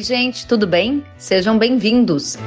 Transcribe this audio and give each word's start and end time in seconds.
Oi, 0.00 0.04
gente, 0.04 0.46
tudo 0.46 0.66
bem? 0.66 1.04
Sejam 1.18 1.58
bem-vindos. 1.58 2.38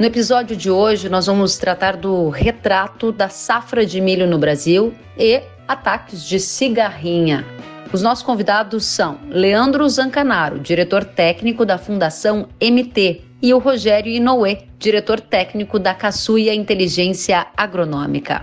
No 0.00 0.04
episódio 0.04 0.56
de 0.56 0.68
hoje, 0.68 1.08
nós 1.08 1.26
vamos 1.26 1.58
tratar 1.58 1.96
do 1.96 2.28
retrato 2.28 3.12
da 3.12 3.28
safra 3.28 3.86
de 3.86 4.00
milho 4.00 4.26
no 4.26 4.36
Brasil 4.36 4.92
e 5.16 5.40
ataques 5.68 6.24
de 6.24 6.40
cigarrinha. 6.40 7.46
Os 7.92 8.02
nossos 8.02 8.24
convidados 8.24 8.84
são 8.84 9.20
Leandro 9.28 9.88
Zancanaro, 9.88 10.58
diretor 10.58 11.04
técnico 11.04 11.64
da 11.64 11.78
Fundação 11.78 12.48
MT, 12.60 13.20
e 13.40 13.54
o 13.54 13.58
Rogério 13.58 14.10
Inoue, 14.10 14.58
diretor 14.76 15.20
técnico 15.20 15.78
da 15.78 15.94
Caçuia 15.94 16.52
Inteligência 16.52 17.46
Agronômica. 17.56 18.42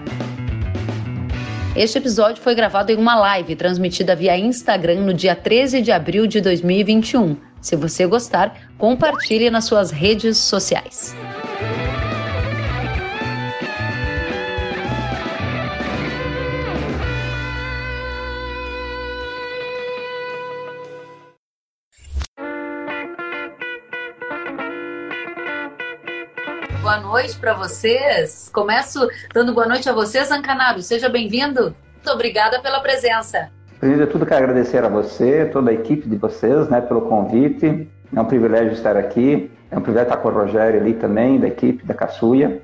Este 1.77 1.99
episódio 1.99 2.41
foi 2.41 2.55
gravado 2.55 2.91
em 2.91 2.95
uma 2.95 3.15
live 3.15 3.55
transmitida 3.55 4.15
via 4.15 4.35
Instagram 4.35 5.01
no 5.01 5.13
dia 5.13 5.35
13 5.35 5.79
de 5.79 5.91
abril 5.91 6.25
de 6.25 6.41
2021. 6.41 7.37
Se 7.61 7.75
você 7.75 8.07
gostar, 8.07 8.71
compartilhe 8.79 9.51
nas 9.51 9.65
suas 9.65 9.91
redes 9.91 10.39
sociais. 10.39 11.15
Boa 26.97 27.01
noite 27.01 27.37
para 27.37 27.53
vocês. 27.53 28.49
Começo 28.51 29.07
dando 29.31 29.53
boa 29.53 29.67
noite 29.67 29.87
a 29.87 29.93
vocês, 29.93 30.31
Ancanaro. 30.31 30.81
Seja 30.81 31.07
bem-vindo. 31.07 31.75
Muito 31.93 32.11
obrigada 32.11 32.59
pela 32.59 32.79
presença. 32.79 33.51
Primeiro 33.79 34.05
de 34.05 34.11
tudo, 34.11 34.25
quero 34.25 34.43
agradecer 34.43 34.83
a 34.83 34.89
você, 34.89 35.45
toda 35.45 35.69
a 35.69 35.73
equipe 35.73 36.09
de 36.09 36.15
vocês, 36.15 36.67
né, 36.69 36.81
pelo 36.81 37.01
convite. 37.01 37.87
É 38.15 38.19
um 38.19 38.25
privilégio 38.25 38.73
estar 38.73 38.97
aqui. 38.97 39.51
É 39.69 39.77
um 39.77 39.81
privilégio 39.81 40.09
estar 40.11 40.21
com 40.21 40.29
o 40.29 40.31
Rogério 40.31 40.79
ali 40.79 40.93
também, 40.93 41.39
da 41.39 41.47
equipe 41.47 41.85
da 41.85 41.93
Caçuia. 41.93 42.61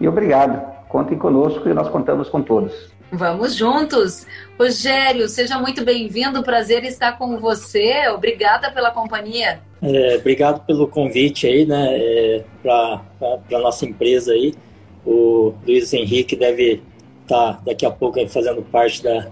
E 0.00 0.06
obrigado. 0.06 0.62
Contem 0.88 1.18
conosco 1.18 1.68
e 1.68 1.74
nós 1.74 1.88
contamos 1.88 2.28
com 2.28 2.40
todos. 2.40 2.92
Vamos 3.14 3.54
juntos. 3.54 4.26
Rogério, 4.58 5.28
seja 5.28 5.58
muito 5.58 5.84
bem-vindo. 5.84 6.42
Prazer 6.42 6.82
estar 6.82 7.18
com 7.18 7.38
você. 7.38 8.08
Obrigada 8.08 8.70
pela 8.70 8.90
companhia. 8.90 9.60
É, 9.82 10.16
obrigado 10.16 10.64
pelo 10.64 10.88
convite 10.88 11.46
aí, 11.46 11.66
né, 11.66 11.88
é, 11.90 12.44
para 12.62 13.02
a 13.20 13.58
nossa 13.58 13.84
empresa 13.84 14.32
aí. 14.32 14.54
O 15.04 15.52
Luiz 15.66 15.92
Henrique 15.92 16.34
deve 16.34 16.80
estar 17.22 17.54
tá 17.54 17.60
daqui 17.66 17.84
a 17.84 17.90
pouco 17.90 18.26
fazendo 18.28 18.62
parte 18.62 19.02
da, 19.02 19.26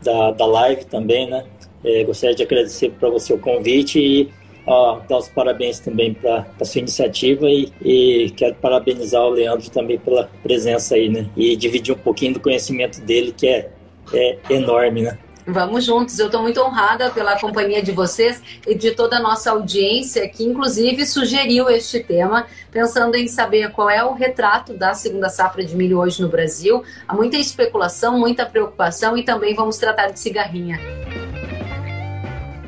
da, 0.00 0.30
da 0.30 0.46
live 0.46 0.84
também, 0.84 1.28
né. 1.28 1.44
É, 1.82 2.04
gostaria 2.04 2.36
de 2.36 2.42
agradecer 2.44 2.90
para 2.90 3.10
você 3.10 3.32
o 3.32 3.38
convite 3.38 3.98
e 3.98 4.30
ó, 4.66 5.00
dar 5.08 5.18
os 5.18 5.28
parabéns 5.28 5.78
também 5.78 6.14
para 6.14 6.46
a 6.60 6.64
sua 6.64 6.80
iniciativa 6.80 7.48
e, 7.48 7.72
e, 7.82 8.30
quero 8.30 8.54
parabenizar 8.56 9.22
o 9.22 9.30
Leandro 9.30 9.70
também 9.70 9.98
pela 9.98 10.30
presença 10.42 10.94
aí, 10.94 11.08
né? 11.08 11.26
E 11.36 11.56
dividir 11.56 11.94
um 11.94 11.98
pouquinho 11.98 12.34
do 12.34 12.40
conhecimento 12.40 13.00
dele, 13.00 13.34
que 13.36 13.46
é, 13.46 13.70
é 14.12 14.38
enorme, 14.50 15.02
né? 15.02 15.18
Vamos 15.46 15.84
juntos. 15.84 16.18
Eu 16.18 16.26
estou 16.26 16.40
muito 16.40 16.60
honrada 16.60 17.10
pela 17.10 17.38
companhia 17.38 17.82
de 17.82 17.92
vocês 17.92 18.42
e 18.66 18.74
de 18.74 18.92
toda 18.92 19.18
a 19.18 19.20
nossa 19.20 19.50
audiência, 19.50 20.26
que 20.28 20.42
inclusive 20.42 21.04
sugeriu 21.04 21.68
este 21.68 22.00
tema, 22.00 22.46
pensando 22.70 23.14
em 23.14 23.28
saber 23.28 23.70
qual 23.70 23.90
é 23.90 24.02
o 24.02 24.14
retrato 24.14 24.72
da 24.72 24.94
segunda 24.94 25.28
safra 25.28 25.62
de 25.62 25.76
milho 25.76 25.98
hoje 25.98 26.22
no 26.22 26.28
Brasil. 26.28 26.82
Há 27.06 27.14
muita 27.14 27.36
especulação, 27.36 28.18
muita 28.18 28.46
preocupação 28.46 29.18
e 29.18 29.22
também 29.22 29.54
vamos 29.54 29.76
tratar 29.76 30.08
de 30.08 30.18
cigarrinha. 30.18 30.80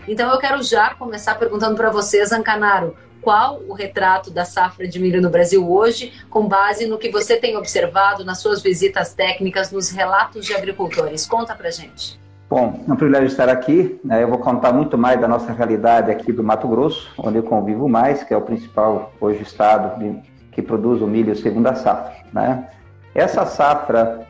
Então 0.08 0.30
eu 0.32 0.38
quero 0.38 0.62
já 0.62 0.94
começar 0.94 1.34
perguntando 1.36 1.76
para 1.76 1.90
vocês, 1.90 2.30
Ancanaro, 2.30 2.94
qual 3.20 3.60
o 3.66 3.72
retrato 3.72 4.30
da 4.30 4.44
safra 4.44 4.86
de 4.86 5.00
milho 5.00 5.20
no 5.20 5.28
Brasil 5.28 5.68
hoje, 5.68 6.12
com 6.30 6.46
base 6.46 6.86
no 6.86 6.96
que 6.96 7.10
você 7.10 7.36
tem 7.36 7.56
observado 7.56 8.24
nas 8.24 8.38
suas 8.38 8.62
visitas 8.62 9.14
técnicas, 9.14 9.72
nos 9.72 9.90
relatos 9.90 10.46
de 10.46 10.54
agricultores? 10.54 11.26
Conta 11.26 11.56
para 11.56 11.70
gente. 11.70 12.20
Bom, 12.48 12.84
é 12.86 12.92
um 12.92 12.94
privilégio 12.94 13.26
estar 13.26 13.48
aqui. 13.48 13.98
Né? 14.04 14.22
Eu 14.22 14.28
vou 14.28 14.38
contar 14.38 14.72
muito 14.72 14.96
mais 14.96 15.20
da 15.20 15.26
nossa 15.26 15.52
realidade 15.52 16.12
aqui 16.12 16.30
do 16.30 16.44
Mato 16.44 16.68
Grosso, 16.68 17.12
onde 17.18 17.38
eu 17.38 17.42
convivo 17.42 17.88
mais, 17.88 18.22
que 18.22 18.32
é 18.32 18.36
o 18.36 18.42
principal 18.42 19.12
hoje 19.20 19.42
estado 19.42 20.22
que 20.52 20.62
produz 20.62 21.02
o 21.02 21.06
milho 21.08 21.34
segunda 21.34 21.74
safra. 21.74 22.14
Né? 22.32 22.68
Essa 23.12 23.44
safra 23.44 24.24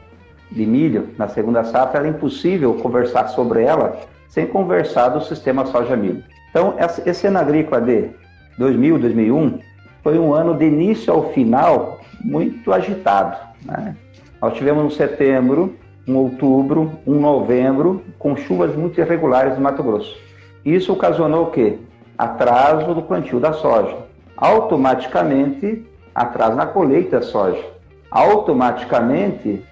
de 0.50 0.64
milho, 0.64 1.10
na 1.18 1.28
segunda 1.28 1.62
safra, 1.64 2.06
é 2.06 2.08
impossível 2.08 2.72
conversar 2.74 3.28
sobre 3.28 3.62
ela 3.62 4.00
sem 4.36 4.46
conversar 4.46 5.08
do 5.08 5.24
sistema 5.24 5.64
soja-milho. 5.64 6.22
Então, 6.50 6.74
esse 7.06 7.26
ano 7.26 7.38
agrícola 7.38 7.80
de 7.80 8.10
2000, 8.58 8.98
2001 8.98 9.60
foi 10.02 10.18
um 10.18 10.34
ano 10.34 10.52
de 10.52 10.66
início 10.66 11.10
ao 11.10 11.32
final 11.32 12.02
muito 12.22 12.70
agitado. 12.70 13.38
Né? 13.64 13.96
Nós 14.38 14.52
tivemos 14.52 14.84
um 14.84 14.90
setembro 14.90 15.74
um 16.06 16.16
outubro, 16.16 16.92
um 17.06 17.18
novembro, 17.18 18.02
com 18.18 18.36
chuvas 18.36 18.76
muito 18.76 19.00
irregulares 19.00 19.56
no 19.56 19.62
Mato 19.62 19.82
Grosso. 19.82 20.16
Isso 20.64 20.92
ocasionou 20.92 21.46
o 21.46 21.50
quê? 21.50 21.78
Atraso 22.16 22.94
do 22.94 23.02
plantio 23.02 23.40
da 23.40 23.52
soja. 23.52 23.96
Automaticamente, 24.36 25.84
atraso 26.14 26.56
na 26.56 26.66
colheita 26.66 27.20
da 27.20 27.26
soja. 27.26 27.64
Automaticamente, 28.10 29.64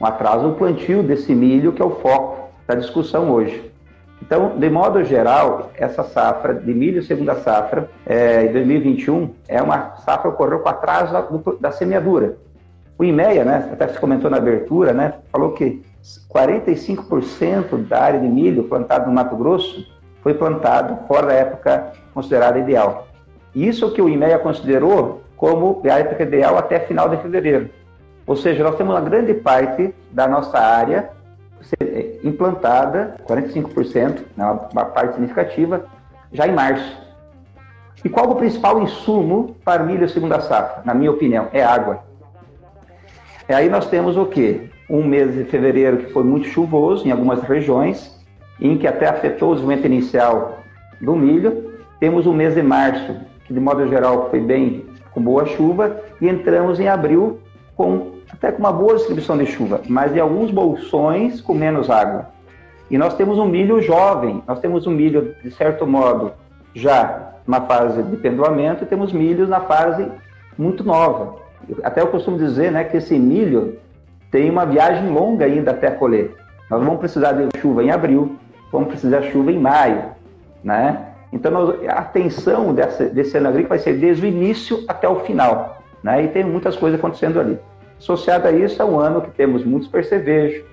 um 0.00 0.06
atraso 0.06 0.48
no 0.48 0.54
plantio 0.54 1.02
desse 1.02 1.34
milho, 1.34 1.72
que 1.72 1.82
é 1.82 1.84
o 1.84 1.96
foco 1.96 2.48
da 2.66 2.74
discussão 2.74 3.30
hoje. 3.30 3.71
Então, 4.22 4.56
de 4.56 4.70
modo 4.70 5.02
geral, 5.02 5.72
essa 5.74 6.04
safra 6.04 6.54
de 6.54 6.72
milho 6.72 7.02
segunda 7.02 7.34
safra 7.34 7.90
é, 8.06 8.44
em 8.44 8.52
2021 8.52 9.34
é 9.48 9.60
uma 9.60 9.96
safra 9.96 10.30
que 10.30 10.36
ocorreu 10.36 10.60
com 10.60 10.68
atraso 10.68 11.12
da 11.58 11.72
semeadura. 11.72 12.36
O 12.96 13.02
IMEA, 13.02 13.44
né, 13.44 13.68
até 13.72 13.88
se 13.88 13.98
comentou 13.98 14.30
na 14.30 14.36
abertura, 14.36 14.92
né, 14.92 15.14
falou 15.32 15.50
que 15.50 15.82
45% 16.32 17.88
da 17.88 18.00
área 18.00 18.20
de 18.20 18.28
milho 18.28 18.62
plantada 18.64 19.06
no 19.06 19.12
Mato 19.12 19.34
Grosso 19.34 19.84
foi 20.22 20.34
plantado 20.34 21.04
fora 21.08 21.26
da 21.26 21.32
época 21.32 21.92
considerada 22.14 22.60
ideal. 22.60 23.08
Isso 23.52 23.92
que 23.92 24.00
o 24.00 24.08
IMEA 24.08 24.38
considerou 24.38 25.22
como 25.36 25.82
a 25.84 25.98
época 25.98 26.22
ideal 26.22 26.56
até 26.56 26.78
final 26.78 27.08
de 27.08 27.16
fevereiro. 27.16 27.68
Ou 28.24 28.36
seja, 28.36 28.62
nós 28.62 28.76
temos 28.76 28.94
uma 28.94 29.00
grande 29.00 29.34
parte 29.34 29.92
da 30.12 30.28
nossa 30.28 30.56
área 30.60 31.10
implantada, 32.24 33.16
45%, 33.28 34.20
né, 34.36 34.58
uma 34.72 34.84
parte 34.84 35.14
significativa, 35.14 35.84
já 36.32 36.46
em 36.46 36.52
março. 36.52 37.00
E 38.04 38.08
qual 38.08 38.30
o 38.30 38.34
principal 38.34 38.82
insumo 38.82 39.56
para 39.64 39.82
milho 39.82 40.08
segunda 40.08 40.40
safra? 40.40 40.82
Na 40.84 40.94
minha 40.94 41.10
opinião, 41.10 41.48
é 41.52 41.62
água. 41.62 42.00
E 43.48 43.52
aí 43.52 43.68
nós 43.68 43.86
temos 43.86 44.16
o 44.16 44.26
quê? 44.26 44.68
Um 44.88 45.04
mês 45.04 45.34
de 45.34 45.44
fevereiro 45.44 45.98
que 45.98 46.12
foi 46.12 46.24
muito 46.24 46.48
chuvoso 46.48 47.06
em 47.06 47.10
algumas 47.10 47.42
regiões, 47.42 48.18
em 48.60 48.76
que 48.76 48.86
até 48.86 49.08
afetou 49.08 49.50
o 49.50 49.54
desenvolvimento 49.54 49.86
inicial 49.86 50.58
do 51.00 51.14
milho. 51.14 51.72
Temos 52.00 52.26
o 52.26 52.32
mês 52.32 52.54
de 52.54 52.62
março, 52.62 53.16
que 53.44 53.54
de 53.54 53.60
modo 53.60 53.86
geral 53.88 54.30
foi 54.30 54.40
bem 54.40 54.84
com 55.12 55.22
boa 55.22 55.44
chuva, 55.46 56.00
e 56.20 56.28
entramos 56.28 56.80
em 56.80 56.88
abril 56.88 57.38
com 57.76 58.11
até 58.32 58.50
com 58.50 58.58
uma 58.58 58.72
boa 58.72 58.94
distribuição 58.94 59.36
de 59.36 59.46
chuva, 59.46 59.80
mas 59.88 60.14
em 60.16 60.20
alguns 60.20 60.50
bolsões 60.50 61.40
com 61.40 61.54
menos 61.54 61.90
água. 61.90 62.30
E 62.90 62.98
nós 62.98 63.14
temos 63.14 63.38
um 63.38 63.46
milho 63.46 63.80
jovem, 63.80 64.42
nós 64.46 64.60
temos 64.60 64.86
um 64.86 64.90
milho, 64.90 65.34
de 65.42 65.50
certo 65.50 65.86
modo, 65.86 66.32
já 66.74 67.32
na 67.46 67.60
fase 67.60 68.02
de 68.02 68.16
pendoamento, 68.16 68.84
e 68.84 68.86
temos 68.86 69.12
milhos 69.12 69.48
na 69.48 69.60
fase 69.60 70.06
muito 70.58 70.84
nova. 70.84 71.36
Até 71.82 72.00
eu 72.00 72.08
costumo 72.08 72.38
dizer 72.38 72.70
né, 72.72 72.84
que 72.84 72.96
esse 72.96 73.18
milho 73.18 73.78
tem 74.30 74.50
uma 74.50 74.66
viagem 74.66 75.10
longa 75.10 75.44
ainda 75.44 75.70
até 75.70 75.90
colher. 75.90 76.34
Nós 76.70 76.82
vamos 76.82 76.98
precisar 76.98 77.32
de 77.32 77.58
chuva 77.60 77.82
em 77.84 77.90
abril, 77.90 78.36
vamos 78.70 78.88
precisar 78.88 79.20
de 79.20 79.30
chuva 79.30 79.52
em 79.52 79.58
maio, 79.58 80.04
né? 80.64 81.08
Então, 81.32 81.52
a 81.88 81.92
atenção 81.92 82.74
desse 82.74 83.38
ano 83.38 83.48
agrícola 83.48 83.70
vai 83.70 83.78
ser 83.78 83.94
desde 83.94 84.24
o 84.24 84.28
início 84.28 84.84
até 84.86 85.08
o 85.08 85.20
final, 85.20 85.82
né? 86.02 86.24
E 86.24 86.28
tem 86.28 86.44
muitas 86.44 86.76
coisas 86.76 86.98
acontecendo 86.98 87.40
ali. 87.40 87.58
Associado 88.02 88.48
a 88.48 88.50
isso, 88.50 88.82
é 88.82 88.84
um 88.84 88.98
ano 88.98 89.20
que 89.20 89.30
temos 89.30 89.64
muitos 89.64 89.88
percevejos, 89.88 90.64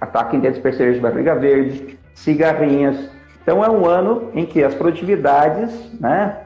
ataque 0.00 0.36
intenso 0.36 0.56
de 0.56 0.62
percevejo 0.62 0.94
de 0.94 1.00
barriga 1.00 1.36
verde, 1.36 1.96
cigarrinhas. 2.12 3.08
Então, 3.40 3.64
é 3.64 3.70
um 3.70 3.86
ano 3.86 4.32
em 4.34 4.44
que 4.44 4.64
as 4.64 4.74
produtividades, 4.74 5.72
né, 6.00 6.38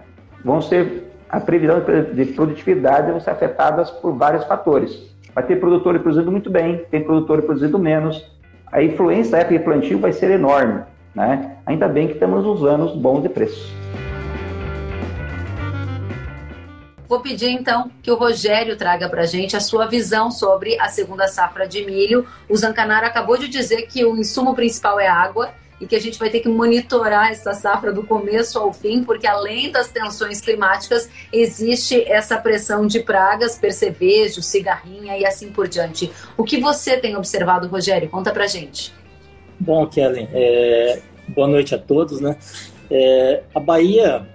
vão 0.45 0.61
ser 0.61 1.11
a 1.27 1.41
previsão 1.41 1.81
de 2.13 2.25
produtividade 2.27 3.11
vão 3.11 3.21
ser 3.21 3.31
afetadas 3.31 3.91
por 3.91 4.13
vários 4.13 4.45
fatores. 4.45 5.11
Vai 5.35 5.45
ter 5.45 5.57
produtor 5.57 5.99
produzindo 6.01 6.31
muito 6.31 6.51
bem, 6.51 6.85
tem 6.91 7.03
produtor 7.03 7.41
produzindo 7.43 7.79
menos. 7.79 8.23
A 8.71 8.83
influência 8.83 9.33
da 9.33 9.39
época 9.39 9.59
de 9.59 9.65
plantio 9.65 9.99
vai 10.01 10.13
ser 10.13 10.33
enorme. 10.33 10.83
Né? 11.15 11.57
Ainda 11.65 11.89
bem 11.89 12.09
que 12.09 12.15
temos 12.15 12.45
uns 12.45 12.63
anos 12.63 12.95
bons 12.95 13.23
de 13.23 13.29
preço. 13.31 13.73
Vou 17.11 17.19
pedir 17.19 17.51
então 17.51 17.91
que 18.05 18.11
o 18.13 18.15
Rogério 18.15 18.77
traga 18.77 19.09
para 19.09 19.27
gente 19.27 19.57
a 19.57 19.61
sua 19.61 19.85
visão 19.85 20.31
sobre 20.31 20.79
a 20.79 20.87
segunda 20.87 21.27
safra 21.27 21.67
de 21.67 21.85
milho. 21.85 22.25
O 22.49 22.57
Zancanaro 22.57 23.05
acabou 23.05 23.37
de 23.37 23.49
dizer 23.49 23.89
que 23.89 24.05
o 24.05 24.17
insumo 24.17 24.55
principal 24.55 25.01
é 25.01 25.09
água 25.09 25.53
e 25.81 25.89
que 25.89 25.97
a 25.97 26.01
gente 26.01 26.21
vai 26.21 26.31
ter 26.31 26.39
que 26.39 26.49
monitorar 26.49 27.33
essa 27.33 27.53
safra 27.53 27.93
do 27.93 28.05
começo 28.05 28.61
ao 28.61 28.73
fim, 28.73 29.03
porque 29.03 29.27
além 29.27 29.73
das 29.73 29.89
tensões 29.89 30.41
climáticas, 30.41 31.11
existe 31.33 32.01
essa 32.09 32.39
pressão 32.39 32.87
de 32.87 33.01
pragas, 33.01 33.59
percevejo, 33.59 34.41
cigarrinha 34.41 35.19
e 35.19 35.27
assim 35.27 35.51
por 35.51 35.67
diante. 35.67 36.13
O 36.37 36.45
que 36.45 36.61
você 36.61 36.97
tem 36.97 37.17
observado, 37.17 37.67
Rogério? 37.67 38.09
Conta 38.09 38.31
pra 38.31 38.47
gente. 38.47 38.95
Bom, 39.59 39.85
Kellen, 39.89 40.29
é... 40.33 41.01
boa 41.27 41.49
noite 41.49 41.75
a 41.75 41.79
todos, 41.79 42.21
né? 42.21 42.37
É... 42.89 43.43
a 43.53 43.59
Bahia, 43.59 44.29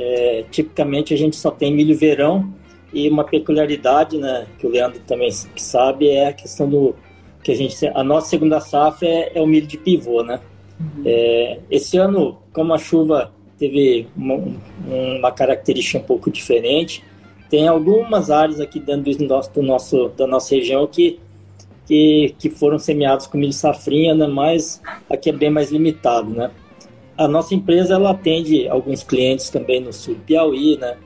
é... 0.00 0.44
tipicamente 0.50 1.12
a 1.12 1.16
gente 1.16 1.36
só 1.36 1.50
tem 1.50 1.72
milho 1.72 1.96
verão 1.96 2.52
e 2.92 3.08
uma 3.08 3.24
peculiaridade, 3.24 4.18
né, 4.18 4.46
que 4.58 4.66
o 4.66 4.70
Leandro 4.70 5.00
também 5.06 5.30
sabe, 5.30 6.08
é 6.08 6.28
a 6.28 6.32
questão 6.32 6.68
do 6.68 6.94
que 7.42 7.52
a 7.52 7.54
gente 7.54 7.86
a 7.86 8.04
nossa 8.04 8.28
segunda 8.28 8.60
safra 8.60 9.08
é, 9.08 9.32
é 9.34 9.40
o 9.40 9.46
milho 9.46 9.66
de 9.66 9.78
pivô, 9.78 10.22
né? 10.22 10.40
Uhum. 10.78 11.02
É, 11.04 11.58
esse 11.70 11.96
ano, 11.96 12.38
como 12.52 12.74
a 12.74 12.78
chuva 12.78 13.32
teve 13.58 14.06
uma, 14.16 14.42
uma, 15.18 15.32
característica 15.32 15.98
um 15.98 16.02
pouco 16.02 16.30
diferente, 16.30 17.04
tem 17.48 17.68
algumas 17.68 18.30
áreas 18.30 18.60
aqui 18.60 18.80
dentro 18.80 19.14
do 19.16 19.26
nosso, 19.26 19.52
do 19.52 19.62
nosso 19.62 20.08
da 20.16 20.26
nossa 20.26 20.54
região 20.54 20.86
que, 20.86 21.18
que, 21.86 22.34
que 22.38 22.48
foram 22.48 22.78
semeados 22.78 23.26
com 23.26 23.36
milho 23.36 23.52
safrinha, 23.52 24.14
né? 24.14 24.26
Mas 24.26 24.80
aqui 25.08 25.30
é 25.30 25.32
bem 25.32 25.50
mais 25.50 25.70
limitado, 25.70 26.30
né? 26.30 26.50
A 27.22 27.28
nossa 27.28 27.54
empresa 27.54 27.94
ela 27.94 28.10
atende 28.10 28.68
alguns 28.68 29.02
clientes 29.02 29.50
também 29.50 29.80
no 29.80 29.92
sul 29.92 30.14
do 30.14 30.22
Piauí, 30.22 30.76
né? 30.78 30.96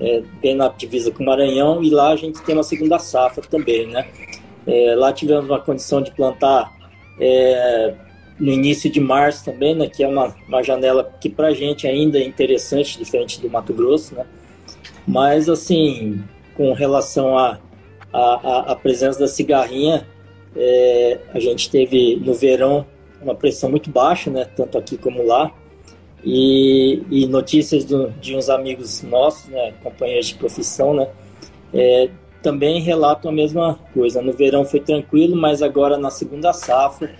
é, 0.00 0.22
bem 0.40 0.54
na 0.54 0.68
divisa 0.68 1.10
com 1.10 1.22
o 1.22 1.26
Maranhão, 1.26 1.82
e 1.82 1.90
lá 1.90 2.10
a 2.10 2.16
gente 2.16 2.42
tem 2.42 2.54
uma 2.54 2.64
segunda 2.64 2.98
safra 2.98 3.44
também, 3.48 3.86
né? 3.86 4.06
É, 4.66 4.94
lá 4.96 5.12
tivemos 5.12 5.44
uma 5.44 5.60
condição 5.60 6.00
de 6.00 6.10
plantar 6.10 6.72
é, 7.20 7.94
no 8.38 8.50
início 8.50 8.90
de 8.90 9.00
março 9.00 9.44
também, 9.44 9.74
né? 9.74 9.88
Que 9.88 10.02
é 10.02 10.08
uma, 10.08 10.34
uma 10.48 10.62
janela 10.62 11.12
que 11.20 11.28
para 11.28 11.48
a 11.48 11.54
gente 11.54 11.86
ainda 11.86 12.18
é 12.18 12.24
interessante, 12.24 12.98
diferente 12.98 13.40
do 13.40 13.48
Mato 13.48 13.72
Grosso, 13.72 14.14
né? 14.14 14.26
Mas, 15.06 15.48
assim, 15.48 16.22
com 16.56 16.72
relação 16.72 17.38
à 17.38 17.58
a, 18.12 18.20
a, 18.20 18.72
a, 18.72 18.76
presença 18.76 19.18
da 19.18 19.28
cigarrinha, 19.28 20.06
é, 20.56 21.18
a 21.32 21.38
gente 21.38 21.70
teve 21.70 22.16
no 22.16 22.32
verão 22.32 22.86
uma 23.20 23.34
pressão 23.34 23.70
muito 23.70 23.90
baixa, 23.90 24.30
né? 24.30 24.44
Tanto 24.56 24.78
aqui 24.78 24.96
como 24.96 25.24
lá. 25.24 25.52
E, 26.24 27.02
e 27.10 27.26
notícias 27.26 27.84
do, 27.84 28.10
de 28.12 28.34
uns 28.34 28.48
amigos 28.48 29.02
nossos, 29.02 29.48
né, 29.50 29.74
companheiros 29.82 30.28
de 30.28 30.34
profissão, 30.36 30.94
né, 30.94 31.08
é, 31.72 32.08
também 32.42 32.80
relatam 32.80 33.30
a 33.30 33.34
mesma 33.34 33.78
coisa. 33.92 34.22
No 34.22 34.32
verão 34.32 34.64
foi 34.64 34.80
tranquilo, 34.80 35.36
mas 35.36 35.62
agora 35.62 35.98
na 35.98 36.10
segunda 36.10 36.52
safra, 36.52 37.14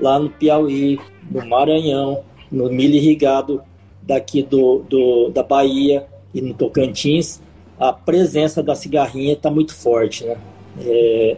lá 0.00 0.18
no 0.18 0.30
Piauí, 0.30 0.98
no 1.30 1.46
Maranhão, 1.46 2.24
no 2.50 2.68
milho 2.70 2.94
irrigado 2.94 3.62
daqui 4.02 4.42
do, 4.42 4.84
do, 4.88 5.28
da 5.30 5.42
Bahia 5.42 6.06
e 6.34 6.40
no 6.40 6.54
Tocantins, 6.54 7.40
a 7.78 7.92
presença 7.92 8.62
da 8.62 8.74
cigarrinha 8.74 9.32
está 9.32 9.50
muito 9.50 9.74
forte, 9.74 10.24
né? 10.24 10.36
É, 10.80 11.36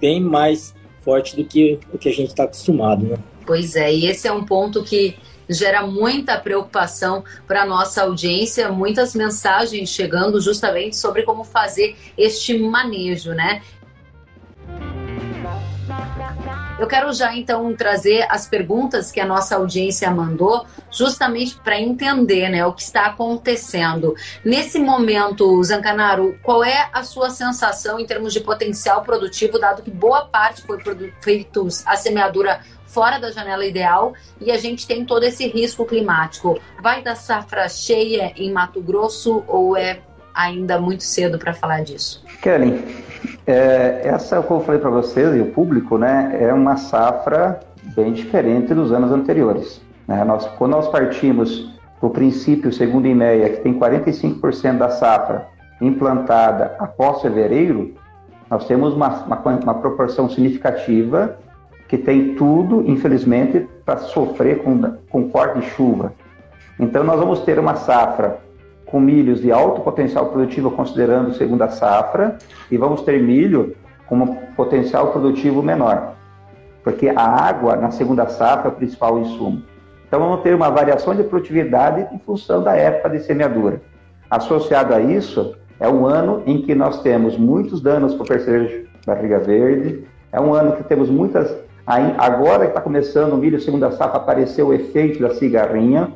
bem 0.00 0.20
mais 0.20 0.74
forte 1.02 1.36
do 1.36 1.44
que 1.44 1.78
o 1.92 1.98
que 1.98 2.08
a 2.08 2.12
gente 2.12 2.28
está 2.28 2.44
acostumado, 2.44 3.06
né? 3.06 3.16
Pois 3.46 3.74
é, 3.76 3.92
e 3.92 4.06
esse 4.06 4.28
é 4.28 4.32
um 4.32 4.44
ponto 4.44 4.82
que 4.82 5.16
gera 5.50 5.86
muita 5.86 6.38
preocupação 6.38 7.24
para 7.46 7.62
a 7.62 7.66
nossa 7.66 8.02
audiência, 8.02 8.70
muitas 8.70 9.14
mensagens 9.14 9.88
chegando 9.88 10.40
justamente 10.40 10.96
sobre 10.96 11.22
como 11.24 11.44
fazer 11.44 11.96
este 12.16 12.58
manejo, 12.58 13.32
né? 13.32 13.60
Eu 16.80 16.86
quero 16.86 17.12
já 17.12 17.36
então 17.36 17.76
trazer 17.76 18.26
as 18.30 18.46
perguntas 18.48 19.12
que 19.12 19.20
a 19.20 19.26
nossa 19.26 19.56
audiência 19.56 20.10
mandou, 20.10 20.64
justamente 20.90 21.54
para 21.56 21.78
entender 21.78 22.48
né, 22.48 22.64
o 22.64 22.72
que 22.72 22.80
está 22.80 23.04
acontecendo. 23.04 24.14
Nesse 24.42 24.78
momento, 24.78 25.62
Zancanaro, 25.62 26.38
qual 26.42 26.64
é 26.64 26.88
a 26.90 27.02
sua 27.02 27.28
sensação 27.28 28.00
em 28.00 28.06
termos 28.06 28.32
de 28.32 28.40
potencial 28.40 29.02
produtivo, 29.02 29.58
dado 29.58 29.82
que 29.82 29.90
boa 29.90 30.24
parte 30.24 30.62
foi 30.62 30.78
feita 31.20 31.60
a 31.84 31.96
semeadura 31.96 32.60
fora 32.92 33.18
da 33.18 33.30
janela 33.30 33.64
ideal 33.64 34.12
e 34.40 34.50
a 34.50 34.58
gente 34.58 34.86
tem 34.86 35.04
todo 35.04 35.24
esse 35.24 35.46
risco 35.48 35.84
climático. 35.84 36.58
Vai 36.82 37.02
dar 37.02 37.14
safra 37.14 37.68
cheia 37.68 38.32
em 38.36 38.52
Mato 38.52 38.80
Grosso 38.80 39.44
ou 39.46 39.76
é 39.76 40.00
ainda 40.34 40.78
muito 40.80 41.04
cedo 41.04 41.38
para 41.38 41.54
falar 41.54 41.82
disso? 41.82 42.24
Kelly, 42.42 43.04
é, 43.46 44.02
essa, 44.04 44.42
como 44.42 44.60
eu 44.60 44.64
falei 44.64 44.80
para 44.80 44.90
vocês 44.90 45.36
e 45.36 45.40
o 45.40 45.52
público, 45.52 45.98
né, 45.98 46.36
é 46.40 46.52
uma 46.52 46.76
safra 46.76 47.60
bem 47.94 48.12
diferente 48.12 48.74
dos 48.74 48.92
anos 48.92 49.12
anteriores. 49.12 49.80
Né? 50.06 50.24
Nós, 50.24 50.46
quando 50.58 50.72
nós 50.72 50.88
partimos 50.88 51.70
do 52.00 52.10
princípio, 52.10 52.72
segundo 52.72 53.04
o 53.04 53.08
IMEA, 53.08 53.50
que 53.50 53.60
tem 53.60 53.78
45% 53.78 54.78
da 54.78 54.88
safra 54.88 55.48
implantada 55.80 56.76
após 56.78 57.22
fevereiro, 57.22 57.94
nós 58.50 58.66
temos 58.66 58.94
uma, 58.94 59.08
uma, 59.24 59.38
uma 59.38 59.74
proporção 59.74 60.28
significativa 60.28 61.38
que 61.90 61.98
tem 61.98 62.36
tudo, 62.36 62.88
infelizmente, 62.88 63.68
para 63.84 63.98
sofrer 63.98 64.62
com, 64.62 64.80
com 65.10 65.28
corte 65.28 65.58
de 65.58 65.70
chuva. 65.70 66.12
Então, 66.78 67.02
nós 67.02 67.18
vamos 67.18 67.40
ter 67.40 67.58
uma 67.58 67.74
safra 67.74 68.38
com 68.86 69.00
milhos 69.00 69.40
de 69.40 69.50
alto 69.50 69.80
potencial 69.80 70.26
produtivo, 70.26 70.70
considerando 70.70 71.34
segunda 71.34 71.68
safra, 71.68 72.38
e 72.70 72.76
vamos 72.76 73.02
ter 73.02 73.20
milho 73.20 73.74
com 74.06 74.18
um 74.18 74.36
potencial 74.54 75.08
produtivo 75.08 75.64
menor, 75.64 76.14
porque 76.84 77.08
a 77.08 77.20
água 77.20 77.74
na 77.74 77.90
segunda 77.90 78.28
safra 78.28 78.68
é 78.68 78.72
o 78.72 78.76
principal 78.76 79.18
insumo. 79.18 79.60
Então, 80.06 80.20
vamos 80.20 80.42
ter 80.42 80.54
uma 80.54 80.70
variação 80.70 81.12
de 81.12 81.24
produtividade 81.24 82.06
em 82.14 82.20
função 82.20 82.62
da 82.62 82.76
época 82.76 83.10
de 83.10 83.24
semeadura. 83.24 83.82
Associado 84.30 84.94
a 84.94 85.00
isso, 85.00 85.56
é 85.80 85.88
um 85.88 86.06
ano 86.06 86.44
em 86.46 86.62
que 86.62 86.72
nós 86.72 87.02
temos 87.02 87.36
muitos 87.36 87.80
danos 87.80 88.14
para 88.14 88.22
o 88.22 88.28
percevejo 88.28 88.86
barriga 89.04 89.40
verde, 89.40 90.04
é 90.30 90.40
um 90.40 90.54
ano 90.54 90.76
que 90.76 90.84
temos 90.84 91.10
muitas 91.10 91.52
Aí, 91.90 92.14
agora 92.18 92.66
que 92.66 92.68
está 92.68 92.80
começando 92.80 93.32
o 93.32 93.36
milho 93.36 93.60
segunda 93.60 93.90
safra, 93.90 94.18
apareceu 94.18 94.68
o 94.68 94.72
efeito 94.72 95.20
da 95.20 95.34
cigarrinha. 95.34 96.12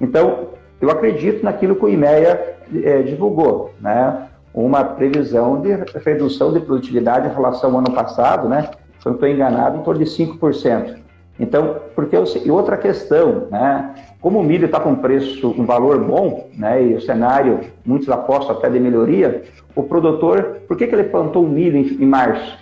Então, 0.00 0.48
eu 0.80 0.90
acredito 0.90 1.44
naquilo 1.44 1.76
que 1.76 1.84
o 1.84 1.88
IMEA 1.88 2.56
é, 2.82 3.02
divulgou, 3.02 3.70
né? 3.80 4.26
Uma 4.52 4.82
previsão 4.82 5.60
de 5.60 5.68
redução 6.04 6.52
de 6.52 6.58
produtividade 6.58 7.28
em 7.28 7.32
relação 7.32 7.70
ao 7.70 7.78
ano 7.78 7.92
passado, 7.92 8.48
né? 8.48 8.62
Se 8.98 9.06
eu 9.06 9.10
não 9.10 9.12
estou 9.12 9.28
enganado, 9.28 9.78
em 9.78 9.82
torno 9.84 10.04
de 10.04 10.10
5%. 10.10 10.96
Então, 11.38 11.76
porque 11.94 12.16
eu, 12.16 12.24
e 12.44 12.50
outra 12.50 12.76
questão, 12.76 13.46
né? 13.48 13.94
Como 14.20 14.40
o 14.40 14.42
milho 14.42 14.66
está 14.66 14.80
com 14.80 14.96
preço, 14.96 15.54
um 15.56 15.64
valor 15.64 16.00
bom, 16.00 16.48
né? 16.58 16.82
E 16.82 16.94
o 16.96 17.00
cenário, 17.00 17.60
muitos 17.86 18.08
apostam 18.08 18.56
até 18.56 18.68
de 18.68 18.80
melhoria, 18.80 19.44
o 19.76 19.84
produtor, 19.84 20.62
por 20.66 20.76
que, 20.76 20.88
que 20.88 20.94
ele 20.96 21.04
plantou 21.04 21.44
o 21.44 21.48
milho 21.48 21.76
em, 21.76 22.02
em 22.02 22.06
março? 22.06 22.61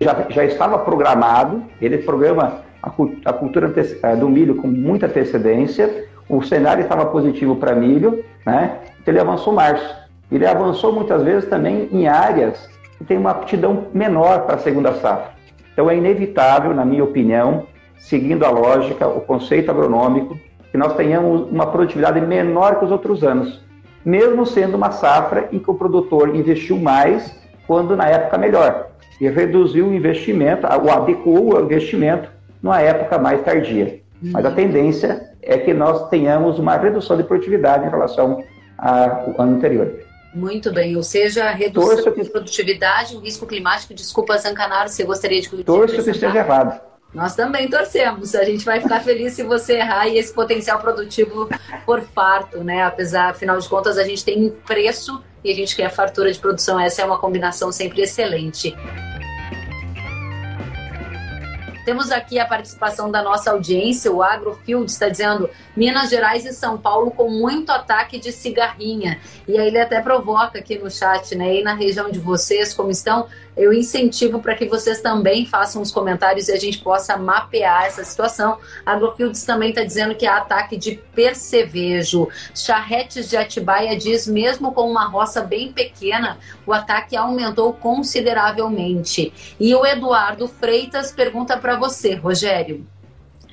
Já, 0.00 0.26
já 0.28 0.44
estava 0.44 0.78
programado, 0.78 1.62
ele 1.80 1.98
programa 1.98 2.60
a, 2.82 2.90
a 3.24 3.32
cultura 3.32 3.72
eh, 3.76 4.16
do 4.16 4.28
milho 4.28 4.56
com 4.56 4.68
muita 4.68 5.06
antecedência, 5.06 6.06
o 6.28 6.42
cenário 6.42 6.82
estava 6.82 7.06
positivo 7.06 7.56
para 7.56 7.74
milho, 7.74 8.24
né? 8.44 8.78
então 9.00 9.12
ele 9.12 9.20
avançou 9.20 9.52
março. 9.52 9.94
Ele 10.30 10.44
avançou 10.44 10.92
muitas 10.92 11.22
vezes 11.22 11.48
também 11.48 11.88
em 11.92 12.08
áreas 12.08 12.68
que 12.98 13.04
têm 13.04 13.16
uma 13.16 13.30
aptidão 13.30 13.86
menor 13.94 14.40
para 14.40 14.56
a 14.56 14.58
segunda 14.58 14.92
safra. 14.94 15.30
Então 15.72 15.88
é 15.88 15.96
inevitável, 15.96 16.74
na 16.74 16.84
minha 16.84 17.04
opinião, 17.04 17.66
seguindo 17.98 18.44
a 18.44 18.50
lógica, 18.50 19.06
o 19.06 19.20
conceito 19.20 19.70
agronômico, 19.70 20.36
que 20.70 20.76
nós 20.76 20.94
tenhamos 20.94 21.48
uma 21.50 21.66
produtividade 21.66 22.20
menor 22.20 22.78
que 22.78 22.84
os 22.84 22.90
outros 22.90 23.22
anos, 23.22 23.64
mesmo 24.04 24.44
sendo 24.44 24.76
uma 24.76 24.90
safra 24.90 25.48
em 25.52 25.58
que 25.58 25.70
o 25.70 25.74
produtor 25.74 26.34
investiu 26.34 26.76
mais 26.78 27.40
quando 27.66 27.96
na 27.96 28.08
época 28.08 28.36
melhor 28.36 28.85
e 29.20 29.28
reduziu 29.28 29.86
o 29.86 29.94
investimento, 29.94 30.66
o 30.66 30.90
adequou 30.90 31.54
o 31.54 31.60
investimento 31.60 32.28
numa 32.62 32.80
época 32.80 33.18
mais 33.18 33.42
tardia. 33.42 34.00
Uhum. 34.22 34.30
Mas 34.32 34.44
a 34.44 34.50
tendência 34.50 35.30
é 35.42 35.58
que 35.58 35.72
nós 35.72 36.08
tenhamos 36.08 36.58
uma 36.58 36.76
redução 36.76 37.16
de 37.16 37.24
produtividade 37.24 37.86
em 37.86 37.90
relação 37.90 38.42
ao 38.78 39.40
ano 39.40 39.56
anterior. 39.56 39.92
Muito 40.34 40.70
bem, 40.72 40.96
ou 40.96 41.02
seja, 41.02 41.48
redução 41.50 41.96
Torço 41.96 42.22
de 42.22 42.28
produtividade, 42.28 43.16
o 43.16 43.20
risco 43.20 43.46
climático. 43.46 43.94
Desculpa, 43.94 44.36
Zancanaro, 44.36 44.88
você 44.88 45.02
gostaria 45.04 45.40
de... 45.40 45.48
Torço 45.64 45.94
que 45.94 46.10
esteja 46.10 46.36
errado. 46.36 46.78
Nós 47.14 47.34
também 47.34 47.70
torcemos. 47.70 48.34
A 48.34 48.44
gente 48.44 48.62
vai 48.62 48.78
ficar 48.80 49.00
feliz 49.00 49.32
se 49.32 49.42
você 49.42 49.76
errar 49.76 50.06
e 50.06 50.18
esse 50.18 50.34
potencial 50.34 50.78
produtivo 50.78 51.48
por 51.86 52.02
farto, 52.02 52.62
né? 52.62 52.82
Apesar, 52.82 53.30
afinal 53.30 53.58
de 53.58 53.66
contas, 53.66 53.96
a 53.96 54.04
gente 54.04 54.22
tem 54.22 54.52
preço 54.66 55.22
e 55.46 55.52
a 55.52 55.54
gente 55.54 55.76
quer 55.76 55.88
fartura 55.90 56.32
de 56.32 56.38
produção. 56.38 56.78
Essa 56.78 57.02
é 57.02 57.04
uma 57.04 57.18
combinação 57.18 57.70
sempre 57.70 58.02
excelente. 58.02 58.74
Temos 61.84 62.10
aqui 62.10 62.36
a 62.40 62.44
participação 62.44 63.12
da 63.12 63.22
nossa 63.22 63.52
audiência, 63.52 64.10
o 64.10 64.20
Agrofield 64.20 64.90
está 64.90 65.08
dizendo 65.08 65.48
Minas 65.76 66.10
Gerais 66.10 66.44
e 66.44 66.52
São 66.52 66.76
Paulo 66.76 67.12
com 67.12 67.30
muito 67.30 67.70
ataque 67.70 68.18
de 68.18 68.32
cigarrinha. 68.32 69.20
E 69.46 69.56
aí 69.56 69.68
ele 69.68 69.78
até 69.78 70.00
provoca 70.00 70.58
aqui 70.58 70.76
no 70.76 70.90
chat, 70.90 71.36
né? 71.36 71.60
E 71.60 71.62
na 71.62 71.74
região 71.74 72.10
de 72.10 72.18
vocês, 72.18 72.74
como 72.74 72.90
estão? 72.90 73.28
Eu 73.56 73.72
incentivo 73.72 74.40
para 74.40 74.54
que 74.54 74.66
vocês 74.66 75.00
também 75.00 75.46
façam 75.46 75.80
os 75.80 75.90
comentários 75.90 76.48
e 76.48 76.52
a 76.52 76.58
gente 76.58 76.78
possa 76.78 77.16
mapear 77.16 77.86
essa 77.86 78.04
situação. 78.04 78.58
Agrofields 78.84 79.44
também 79.44 79.70
está 79.70 79.82
dizendo 79.82 80.14
que 80.14 80.26
há 80.26 80.36
ataque 80.36 80.76
de 80.76 81.00
percevejo. 81.14 82.28
Charretes 82.54 83.28
de 83.28 83.36
Atibaia 83.36 83.96
diz, 83.96 84.26
mesmo 84.26 84.72
com 84.72 84.90
uma 84.90 85.06
roça 85.06 85.40
bem 85.40 85.72
pequena, 85.72 86.38
o 86.66 86.72
ataque 86.72 87.16
aumentou 87.16 87.72
consideravelmente. 87.72 89.32
E 89.58 89.74
o 89.74 89.86
Eduardo 89.86 90.46
Freitas 90.46 91.10
pergunta 91.10 91.56
para 91.56 91.76
você, 91.76 92.14
Rogério. 92.14 92.86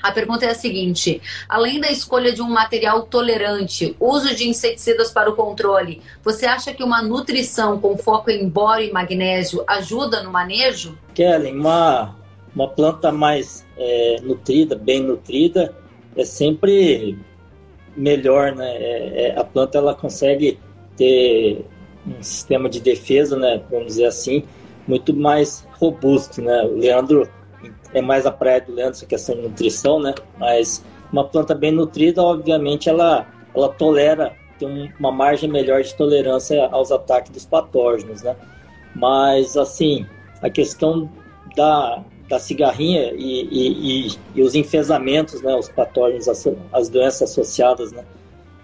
A 0.03 0.11
pergunta 0.11 0.45
é 0.45 0.49
a 0.49 0.55
seguinte: 0.55 1.21
além 1.47 1.79
da 1.79 1.89
escolha 1.89 2.33
de 2.33 2.41
um 2.41 2.49
material 2.49 3.03
tolerante, 3.03 3.95
uso 3.97 4.35
de 4.35 4.49
inseticidas 4.49 5.09
para 5.11 5.29
o 5.29 5.35
controle, 5.35 6.01
você 6.21 6.45
acha 6.45 6.73
que 6.73 6.83
uma 6.83 7.01
nutrição 7.01 7.79
com 7.79 7.97
foco 7.97 8.29
em 8.29 8.47
boro 8.49 8.81
e 8.81 8.91
magnésio 8.91 9.63
ajuda 9.65 10.21
no 10.21 10.29
manejo? 10.29 10.97
Kellen, 11.13 11.57
uma, 11.57 12.13
uma 12.53 12.67
planta 12.67 13.13
mais 13.13 13.65
é, 13.77 14.17
nutrida, 14.21 14.75
bem 14.75 15.01
nutrida, 15.01 15.73
é 16.17 16.25
sempre 16.25 17.17
melhor, 17.95 18.53
né? 18.53 18.75
É, 18.75 19.27
é, 19.27 19.39
a 19.39 19.43
planta 19.45 19.77
ela 19.77 19.95
consegue 19.95 20.59
ter 20.97 21.65
um 22.05 22.21
sistema 22.21 22.69
de 22.69 22.81
defesa, 22.81 23.37
né? 23.37 23.61
Vamos 23.71 23.87
dizer 23.87 24.05
assim, 24.05 24.43
muito 24.85 25.15
mais 25.15 25.65
robusto, 25.79 26.41
né? 26.41 26.63
O 26.63 26.75
Leandro 26.75 27.29
é 27.93 28.01
mais 28.01 28.25
a 28.25 28.31
praia 28.31 28.61
do 28.61 28.73
Leandro, 28.73 28.93
essa 28.93 29.05
questão 29.05 29.35
de 29.35 29.41
nutrição, 29.41 29.99
né? 29.99 30.13
Mas 30.37 30.83
uma 31.11 31.23
planta 31.23 31.53
bem 31.53 31.71
nutrida, 31.71 32.21
obviamente, 32.23 32.89
ela, 32.89 33.27
ela 33.55 33.69
tolera, 33.69 34.33
tem 34.57 34.91
uma 34.99 35.11
margem 35.11 35.49
melhor 35.49 35.81
de 35.83 35.93
tolerância 35.95 36.67
aos 36.67 36.91
ataques 36.91 37.31
dos 37.31 37.45
patógenos, 37.45 38.21
né? 38.23 38.35
Mas, 38.95 39.57
assim, 39.57 40.05
a 40.41 40.49
questão 40.49 41.09
da, 41.55 42.03
da 42.27 42.39
cigarrinha 42.39 43.11
e, 43.13 43.47
e, 43.51 44.07
e, 44.07 44.17
e 44.35 44.41
os 44.41 44.55
enfesamentos, 44.55 45.41
né? 45.41 45.55
Os 45.55 45.69
patógenos, 45.69 46.27
as, 46.27 46.47
as 46.71 46.89
doenças 46.89 47.29
associadas 47.29 47.91
né? 47.91 48.03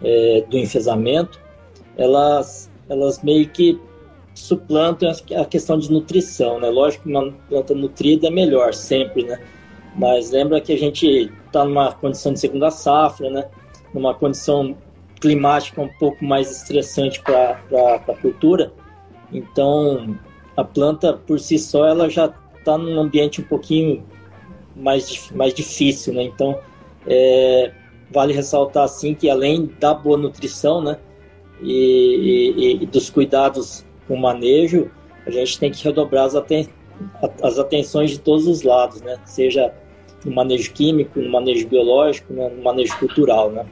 É, 0.03 0.43
do 0.49 0.57
enfesamento, 0.57 1.39
elas, 1.97 2.69
elas 2.87 3.21
meio 3.21 3.47
que 3.49 3.79
suplantam 4.33 5.11
a 5.37 5.45
questão 5.45 5.77
de 5.77 5.91
nutrição, 5.91 6.59
né? 6.59 6.69
Lógico 6.69 7.03
que 7.03 7.09
uma 7.09 7.31
planta 7.49 7.73
nutrida 7.73 8.27
é 8.27 8.31
melhor 8.31 8.73
sempre, 8.73 9.23
né? 9.23 9.39
Mas 9.95 10.31
lembra 10.31 10.61
que 10.61 10.71
a 10.71 10.77
gente 10.77 11.31
está 11.45 11.65
numa 11.65 11.91
condição 11.91 12.33
de 12.33 12.39
segunda 12.39 12.71
safra, 12.71 13.29
né? 13.29 13.49
Numa 13.93 14.13
condição 14.13 14.75
climática 15.19 15.81
um 15.81 15.89
pouco 15.99 16.23
mais 16.23 16.49
estressante 16.49 17.21
para 17.21 17.59
a 18.07 18.13
cultura. 18.15 18.71
Então, 19.31 20.17
a 20.55 20.63
planta 20.63 21.13
por 21.13 21.39
si 21.39 21.59
só 21.59 21.85
ela 21.87 22.09
já 22.09 22.33
está 22.57 22.77
num 22.77 22.99
ambiente 22.99 23.41
um 23.41 23.43
pouquinho 23.43 24.03
mais, 24.75 25.29
mais 25.31 25.53
difícil, 25.53 26.13
né? 26.13 26.23
Então, 26.23 26.57
é, 27.05 27.71
vale 28.11 28.33
ressaltar 28.33 28.83
assim 28.83 29.13
que 29.13 29.29
além 29.29 29.69
da 29.79 29.93
boa 29.93 30.17
nutrição, 30.17 30.81
né? 30.81 30.97
E, 31.61 32.55
e, 32.55 32.83
e 32.83 32.85
dos 32.85 33.09
cuidados 33.09 33.85
com 34.09 34.17
manejo, 34.17 34.89
a 35.25 35.29
gente 35.29 35.59
tem 35.59 35.71
que 35.71 35.83
redobrar 35.83 36.25
as, 36.25 36.35
aten 36.35 36.67
as 37.41 37.59
atenções 37.59 38.09
de 38.09 38.19
todos 38.19 38.47
os 38.47 38.63
lados, 38.63 39.01
né? 39.01 39.17
Seja 39.23 39.71
no 40.25 40.33
manejo 40.33 40.73
químico, 40.73 41.19
no 41.19 41.29
manejo 41.29 41.67
biológico, 41.67 42.33
né? 42.33 42.49
no 42.49 42.61
manejo 42.63 42.97
cultural, 42.97 43.51
né? 43.51 43.65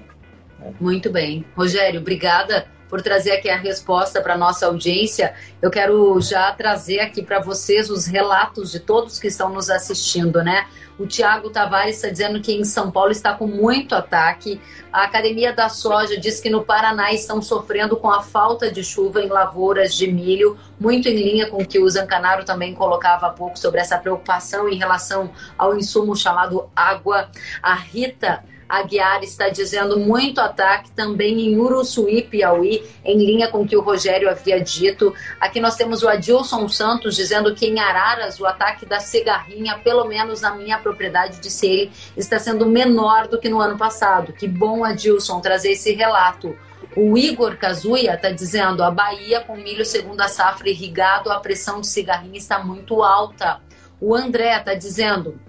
Muito 0.79 1.11
bem. 1.11 1.43
Rogério, 1.55 1.99
obrigada 1.99 2.67
por 2.89 3.01
trazer 3.01 3.31
aqui 3.31 3.49
a 3.49 3.57
resposta 3.57 4.21
para 4.21 4.37
nossa 4.37 4.65
audiência. 4.65 5.33
Eu 5.61 5.69
quero 5.69 6.19
já 6.21 6.51
trazer 6.51 6.99
aqui 6.99 7.21
para 7.21 7.39
vocês 7.39 7.89
os 7.89 8.05
relatos 8.05 8.71
de 8.71 8.79
todos 8.79 9.19
que 9.19 9.27
estão 9.27 9.49
nos 9.49 9.69
assistindo, 9.69 10.43
né? 10.43 10.67
O 10.99 11.05
Tiago 11.05 11.51
Tavares 11.51 11.97
está 11.97 12.09
dizendo 12.09 12.41
que 12.41 12.51
em 12.51 12.63
São 12.63 12.89
Paulo 12.89 13.11
está 13.11 13.33
com 13.33 13.45
muito 13.45 13.93
ataque. 13.93 14.59
A 14.91 15.03
Academia 15.03 15.53
da 15.53 15.69
Soja 15.69 16.19
diz 16.19 16.39
que 16.39 16.49
no 16.49 16.63
Paraná 16.63 17.13
estão 17.13 17.39
sofrendo 17.39 17.95
com 17.97 18.09
a 18.09 18.23
falta 18.23 18.71
de 18.71 18.83
chuva 18.83 19.21
em 19.21 19.27
lavouras 19.27 19.93
de 19.93 20.11
milho, 20.11 20.57
muito 20.79 21.07
em 21.07 21.15
linha 21.15 21.49
com 21.51 21.61
o 21.61 21.67
que 21.67 21.77
o 21.77 21.87
Zancanaro 21.87 22.43
também 22.43 22.73
colocava 22.73 23.27
há 23.27 23.29
pouco 23.29 23.59
sobre 23.59 23.79
essa 23.79 23.97
preocupação 23.99 24.67
em 24.67 24.75
relação 24.75 25.29
ao 25.55 25.77
insumo 25.77 26.15
chamado 26.15 26.67
água. 26.75 27.29
A 27.61 27.75
Rita 27.75 28.43
Aguiar 28.67 29.23
está 29.23 29.49
dizendo 29.49 29.99
muito 29.99 30.41
ataque 30.41 30.91
também 30.91 31.39
em 31.39 31.57
Uruçuí, 31.57 32.21
Piauí, 32.21 32.83
em 33.03 33.17
linha 33.17 33.47
com 33.47 33.61
o 33.61 33.67
que 33.67 33.77
o 33.77 33.81
Rogério 33.81 34.29
havia 34.29 34.59
dito. 34.59 35.13
Aqui 35.39 35.59
nós 35.59 35.75
temos 35.75 36.03
o 36.03 36.09
Adilson 36.09 36.67
Santos 36.67 37.15
dizendo 37.15 37.53
que 37.55 37.65
em 37.65 37.79
Araras 37.79 38.39
o 38.39 38.45
ataque 38.45 38.85
da 38.85 38.99
cigarrinha, 38.99 39.79
pelo 39.79 40.05
menos 40.05 40.41
na 40.41 40.53
minha 40.53 40.77
propriedade 40.77 41.39
de 41.39 41.49
Sere, 41.49 41.91
está 42.15 42.37
sendo 42.39 42.65
menor 42.65 43.27
do 43.27 43.39
que 43.39 43.49
no 43.49 43.59
ano 43.59 43.77
passado. 43.77 44.33
Que 44.33 44.47
bom, 44.47 44.83
Adilson, 44.83 45.39
trazer 45.39 45.71
esse 45.71 45.93
relato. 45.93 46.55
O 46.95 47.17
Igor 47.17 47.57
Kazuya 47.57 48.15
está 48.15 48.31
dizendo: 48.31 48.83
a 48.83 48.89
Bahia 48.89 49.41
com 49.41 49.55
milho 49.55 49.85
segunda 49.85 50.27
safra 50.27 50.69
irrigado, 50.69 51.31
a 51.31 51.39
pressão 51.39 51.79
de 51.79 51.87
cigarrinha 51.87 52.37
está 52.37 52.59
muito 52.59 53.03
alta. 53.03 53.61
O 54.01 54.15
André 54.15 54.57
está 54.57 54.73
dizendo: 54.73 55.39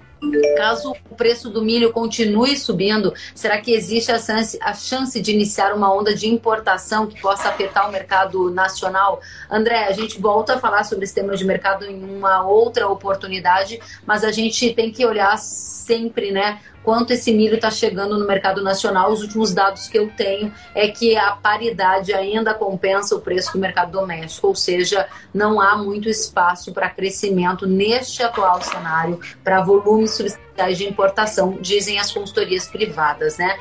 Caso 0.56 0.94
o 1.08 1.14
preço 1.14 1.48
do 1.48 1.62
milho 1.62 1.92
continue 1.92 2.56
subindo, 2.56 3.14
será 3.34 3.60
que 3.60 3.72
existe 3.72 4.10
a 4.10 4.18
chance, 4.18 4.58
a 4.60 4.74
chance, 4.74 5.20
de 5.20 5.32
iniciar 5.32 5.72
uma 5.74 5.94
onda 5.94 6.14
de 6.14 6.28
importação 6.28 7.06
que 7.06 7.20
possa 7.20 7.48
afetar 7.48 7.88
o 7.88 7.92
mercado 7.92 8.50
nacional? 8.50 9.20
André, 9.48 9.84
a 9.84 9.92
gente 9.92 10.20
volta 10.20 10.54
a 10.54 10.58
falar 10.58 10.84
sobre 10.84 11.04
esse 11.04 11.14
tema 11.14 11.36
de 11.36 11.44
mercado 11.44 11.84
em 11.84 12.02
uma 12.02 12.44
outra 12.44 12.88
oportunidade, 12.88 13.80
mas 14.04 14.24
a 14.24 14.32
gente 14.32 14.74
tem 14.74 14.90
que 14.90 15.06
olhar 15.06 15.36
sempre, 15.38 16.32
né, 16.32 16.60
quanto 16.88 17.10
esse 17.10 17.34
milho 17.34 17.56
está 17.56 17.70
chegando 17.70 18.18
no 18.18 18.26
mercado 18.26 18.62
nacional. 18.62 19.12
Os 19.12 19.20
últimos 19.20 19.52
dados 19.52 19.88
que 19.88 19.98
eu 19.98 20.08
tenho 20.16 20.50
é 20.74 20.88
que 20.88 21.18
a 21.18 21.32
paridade 21.32 22.14
ainda 22.14 22.54
compensa 22.54 23.14
o 23.14 23.20
preço 23.20 23.52
do 23.52 23.58
mercado 23.58 23.92
doméstico, 23.92 24.46
ou 24.46 24.54
seja, 24.54 25.06
não 25.34 25.60
há 25.60 25.76
muito 25.76 26.08
espaço 26.08 26.72
para 26.72 26.88
crescimento 26.88 27.66
neste 27.66 28.22
atual 28.22 28.62
cenário 28.62 29.20
para 29.44 29.60
volumes 29.60 30.12
substanciais 30.12 30.78
de 30.78 30.88
importação, 30.88 31.58
dizem 31.60 31.98
as 31.98 32.10
consultorias 32.10 32.66
privadas, 32.66 33.36
né? 33.36 33.54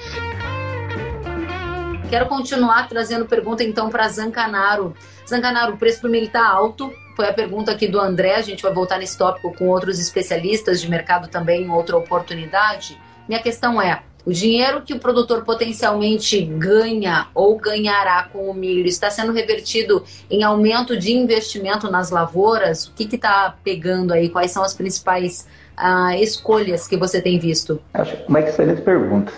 Quero 2.10 2.28
continuar 2.28 2.88
trazendo 2.88 3.26
pergunta 3.26 3.62
então 3.62 3.90
para 3.90 4.08
Zancanaro. 4.08 4.96
Zancanaro, 5.28 5.74
o 5.74 5.78
preço 5.78 6.02
do 6.02 6.08
milho 6.08 6.28
está 6.28 6.48
alto, 6.48 6.94
foi 7.14 7.28
a 7.28 7.34
pergunta 7.34 7.74
aqui 7.74 7.90
do 7.90 8.00
André. 8.00 8.36
A 8.36 8.42
gente 8.42 8.64
vai 8.64 8.72
voltar 8.72 8.98
nesse 8.98 9.18
tópico 9.18 9.54
com 9.54 9.68
outros 9.68 10.00
especialistas 10.00 10.80
de 10.80 10.90
mercado 10.90 11.28
também 11.28 11.64
em 11.64 11.70
outra 11.70 11.98
oportunidade. 11.98 12.98
Minha 13.28 13.42
questão 13.42 13.82
é: 13.82 14.02
o 14.26 14.32
dinheiro 14.34 14.82
que 14.82 14.94
o 14.94 15.00
produtor 15.00 15.44
potencialmente 15.44 16.42
ganha 16.42 17.28
ou 17.34 17.58
ganhará 17.58 18.24
com 18.24 18.50
o 18.50 18.54
milho 18.54 18.86
está 18.86 19.10
sendo 19.10 19.32
revertido 19.32 20.04
em 20.30 20.44
aumento 20.44 20.98
de 20.98 21.14
investimento 21.14 21.90
nas 21.90 22.10
lavouras? 22.10 22.88
O 22.88 22.94
que 22.94 23.16
está 23.16 23.56
pegando 23.64 24.14
aí? 24.14 24.28
Quais 24.28 24.52
são 24.52 24.64
as 24.64 24.74
principais 24.74 25.48
uh, 25.78 26.14
escolhas 26.22 26.88
que 26.88 26.98
você 26.98 27.22
tem 27.22 27.40
visto? 27.40 27.80
Acho 27.94 28.18
uma 28.28 28.42
excelente 28.42 28.82
pergunta. 28.82 29.32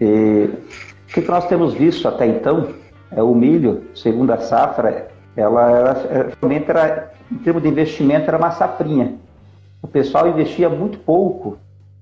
E, 0.00 0.48
o 1.10 1.12
que 1.12 1.20
nós 1.22 1.48
temos 1.48 1.74
visto 1.74 2.06
até 2.06 2.24
então 2.24 2.72
é 3.10 3.20
o 3.20 3.34
milho, 3.34 3.88
segundo 3.96 4.32
a 4.32 4.38
safra, 4.38 5.08
ela, 5.36 5.70
ela 5.70 6.34
realmente 6.40 6.70
era, 6.70 7.12
em 7.32 7.38
termos 7.38 7.64
de 7.64 7.68
investimento, 7.68 8.28
era 8.28 8.38
uma 8.38 8.52
safrinha. 8.52 9.16
O 9.82 9.88
pessoal 9.88 10.28
investia 10.28 10.68
muito 10.68 10.98
pouco 10.98 11.58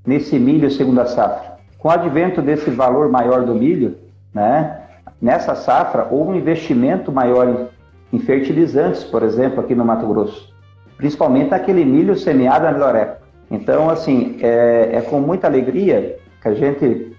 nesse 0.06 0.38
milho 0.38 0.70
segunda 0.70 1.06
safra. 1.06 1.58
Com 1.78 1.88
o 1.88 1.90
advento 1.90 2.42
desse 2.42 2.70
valor 2.70 3.08
maior 3.08 3.44
do 3.44 3.54
milho, 3.54 3.96
né, 4.34 4.80
nessa 5.20 5.54
safra 5.54 6.08
houve 6.10 6.32
um 6.32 6.36
investimento 6.36 7.12
maior 7.12 7.68
em, 8.12 8.18
fertilizantes, 8.18 9.04
por 9.04 9.22
exemplo, 9.22 9.60
aqui 9.60 9.74
no 9.74 9.84
Mato 9.84 10.06
Grosso. 10.06 10.52
Principalmente 10.96 11.54
aquele 11.54 11.84
milho 11.84 12.16
semeado 12.16 12.64
na 12.64 12.72
melhor 12.72 12.96
época. 12.96 13.22
Então, 13.50 13.88
assim, 13.88 14.38
é, 14.40 14.90
é 14.94 15.00
com 15.00 15.20
muita 15.20 15.46
alegria 15.46 16.18
que 16.42 16.48
a 16.48 16.54
gente 16.54 17.16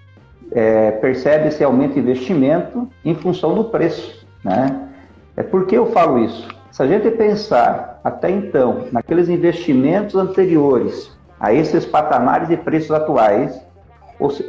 é, 0.52 0.90
percebe 0.92 1.48
esse 1.48 1.62
aumento 1.64 1.94
de 1.94 2.00
investimento 2.00 2.88
em 3.04 3.14
função 3.14 3.54
do 3.54 3.64
preço. 3.64 4.26
Né? 4.44 4.88
É 5.36 5.42
por 5.42 5.66
que 5.66 5.76
eu 5.76 5.86
falo 5.86 6.18
isso? 6.18 6.48
Se 6.70 6.82
a 6.82 6.86
gente 6.86 7.10
pensar 7.12 8.00
até 8.04 8.30
então 8.30 8.86
naqueles 8.92 9.28
investimentos 9.28 10.14
anteriores 10.14 11.10
a 11.40 11.54
esses 11.54 11.86
patamares 11.86 12.48
de 12.48 12.56
preços 12.58 12.90
atuais, 12.90 13.58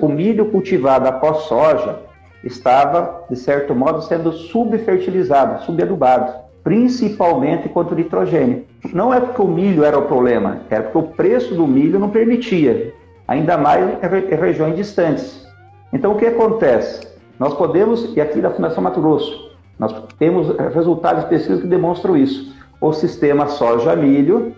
o 0.01 0.09
milho 0.09 0.51
cultivado 0.51 1.07
após 1.07 1.43
soja 1.43 1.99
estava, 2.43 3.23
de 3.29 3.37
certo 3.37 3.73
modo, 3.73 4.01
sendo 4.01 4.33
subfertilizado, 4.33 5.63
subadubado, 5.63 6.33
principalmente 6.63 7.69
contra 7.69 7.93
o 7.93 7.97
nitrogênio. 7.97 8.65
Não 8.93 9.13
é 9.13 9.21
porque 9.21 9.41
o 9.41 9.47
milho 9.47 9.85
era 9.85 9.97
o 9.97 10.03
problema, 10.03 10.61
era 10.69 10.83
porque 10.83 10.97
o 10.97 11.15
preço 11.15 11.55
do 11.55 11.65
milho 11.65 11.97
não 11.97 12.09
permitia, 12.09 12.93
ainda 13.27 13.57
mais 13.57 13.97
em 14.03 14.35
regiões 14.35 14.75
distantes. 14.75 15.47
Então, 15.93 16.11
o 16.11 16.17
que 16.17 16.25
acontece? 16.25 17.07
Nós 17.39 17.53
podemos, 17.53 18.15
e 18.15 18.21
aqui 18.21 18.41
da 18.41 18.51
Fundação 18.51 18.83
Mato 18.83 19.01
Grosso, 19.01 19.51
nós 19.79 19.95
temos 20.19 20.55
resultados 20.73 21.23
específicos 21.23 21.61
que 21.61 21.67
demonstram 21.67 22.17
isso. 22.17 22.53
O 22.79 22.91
sistema 22.91 23.47
soja-milho 23.47 24.53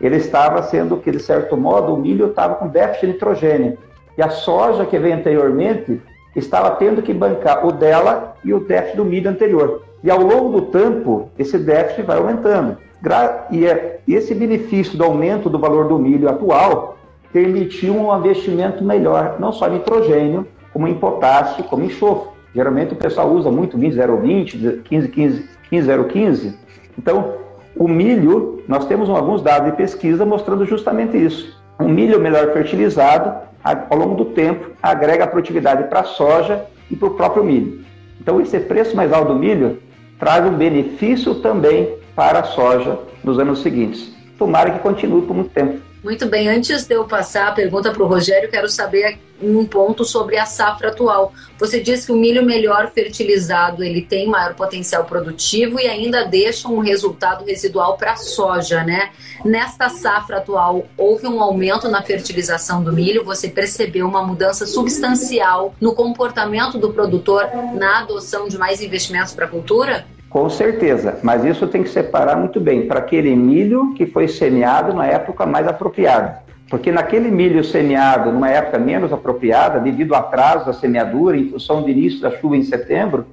ele 0.00 0.16
estava 0.16 0.62
sendo 0.62 0.96
que, 0.96 1.10
de 1.10 1.20
certo 1.20 1.56
modo, 1.56 1.94
o 1.94 1.96
milho 1.96 2.26
estava 2.26 2.54
com 2.54 2.68
déficit 2.68 3.08
nitrogênio. 3.08 3.78
E 4.16 4.22
a 4.22 4.30
soja 4.30 4.84
que 4.84 4.98
veio 4.98 5.16
anteriormente 5.16 6.00
estava 6.34 6.70
tendo 6.72 7.02
que 7.02 7.12
bancar 7.12 7.66
o 7.66 7.72
dela 7.72 8.34
e 8.44 8.52
o 8.54 8.60
déficit 8.60 8.96
do 8.96 9.04
milho 9.04 9.30
anterior. 9.30 9.82
E 10.02 10.10
ao 10.10 10.20
longo 10.20 10.60
do 10.60 10.66
tempo, 10.66 11.28
esse 11.38 11.58
déficit 11.58 12.02
vai 12.02 12.18
aumentando. 12.18 12.76
E 13.50 13.66
é 13.66 14.00
esse 14.06 14.34
benefício 14.34 14.96
do 14.96 15.04
aumento 15.04 15.48
do 15.48 15.58
valor 15.58 15.88
do 15.88 15.98
milho 15.98 16.28
atual 16.28 16.96
permitiu 17.32 17.94
um 17.94 18.16
investimento 18.16 18.82
melhor, 18.82 19.36
não 19.38 19.52
só 19.52 19.68
em 19.68 19.74
nitrogênio, 19.74 20.46
como 20.72 20.88
em 20.88 20.94
potássio, 20.94 21.64
como 21.64 21.82
em 21.82 21.86
enxofre. 21.86 22.30
Geralmente 22.54 22.94
o 22.94 22.96
pessoal 22.96 23.30
usa 23.30 23.50
muito 23.50 23.76
milho 23.76 24.20
020, 24.20 24.82
15, 24.84 25.08
15, 25.08 25.48
15, 25.68 26.04
015. 26.04 26.58
Então, 26.98 27.34
o 27.76 27.86
milho, 27.86 28.57
nós 28.68 28.84
temos 28.84 29.08
alguns 29.08 29.40
dados 29.40 29.70
de 29.70 29.76
pesquisa 29.78 30.26
mostrando 30.26 30.66
justamente 30.66 31.16
isso. 31.16 31.58
O 31.78 31.88
milho 31.88 32.20
melhor 32.20 32.52
fertilizado, 32.52 33.34
ao 33.64 33.98
longo 33.98 34.14
do 34.14 34.26
tempo, 34.26 34.72
agrega 34.82 35.26
produtividade 35.26 35.84
para 35.84 36.00
a 36.00 36.04
soja 36.04 36.66
e 36.90 36.94
para 36.94 37.08
o 37.08 37.14
próprio 37.14 37.42
milho. 37.42 37.82
Então, 38.20 38.38
esse 38.42 38.60
preço 38.60 38.94
mais 38.94 39.10
alto 39.10 39.32
do 39.32 39.38
milho 39.38 39.78
traz 40.18 40.44
um 40.44 40.52
benefício 40.52 41.36
também 41.36 41.96
para 42.14 42.40
a 42.40 42.44
soja 42.44 42.98
nos 43.24 43.38
anos 43.38 43.62
seguintes. 43.62 44.14
Tomara 44.36 44.70
que 44.70 44.80
continue 44.80 45.22
por 45.22 45.34
muito 45.34 45.50
tempo. 45.50 45.80
Muito 46.08 46.24
bem, 46.24 46.48
antes 46.48 46.86
de 46.86 46.94
eu 46.94 47.04
passar 47.04 47.48
a 47.48 47.52
pergunta 47.52 47.92
para 47.92 48.02
o 48.02 48.06
Rogério, 48.06 48.48
quero 48.48 48.66
saber 48.66 49.18
um 49.42 49.66
ponto 49.66 50.06
sobre 50.06 50.38
a 50.38 50.46
safra 50.46 50.88
atual. 50.88 51.34
Você 51.58 51.80
disse 51.80 52.06
que 52.06 52.12
o 52.12 52.16
milho 52.16 52.42
melhor 52.42 52.90
fertilizado 52.90 53.84
ele 53.84 54.00
tem 54.00 54.26
maior 54.26 54.54
potencial 54.54 55.04
produtivo 55.04 55.78
e 55.78 55.86
ainda 55.86 56.24
deixa 56.24 56.66
um 56.66 56.78
resultado 56.78 57.44
residual 57.44 57.98
para 57.98 58.12
a 58.12 58.16
soja, 58.16 58.82
né? 58.84 59.10
Nesta 59.44 59.90
safra 59.90 60.38
atual, 60.38 60.86
houve 60.96 61.26
um 61.26 61.42
aumento 61.42 61.90
na 61.90 62.00
fertilização 62.00 62.82
do 62.82 62.90
milho? 62.90 63.22
Você 63.24 63.46
percebeu 63.46 64.08
uma 64.08 64.26
mudança 64.26 64.64
substancial 64.64 65.74
no 65.78 65.94
comportamento 65.94 66.78
do 66.78 66.90
produtor 66.90 67.50
na 67.74 67.98
adoção 67.98 68.48
de 68.48 68.56
mais 68.56 68.80
investimentos 68.80 69.34
para 69.34 69.44
a 69.44 69.48
cultura? 69.48 70.06
Com 70.28 70.50
certeza, 70.50 71.18
mas 71.22 71.44
isso 71.44 71.66
tem 71.66 71.82
que 71.82 71.88
separar 71.88 72.36
muito 72.36 72.60
bem 72.60 72.86
para 72.86 72.98
aquele 72.98 73.34
milho 73.34 73.94
que 73.94 74.04
foi 74.04 74.28
semeado 74.28 74.92
na 74.92 75.06
época 75.06 75.46
mais 75.46 75.66
apropriada. 75.66 76.42
Porque 76.68 76.92
naquele 76.92 77.30
milho 77.30 77.64
semeado 77.64 78.30
numa 78.30 78.50
época 78.50 78.78
menos 78.78 79.10
apropriada, 79.10 79.80
devido 79.80 80.14
ao 80.14 80.20
atraso 80.20 80.66
da 80.66 80.74
semeadura, 80.74 81.36
em 81.36 81.48
função 81.48 81.82
do 81.82 81.88
início 81.88 82.20
da 82.20 82.30
chuva 82.30 82.58
em 82.58 82.62
setembro, 82.62 83.24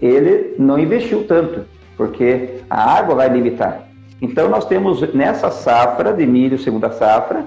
ele 0.00 0.54
não 0.58 0.78
investiu 0.78 1.24
tanto, 1.24 1.64
porque 1.96 2.60
a 2.70 2.98
água 2.98 3.16
vai 3.16 3.28
limitar. 3.28 3.88
Então 4.22 4.48
nós 4.48 4.64
temos 4.64 5.12
nessa 5.12 5.50
safra 5.50 6.12
de 6.12 6.24
milho, 6.24 6.56
segunda 6.56 6.90
safra, 6.92 7.44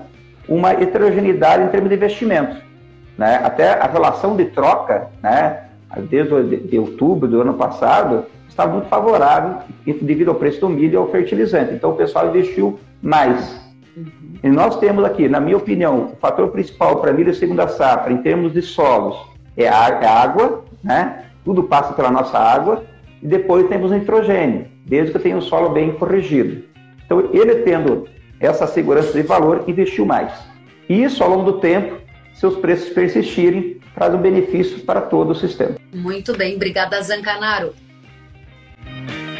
uma 0.49 0.71
heterogeneidade 0.71 1.63
em 1.63 1.67
termos 1.69 1.89
de 1.89 1.95
investimento. 1.95 2.57
Né? 3.17 3.39
Até 3.41 3.73
a 3.73 3.87
relação 3.87 4.35
de 4.35 4.45
troca, 4.45 5.07
né? 5.23 5.63
desde 6.09 6.57
de 6.57 6.77
outubro 6.77 7.29
do 7.29 7.41
ano 7.41 7.53
passado, 7.53 8.25
está 8.51 8.67
muito 8.67 8.87
favorável 8.87 9.59
devido 10.01 10.29
ao 10.29 10.35
preço 10.35 10.59
do 10.59 10.69
milho 10.69 10.93
e 10.93 10.97
ao 10.97 11.09
fertilizante. 11.09 11.73
Então 11.73 11.91
o 11.91 11.95
pessoal 11.95 12.27
investiu 12.27 12.79
mais. 13.01 13.59
Uhum. 13.95 14.11
E 14.43 14.49
nós 14.49 14.77
temos 14.77 15.03
aqui, 15.05 15.27
na 15.27 15.39
minha 15.39 15.57
opinião, 15.57 16.11
o 16.13 16.15
fator 16.17 16.49
principal 16.49 16.97
para 16.97 17.13
milho 17.13 17.33
segunda 17.33 17.67
safra, 17.67 18.11
em 18.11 18.17
termos 18.17 18.53
de 18.53 18.61
solos, 18.61 19.17
é 19.55 19.67
a, 19.67 19.99
é 20.01 20.05
a 20.05 20.21
água, 20.21 20.63
né? 20.83 21.25
Tudo 21.43 21.63
passa 21.63 21.93
pela 21.93 22.11
nossa 22.11 22.37
água. 22.37 22.83
E 23.23 23.27
depois 23.27 23.67
temos 23.67 23.91
nitrogênio, 23.91 24.65
desde 24.85 25.11
que 25.11 25.19
tenha 25.19 25.37
um 25.37 25.41
solo 25.41 25.69
bem 25.69 25.93
corrigido. 25.93 26.63
Então 27.05 27.29
ele 27.33 27.55
tendo 27.63 28.07
essa 28.39 28.67
segurança 28.67 29.13
de 29.13 29.21
valor, 29.21 29.63
investiu 29.67 30.05
mais. 30.05 30.31
E 30.89 31.03
isso, 31.03 31.23
ao 31.23 31.29
longo 31.29 31.51
do 31.51 31.59
tempo, 31.59 31.97
se 32.33 32.45
os 32.45 32.55
preços 32.57 32.89
persistirem, 32.89 33.79
traz 33.93 34.13
um 34.13 34.17
benefício 34.17 34.79
para 34.79 35.01
todo 35.01 35.31
o 35.31 35.35
sistema. 35.35 35.75
Muito 35.93 36.35
bem, 36.35 36.55
obrigada 36.55 37.01
Zancanaro. 37.01 37.73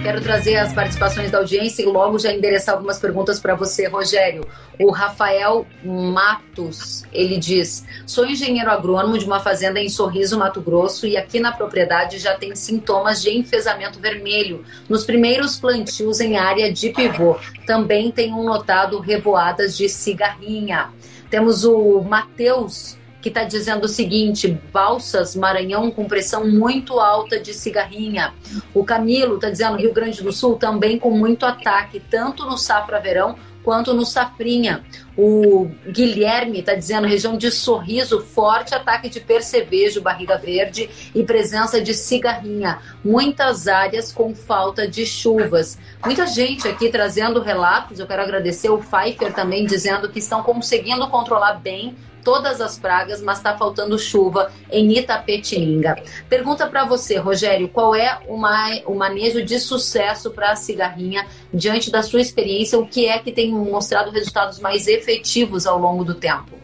Quero 0.01 0.19
trazer 0.19 0.55
as 0.55 0.73
participações 0.73 1.29
da 1.29 1.37
audiência 1.37 1.83
e 1.83 1.85
logo 1.85 2.17
já 2.17 2.33
endereçar 2.33 2.73
algumas 2.73 2.97
perguntas 2.97 3.39
para 3.39 3.53
você, 3.53 3.87
Rogério. 3.87 4.47
O 4.79 4.89
Rafael 4.89 5.67
Matos, 5.83 7.03
ele 7.13 7.37
diz: 7.37 7.85
Sou 8.07 8.25
engenheiro 8.25 8.71
agrônomo 8.71 9.15
de 9.19 9.25
uma 9.25 9.39
fazenda 9.39 9.79
em 9.79 9.89
Sorriso, 9.89 10.39
Mato 10.39 10.59
Grosso, 10.59 11.05
e 11.05 11.15
aqui 11.15 11.39
na 11.39 11.51
propriedade 11.51 12.17
já 12.17 12.33
tem 12.33 12.55
sintomas 12.55 13.21
de 13.21 13.29
enfesamento 13.29 13.99
vermelho 13.99 14.65
nos 14.89 15.03
primeiros 15.03 15.59
plantios 15.59 16.19
em 16.19 16.35
área 16.35 16.73
de 16.73 16.89
pivô. 16.89 17.37
Também 17.67 18.09
tenho 18.09 18.41
notado 18.41 18.99
revoadas 18.99 19.77
de 19.77 19.87
cigarrinha. 19.87 20.89
Temos 21.29 21.63
o 21.63 22.01
Matheus 22.01 22.97
que 23.21 23.29
está 23.29 23.43
dizendo 23.43 23.85
o 23.85 23.89
seguinte: 23.89 24.59
Balsas, 24.73 25.35
Maranhão, 25.35 25.91
com 25.91 26.05
pressão 26.05 26.47
muito 26.49 26.99
alta 26.99 27.39
de 27.39 27.53
cigarrinha. 27.53 28.33
O 28.73 28.83
Camilo 28.83 29.35
está 29.35 29.49
dizendo 29.49 29.77
Rio 29.77 29.93
Grande 29.93 30.23
do 30.23 30.31
Sul 30.31 30.55
também 30.55 30.97
com 30.97 31.11
muito 31.11 31.45
ataque, 31.45 32.01
tanto 32.09 32.45
no 32.45 32.57
Safra 32.57 32.99
Verão 32.99 33.35
quanto 33.63 33.93
no 33.93 34.05
Safrinha. 34.05 34.83
O 35.17 35.69
Guilherme 35.87 36.59
está 36.59 36.73
dizendo 36.73 37.07
região 37.07 37.37
de 37.37 37.51
Sorriso, 37.51 38.21
forte 38.21 38.73
ataque 38.73 39.09
de 39.09 39.19
percevejo, 39.19 40.01
barriga 40.01 40.37
verde 40.37 40.89
e 41.13 41.23
presença 41.23 41.81
de 41.81 41.93
cigarrinha. 41.93 42.79
Muitas 43.03 43.67
áreas 43.67 44.11
com 44.11 44.33
falta 44.33 44.87
de 44.87 45.05
chuvas. 45.05 45.77
Muita 46.03 46.25
gente 46.25 46.67
aqui 46.67 46.89
trazendo 46.89 47.41
relatos. 47.41 47.99
Eu 47.99 48.07
quero 48.07 48.21
agradecer 48.21 48.69
o 48.69 48.79
Pfeiffer 48.79 49.33
também 49.33 49.65
dizendo 49.65 50.09
que 50.09 50.19
estão 50.19 50.41
conseguindo 50.41 51.07
controlar 51.09 51.53
bem 51.53 51.95
todas 52.23 52.61
as 52.61 52.77
pragas, 52.77 53.21
mas 53.21 53.37
está 53.37 53.57
faltando 53.57 53.97
chuva 53.97 54.51
em 54.71 54.97
Itapetininga. 54.97 55.95
Pergunta 56.29 56.67
para 56.67 56.85
você, 56.85 57.17
Rogério, 57.17 57.67
qual 57.69 57.95
é 57.95 58.19
o 58.27 58.95
manejo 58.95 59.43
de 59.43 59.59
sucesso 59.59 60.31
para 60.31 60.51
a 60.51 60.55
cigarrinha 60.55 61.25
diante 61.53 61.91
da 61.91 62.01
sua 62.01 62.21
experiência? 62.21 62.79
O 62.79 62.85
que 62.85 63.05
é 63.05 63.19
que 63.19 63.31
tem 63.31 63.51
mostrado 63.51 64.11
resultados 64.11 64.59
mais 64.59 64.87
efetivos 64.87 65.65
ao 65.65 65.79
longo 65.79 66.03
do 66.03 66.15
tempo? 66.15 66.59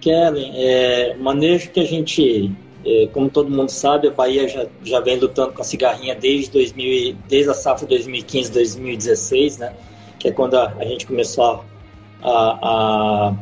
Kellen, 0.00 0.52
é, 0.56 1.14
manejo 1.16 1.70
que 1.70 1.80
a 1.80 1.84
gente, 1.84 2.50
é, 2.84 3.08
como 3.12 3.30
todo 3.30 3.48
mundo 3.48 3.70
sabe, 3.70 4.08
a 4.08 4.10
Bahia 4.10 4.48
já, 4.48 4.66
já 4.82 5.00
vem 5.00 5.16
lutando 5.18 5.52
com 5.52 5.62
a 5.62 5.64
cigarrinha 5.64 6.14
desde, 6.14 6.50
2000, 6.50 7.16
desde 7.28 7.50
a 7.50 7.54
safra 7.54 7.86
2015-2016, 7.86 9.58
né? 9.58 9.72
Que 10.18 10.28
é 10.28 10.32
quando 10.32 10.54
a, 10.54 10.74
a 10.78 10.84
gente 10.84 11.06
começou 11.06 11.44
a, 11.44 11.64
a 12.24 13.32
a 13.32 13.34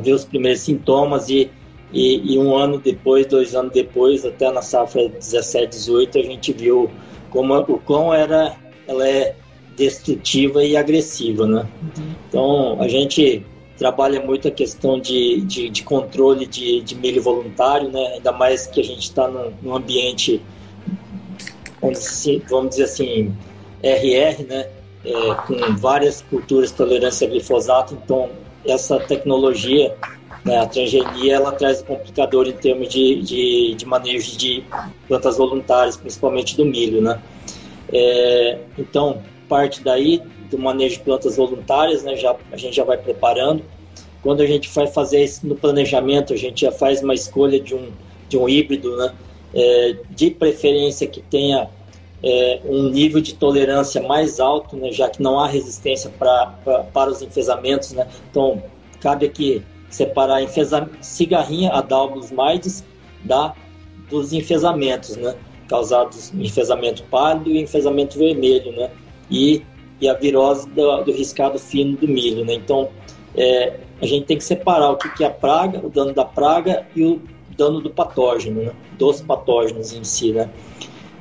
ver 0.00 0.12
os 0.12 0.24
primeiros 0.24 0.60
sintomas 0.60 1.28
e, 1.28 1.50
e, 1.92 2.34
e, 2.34 2.38
um 2.38 2.56
ano 2.56 2.78
depois, 2.78 3.26
dois 3.26 3.54
anos 3.54 3.72
depois, 3.72 4.24
até 4.24 4.50
na 4.50 4.62
safra 4.62 5.08
17, 5.08 5.68
18, 5.68 6.18
a 6.18 6.22
gente 6.22 6.52
viu 6.52 6.90
como 7.30 7.54
o 7.54 7.78
cão 7.78 8.12
era, 8.12 8.56
ela 8.86 9.06
é 9.08 9.34
destrutiva 9.76 10.64
e 10.64 10.76
agressiva, 10.76 11.46
né? 11.46 11.66
Uhum. 11.82 12.14
Então, 12.28 12.80
a 12.80 12.88
gente 12.88 13.44
trabalha 13.76 14.20
muito 14.20 14.48
a 14.48 14.50
questão 14.50 15.00
de, 15.00 15.40
de, 15.40 15.68
de 15.68 15.82
controle 15.82 16.46
de, 16.46 16.82
de, 16.82 16.94
milho 16.94 17.22
voluntário, 17.22 17.90
né? 17.90 18.12
Ainda 18.14 18.32
mais 18.32 18.66
que 18.66 18.80
a 18.80 18.84
gente 18.84 19.02
está 19.02 19.26
num, 19.28 19.52
num, 19.62 19.74
ambiente, 19.74 20.40
onde, 21.80 21.98
vamos 22.48 22.70
dizer 22.70 22.84
assim, 22.84 23.34
RR, 23.82 24.44
né? 24.46 24.68
É, 25.04 25.34
com 25.46 25.76
várias 25.78 26.22
culturas 26.22 26.70
tolerância 26.70 27.26
a 27.26 27.30
glifosato, 27.30 27.98
então 28.00 28.30
essa 28.66 28.98
tecnologia, 29.00 29.94
né, 30.44 30.58
a 30.58 30.66
transgenia, 30.66 31.34
ela 31.34 31.52
traz 31.52 31.82
complicador 31.82 32.46
em 32.48 32.52
termos 32.52 32.88
de, 32.88 33.22
de, 33.22 33.74
de 33.74 33.86
manejo 33.86 34.36
de 34.36 34.64
plantas 35.06 35.36
voluntárias, 35.36 35.96
principalmente 35.96 36.56
do 36.56 36.64
milho, 36.64 37.00
né? 37.00 37.20
É, 37.92 38.58
então, 38.78 39.22
parte 39.48 39.82
daí 39.82 40.22
do 40.50 40.58
manejo 40.58 40.96
de 40.96 41.02
plantas 41.02 41.36
voluntárias, 41.36 42.02
né, 42.02 42.16
já, 42.16 42.34
a 42.50 42.56
gente 42.56 42.74
já 42.74 42.84
vai 42.84 42.98
preparando. 42.98 43.62
Quando 44.22 44.40
a 44.40 44.46
gente 44.46 44.68
vai 44.70 44.86
fazer 44.86 45.24
isso 45.24 45.46
no 45.46 45.54
planejamento, 45.54 46.32
a 46.32 46.36
gente 46.36 46.62
já 46.62 46.72
faz 46.72 47.02
uma 47.02 47.14
escolha 47.14 47.58
de 47.58 47.74
um, 47.74 47.90
de 48.28 48.36
um 48.36 48.48
híbrido, 48.48 48.96
né, 48.96 49.12
é, 49.54 49.96
de 50.10 50.30
preferência 50.30 51.06
que 51.06 51.20
tenha 51.20 51.68
é, 52.22 52.60
um 52.64 52.88
nível 52.88 53.20
de 53.20 53.34
tolerância 53.34 54.00
mais 54.02 54.38
alto, 54.38 54.76
né, 54.76 54.92
já 54.92 55.08
que 55.08 55.22
não 55.22 55.38
há 55.40 55.48
resistência 55.48 56.10
pra, 56.18 56.54
pra, 56.64 56.84
para 56.84 57.10
os 57.10 57.20
enfesamentos. 57.20 57.92
Né? 57.92 58.06
Então, 58.30 58.62
cabe 59.00 59.26
aqui 59.26 59.62
separar 59.88 60.42
enfesa, 60.42 60.88
cigarrinha, 61.00 61.70
adalbus 61.72 62.30
maides, 62.30 62.84
da, 63.24 63.54
dos 64.08 64.32
enfesamentos, 64.32 65.16
né? 65.16 65.34
causados 65.68 66.32
enfesamento 66.34 67.02
pálido 67.04 67.50
e 67.50 67.60
enfesamento 67.60 68.18
vermelho, 68.18 68.72
né? 68.72 68.90
e, 69.30 69.62
e 70.00 70.08
a 70.08 70.14
virose 70.14 70.68
do, 70.68 71.02
do 71.02 71.12
riscado 71.12 71.58
fino 71.58 71.96
do 71.96 72.06
milho. 72.06 72.44
Né? 72.44 72.54
Então, 72.54 72.88
é, 73.34 73.80
a 74.00 74.06
gente 74.06 74.26
tem 74.26 74.36
que 74.36 74.44
separar 74.44 74.90
o 74.90 74.96
que, 74.96 75.08
que 75.10 75.24
é 75.24 75.26
a 75.26 75.30
praga, 75.30 75.80
o 75.84 75.88
dano 75.88 76.12
da 76.12 76.24
praga 76.24 76.86
e 76.94 77.04
o 77.04 77.22
dano 77.56 77.80
do 77.80 77.90
patógeno, 77.90 78.62
né? 78.62 78.72
dos 78.98 79.20
patógenos 79.20 79.92
em 79.92 80.04
si. 80.04 80.32
Né? 80.32 80.50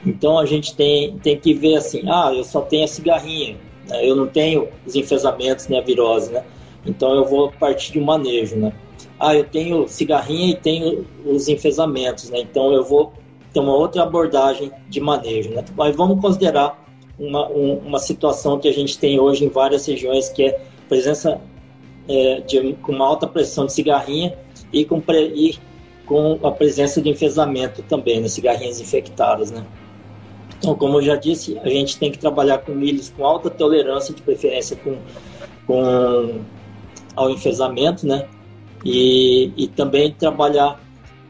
Então 0.05 0.39
a 0.39 0.45
gente 0.45 0.75
tem, 0.75 1.17
tem 1.19 1.37
que 1.37 1.53
ver 1.53 1.75
assim, 1.75 2.03
ah, 2.07 2.31
eu 2.33 2.43
só 2.43 2.61
tenho 2.61 2.83
a 2.83 2.87
cigarrinha, 2.87 3.57
Né? 3.87 4.07
Eu 4.07 4.15
não 4.15 4.27
tenho 4.27 4.67
os 4.85 4.95
enfesamentos 4.95 5.67
nem 5.67 5.79
a 5.79 5.81
virose, 5.81 6.31
né? 6.31 6.43
Então 6.85 7.13
eu 7.15 7.25
vou 7.25 7.51
partir 7.51 7.93
de 7.93 7.99
um 7.99 8.03
manejo, 8.03 8.55
né? 8.55 8.73
Ah, 9.19 9.35
eu 9.35 9.43
tenho 9.43 9.87
cigarrinha 9.87 10.51
e 10.51 10.55
tenho 10.55 11.05
os 11.25 11.47
enfesamentos, 11.47 12.29
né? 12.29 12.39
Então 12.39 12.73
eu 12.73 12.83
vou 12.83 13.13
ter 13.53 13.59
uma 13.59 13.75
outra 13.75 14.03
abordagem 14.03 14.71
de 14.89 14.99
manejo, 14.99 15.51
né? 15.51 15.63
Mas 15.75 15.95
vamos 15.95 16.19
considerar 16.19 16.83
uma, 17.19 17.47
um, 17.49 17.77
uma 17.85 17.99
situação 17.99 18.59
que 18.59 18.67
a 18.67 18.73
gente 18.73 18.97
tem 18.97 19.19
hoje 19.19 19.45
em 19.45 19.49
várias 19.49 19.85
regiões, 19.85 20.29
que 20.29 20.45
é 20.45 20.61
presença 20.89 21.39
é, 22.09 22.41
de, 22.41 22.73
com 22.81 22.93
uma 22.93 23.05
alta 23.05 23.27
pressão 23.27 23.67
de 23.67 23.73
cigarrinha 23.73 24.35
e 24.73 24.83
com, 24.83 24.99
pre, 24.99 25.31
e 25.35 25.59
com 26.05 26.39
a 26.43 26.51
presença 26.51 27.01
de 27.01 27.09
enfesamento 27.09 27.83
também, 27.83 28.19
né? 28.19 28.27
cigarrinhas 28.27 28.81
infectadas, 28.81 29.51
né? 29.51 29.63
Então, 30.61 30.75
como 30.75 30.99
eu 30.99 31.01
já 31.01 31.15
disse, 31.15 31.57
a 31.63 31.69
gente 31.69 31.97
tem 31.97 32.11
que 32.11 32.19
trabalhar 32.19 32.59
com 32.59 32.71
milhos 32.71 33.09
com 33.09 33.25
alta 33.25 33.49
tolerância, 33.49 34.13
de 34.13 34.21
preferência 34.21 34.77
com, 34.77 34.95
com 35.65 36.41
ao 37.15 37.31
enfesamento, 37.31 38.05
né? 38.05 38.27
E, 38.85 39.51
e 39.57 39.67
também 39.67 40.11
trabalhar 40.11 40.79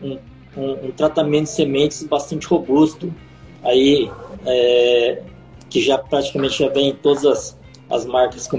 um, 0.04 0.17
um, 0.58 0.88
um 0.88 0.91
tratamento 0.91 1.44
de 1.44 1.52
sementes 1.52 2.04
bastante 2.04 2.46
robusto, 2.46 3.13
aí 3.63 4.12
é, 4.46 5.22
que 5.70 5.80
já 5.80 5.98
praticamente 5.98 6.60
já 6.60 6.67
vem 6.67 6.89
em 6.89 6.96
todas 6.96 7.26
as, 7.26 7.60
as 7.89 8.06
marcas, 8.06 8.50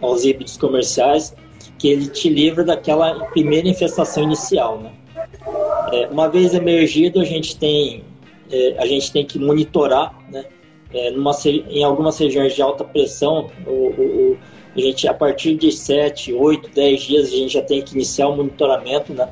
os 0.00 0.24
híbridos 0.24 0.56
comerciais, 0.56 1.36
que 1.78 1.88
ele 1.88 2.08
te 2.08 2.30
livra 2.30 2.64
daquela 2.64 3.26
primeira 3.26 3.68
infestação 3.68 4.22
inicial, 4.22 4.78
né? 4.78 4.92
É, 5.92 6.08
uma 6.08 6.26
vez 6.26 6.54
emergido, 6.54 7.20
a 7.20 7.24
gente 7.24 7.54
tem 7.58 8.02
é, 8.50 8.76
a 8.78 8.86
gente 8.86 9.12
tem 9.12 9.24
que 9.24 9.38
monitorar, 9.38 10.16
né? 10.30 10.44
É, 10.92 11.10
numa, 11.10 11.32
em 11.44 11.82
algumas 11.82 12.16
regiões 12.18 12.54
de 12.54 12.62
alta 12.62 12.84
pressão, 12.84 13.50
o, 13.66 13.70
o, 13.70 14.38
a 14.74 14.80
gente 14.80 15.08
a 15.08 15.14
partir 15.14 15.56
de 15.56 15.72
7, 15.72 16.32
8, 16.32 16.70
10 16.70 17.02
dias 17.02 17.26
a 17.28 17.36
gente 17.36 17.52
já 17.54 17.62
tem 17.62 17.82
que 17.82 17.94
iniciar 17.94 18.28
o 18.28 18.36
monitoramento, 18.36 19.12
né? 19.12 19.28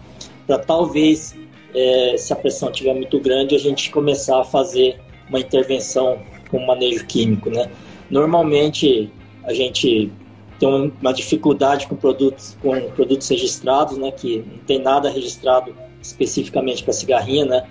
Para 0.47 0.59
talvez, 0.59 1.35
é, 1.75 2.17
se 2.17 2.33
a 2.33 2.37
pressão 2.37 2.71
estiver 2.71 2.95
muito 2.95 3.19
grande, 3.21 3.55
a 3.55 3.59
gente 3.59 3.91
começar 3.91 4.41
a 4.41 4.45
fazer 4.45 5.01
uma 5.29 5.39
intervenção 5.39 6.19
com 6.51 6.59
manejo 6.65 7.07
químico, 7.07 7.51
né? 7.51 7.71
Normalmente 8.11 9.11
a 9.45 9.53
gente 9.53 10.11
tem 10.59 10.93
uma 11.01 11.13
dificuldade 11.13 11.87
com 11.87 11.97
produtos 11.97 12.57
com 12.61 12.91
produtos 12.91 13.29
registrados, 13.29 13.97
né? 13.97 14.11
Que 14.11 14.39
não 14.39 14.59
tem 14.67 14.79
nada 14.79 15.09
registrado 15.09 15.75
especificamente 16.03 16.83
para 16.83 16.93
cigarrinha, 16.93 17.45
né? 17.45 17.67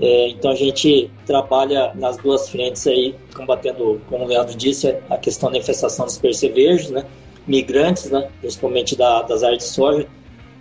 É, 0.00 0.28
então 0.28 0.50
a 0.50 0.54
gente 0.54 1.10
trabalha 1.26 1.92
nas 1.94 2.16
duas 2.16 2.48
frentes 2.48 2.86
aí, 2.86 3.14
combatendo, 3.34 4.00
como 4.08 4.24
o 4.24 4.26
Leandro 4.26 4.56
disse, 4.56 4.96
a 5.10 5.18
questão 5.18 5.50
da 5.50 5.58
infestação 5.58 6.06
dos 6.06 6.16
percevejos, 6.16 6.90
né? 6.90 7.04
Migrantes, 7.46 8.10
né? 8.10 8.30
Principalmente 8.40 8.96
da, 8.96 9.22
das 9.22 9.42
áreas 9.42 9.62
de 9.62 9.68
soja. 9.68 10.06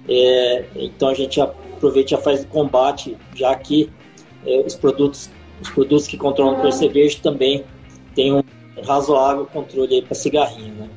É, 0.08 0.66
então 0.76 1.10
a 1.10 1.14
gente 1.14 1.40
aproveita 1.40 2.10
e 2.10 2.12
já 2.12 2.18
faz 2.18 2.44
o 2.44 2.48
combate, 2.48 3.16
já 3.36 3.56
que 3.56 3.90
é, 4.46 4.60
os 4.66 4.76
produtos 4.76 5.30
os 5.62 5.70
produtos 5.70 6.08
que 6.08 6.18
controlam 6.18 6.58
o 6.58 6.62
percevejo 6.62 7.22
também 7.22 7.64
têm 8.16 8.34
um 8.34 8.44
razoável 8.86 9.46
controle 9.46 9.96
aí 9.96 10.02
para 10.02 10.16
cigarrinha, 10.16 10.74
né? 10.74 10.90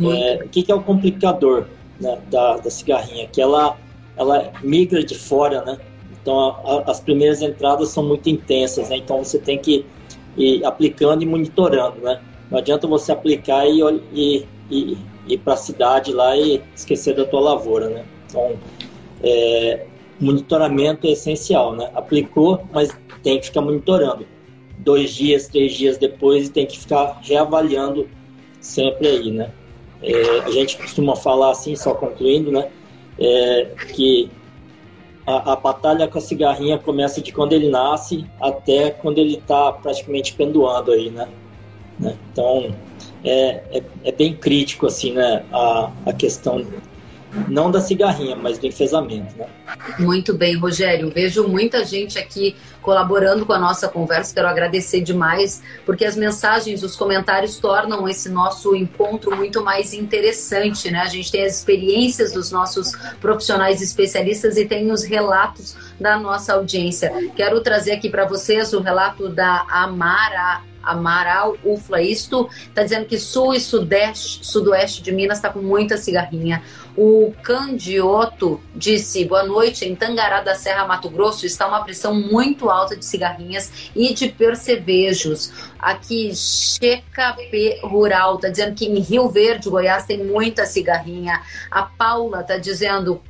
É, 0.00 0.44
o 0.44 0.48
que, 0.48 0.62
que, 0.62 0.72
é 0.72 0.74
o 0.74 0.82
complicador 0.82 1.66
né, 2.00 2.18
da, 2.30 2.56
da 2.56 2.70
cigarrinha? 2.70 3.28
Que 3.28 3.42
ela, 3.42 3.76
ela 4.16 4.50
migra 4.62 5.04
de 5.04 5.14
fora, 5.14 5.62
né? 5.62 5.78
Então 6.22 6.38
a, 6.38 6.50
a, 6.50 6.90
as 6.90 7.00
primeiras 7.00 7.42
entradas 7.42 7.90
são 7.90 8.02
muito 8.02 8.30
intensas, 8.30 8.88
né? 8.88 8.96
Então 8.96 9.22
você 9.22 9.38
tem 9.38 9.58
que 9.58 9.84
ir 10.36 10.64
aplicando 10.64 11.22
e 11.22 11.26
monitorando, 11.26 12.00
né? 12.00 12.20
Não 12.50 12.58
adianta 12.58 12.86
você 12.86 13.12
aplicar 13.12 13.66
e, 13.66 13.80
e, 14.12 14.46
e 14.70 14.98
ir 15.26 15.38
para 15.38 15.54
a 15.54 15.56
cidade 15.56 16.12
lá 16.12 16.36
e 16.36 16.62
esquecer 16.74 17.14
da 17.14 17.24
tua 17.24 17.40
lavoura, 17.40 17.88
né? 17.88 18.04
Então, 18.26 18.52
é, 19.22 19.86
monitoramento 20.20 21.06
é 21.06 21.10
essencial, 21.10 21.74
né? 21.74 21.90
Aplicou, 21.94 22.66
mas 22.72 22.96
tem 23.22 23.38
que 23.38 23.46
ficar 23.46 23.60
monitorando. 23.60 24.26
Dois 24.78 25.14
dias, 25.14 25.48
três 25.48 25.74
dias 25.74 25.98
depois, 25.98 26.48
tem 26.48 26.66
que 26.66 26.78
ficar 26.78 27.20
reavaliando 27.22 28.08
sempre 28.60 29.08
aí, 29.08 29.30
né? 29.30 29.50
É, 30.02 30.40
a 30.40 30.50
gente 30.50 30.76
costuma 30.76 31.14
falar 31.14 31.50
assim, 31.50 31.76
só 31.76 31.94
concluindo, 31.94 32.50
né? 32.50 32.68
É, 33.18 33.68
que 33.94 34.30
a, 35.38 35.52
a, 35.52 35.56
batalha 35.56 36.08
com 36.08 36.18
a 36.18 36.20
cigarrinha 36.20 36.78
começa 36.78 37.20
de 37.20 37.32
quando 37.32 37.52
ele 37.52 37.68
nasce 37.68 38.26
até 38.40 38.90
quando 38.90 39.18
ele 39.18 39.36
está 39.36 39.72
praticamente 39.72 40.34
pendoando 40.34 40.92
aí, 40.92 41.10
né? 41.10 41.28
né? 41.98 42.16
Então, 42.32 42.74
é, 43.24 43.62
é, 43.70 43.82
é, 44.04 44.12
bem 44.12 44.34
crítico, 44.34 44.86
assim, 44.86 45.12
né? 45.12 45.44
A, 45.52 45.90
a 46.06 46.12
questão 46.12 46.64
não 47.48 47.70
da 47.70 47.80
cigarrinha, 47.80 48.36
mas 48.36 48.58
do 48.58 48.66
enfesamento. 48.66 49.36
Né? 49.36 49.46
Muito 49.98 50.34
bem, 50.34 50.56
Rogério. 50.56 51.10
Vejo 51.10 51.46
muita 51.48 51.84
gente 51.84 52.18
aqui 52.18 52.54
colaborando 52.80 53.46
com 53.46 53.52
a 53.52 53.58
nossa 53.58 53.88
conversa. 53.88 54.34
Quero 54.34 54.48
agradecer 54.48 55.00
demais, 55.00 55.62
porque 55.86 56.04
as 56.04 56.16
mensagens, 56.16 56.82
os 56.82 56.96
comentários 56.96 57.56
tornam 57.56 58.08
esse 58.08 58.28
nosso 58.28 58.74
encontro 58.74 59.34
muito 59.34 59.62
mais 59.62 59.94
interessante, 59.94 60.90
né? 60.90 61.00
A 61.00 61.06
gente 61.06 61.30
tem 61.30 61.44
as 61.44 61.58
experiências 61.58 62.32
dos 62.32 62.50
nossos 62.50 62.92
profissionais 63.20 63.80
especialistas 63.80 64.56
e 64.56 64.64
tem 64.66 64.90
os 64.90 65.04
relatos 65.04 65.76
da 66.00 66.18
nossa 66.18 66.54
audiência. 66.54 67.12
Quero 67.36 67.60
trazer 67.60 67.92
aqui 67.92 68.10
para 68.10 68.26
vocês 68.26 68.72
o 68.72 68.80
relato 68.80 69.28
da 69.28 69.64
Amara 69.68 70.71
Amaral 70.82 71.56
Ufla. 71.64 72.02
Isto 72.02 72.48
está 72.68 72.82
dizendo 72.82 73.06
que 73.06 73.18
sul 73.18 73.54
e 73.54 73.60
sudeste, 73.60 74.44
sudoeste 74.44 75.02
de 75.02 75.12
Minas 75.12 75.38
está 75.38 75.50
com 75.50 75.60
muita 75.60 75.96
cigarrinha. 75.96 76.62
O 76.96 77.32
Candioto 77.42 78.60
disse: 78.74 79.24
boa 79.24 79.42
noite. 79.42 79.84
Em 79.84 79.94
Tangará 79.94 80.40
da 80.40 80.54
Serra, 80.54 80.86
Mato 80.86 81.08
Grosso, 81.08 81.46
está 81.46 81.66
uma 81.66 81.82
pressão 81.82 82.14
muito 82.14 82.68
alta 82.68 82.96
de 82.96 83.04
cigarrinhas 83.04 83.90
e 83.96 84.12
de 84.12 84.28
percevejos. 84.28 85.52
Aqui, 85.78 86.34
Checa 86.34 87.34
P 87.50 87.80
Rural 87.82 88.36
está 88.36 88.48
dizendo 88.48 88.74
que 88.74 88.86
em 88.86 88.98
Rio 89.00 89.28
Verde, 89.28 89.70
Goiás, 89.70 90.04
tem 90.04 90.24
muita 90.24 90.66
cigarrinha. 90.66 91.40
A 91.70 91.82
Paula 91.82 92.40
está 92.40 92.58
dizendo: 92.58 93.22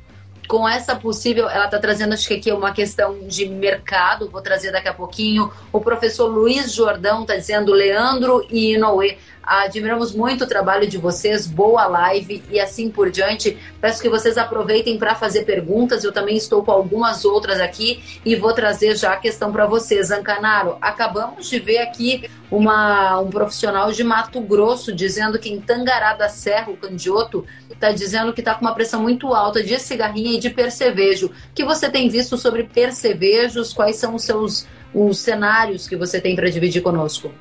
com 0.47 0.67
essa 0.67 0.95
possível, 0.95 1.49
ela 1.49 1.65
está 1.65 1.79
trazendo, 1.79 2.13
acho 2.13 2.27
que 2.27 2.35
aqui 2.35 2.49
é 2.49 2.53
uma 2.53 2.71
questão 2.71 3.19
de 3.27 3.47
mercado, 3.47 4.29
vou 4.29 4.41
trazer 4.41 4.71
daqui 4.71 4.87
a 4.87 4.93
pouquinho. 4.93 5.51
O 5.71 5.79
professor 5.79 6.27
Luiz 6.27 6.73
Jordão 6.73 7.21
está 7.21 7.35
dizendo, 7.35 7.73
Leandro 7.73 8.45
e 8.49 8.73
Inoue, 8.73 9.17
Admiramos 9.43 10.15
muito 10.15 10.45
o 10.45 10.47
trabalho 10.47 10.87
de 10.87 10.97
vocês, 10.97 11.45
boa 11.45 11.85
live 11.85 12.41
e 12.49 12.59
assim 12.61 12.89
por 12.89 13.11
diante. 13.11 13.57
Peço 13.81 14.01
que 14.01 14.07
vocês 14.07 14.37
aproveitem 14.37 14.97
para 14.97 15.15
fazer 15.15 15.43
perguntas. 15.43 16.03
Eu 16.03 16.13
também 16.13 16.37
estou 16.37 16.63
com 16.63 16.71
algumas 16.71 17.25
outras 17.25 17.59
aqui 17.59 18.01
e 18.25 18.37
vou 18.37 18.53
trazer 18.53 18.95
já 18.95 19.11
a 19.11 19.17
questão 19.17 19.51
para 19.51 19.65
vocês. 19.65 20.11
Ancanaro, 20.11 20.77
acabamos 20.81 21.49
de 21.49 21.59
ver 21.59 21.79
aqui 21.79 22.29
uma, 22.49 23.19
um 23.19 23.29
profissional 23.29 23.91
de 23.91 24.03
Mato 24.03 24.39
Grosso 24.39 24.93
dizendo 24.93 25.37
que 25.37 25.49
em 25.49 25.59
Tangará 25.59 26.13
da 26.13 26.29
Serra, 26.29 26.71
o 26.71 26.77
Candioto, 26.77 27.45
está 27.69 27.91
dizendo 27.91 28.31
que 28.31 28.39
está 28.39 28.55
com 28.55 28.61
uma 28.63 28.73
pressão 28.73 29.01
muito 29.01 29.33
alta 29.33 29.61
de 29.61 29.77
cigarrinha 29.77 30.37
e 30.37 30.39
de 30.39 30.49
percevejo. 30.49 31.27
O 31.27 31.31
que 31.53 31.65
você 31.65 31.89
tem 31.89 32.07
visto 32.07 32.37
sobre 32.37 32.63
percevejos? 32.63 33.73
Quais 33.73 33.97
são 33.97 34.15
os 34.15 34.23
seus 34.23 34.65
os 34.93 35.17
cenários 35.17 35.87
que 35.87 35.95
você 35.95 36.21
tem 36.21 36.35
para 36.35 36.49
dividir 36.49 36.81
conosco? 36.81 37.31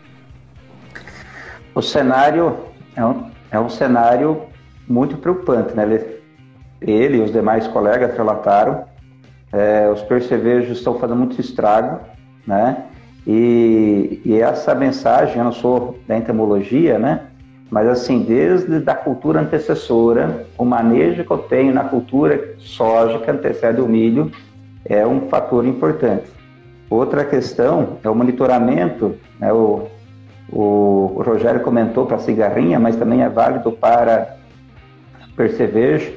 O 1.74 1.82
cenário 1.82 2.56
é 2.94 3.04
um, 3.04 3.30
é 3.50 3.58
um 3.58 3.68
cenário 3.68 4.42
muito 4.88 5.16
preocupante, 5.16 5.74
né? 5.74 5.84
Ele, 5.84 6.22
ele 6.80 7.18
e 7.18 7.20
os 7.20 7.32
demais 7.32 7.66
colegas 7.68 8.16
relataram, 8.16 8.84
é, 9.52 9.88
os 9.90 10.02
percevejos 10.02 10.78
estão 10.78 10.98
fazendo 10.98 11.18
muito 11.18 11.40
estrago, 11.40 12.00
né? 12.46 12.84
E, 13.26 14.20
e, 14.24 14.40
essa 14.40 14.74
mensagem, 14.74 15.38
eu 15.38 15.44
não 15.44 15.52
sou 15.52 15.98
da 16.08 16.16
entomologia, 16.16 16.98
né? 16.98 17.20
Mas 17.70 17.88
assim, 17.88 18.22
desde 18.22 18.80
da 18.80 18.94
cultura 18.94 19.40
antecessora, 19.40 20.46
o 20.58 20.64
manejo 20.64 21.24
que 21.24 21.30
eu 21.30 21.38
tenho 21.38 21.72
na 21.72 21.84
cultura 21.84 22.54
soja 22.58 23.18
que 23.20 23.30
antecede 23.30 23.80
o 23.80 23.88
milho 23.88 24.30
é 24.84 25.06
um 25.06 25.28
fator 25.28 25.64
importante. 25.64 26.24
Outra 26.90 27.24
questão 27.24 27.98
é 28.02 28.10
o 28.10 28.14
monitoramento, 28.14 29.16
né? 29.38 29.52
O, 29.52 29.88
o, 30.50 31.22
Rogério 31.24 31.60
comentou 31.60 32.06
para 32.06 32.18
cigarrinha, 32.18 32.78
mas 32.78 32.96
também 32.96 33.22
é 33.22 33.28
válido 33.28 33.72
para 33.72 34.36
percevejo. 35.36 36.12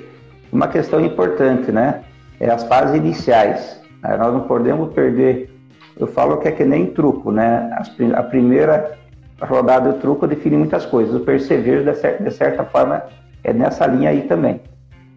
Uma 0.52 0.68
questão 0.68 1.04
importante, 1.04 1.72
né? 1.72 2.04
É 2.40 2.50
as 2.50 2.64
fases 2.64 2.96
iniciais. 2.96 3.82
Né? 4.02 4.18
Nós 4.18 4.34
não 4.34 4.42
podemos 4.42 4.94
perder. 4.94 5.54
Eu 5.98 6.08
falo 6.08 6.38
que 6.38 6.48
é 6.48 6.52
que 6.52 6.66
nem 6.66 6.88
truco, 6.88 7.32
né? 7.32 7.70
a 8.16 8.24
primeira 8.24 8.98
rodada 9.42 9.94
do 9.94 10.00
truco 10.00 10.28
define 10.28 10.58
muitas 10.58 10.86
coisas. 10.86 11.16
O 11.16 11.22
percevejo, 11.22 11.86
de 11.86 11.96
certa, 11.96 12.24
de 12.24 12.32
certa 12.32 12.64
forma, 12.66 13.04
é 13.44 13.54
nessa 13.54 13.86
linha 13.88 14.10
aí 14.10 14.24
também. 14.24 14.62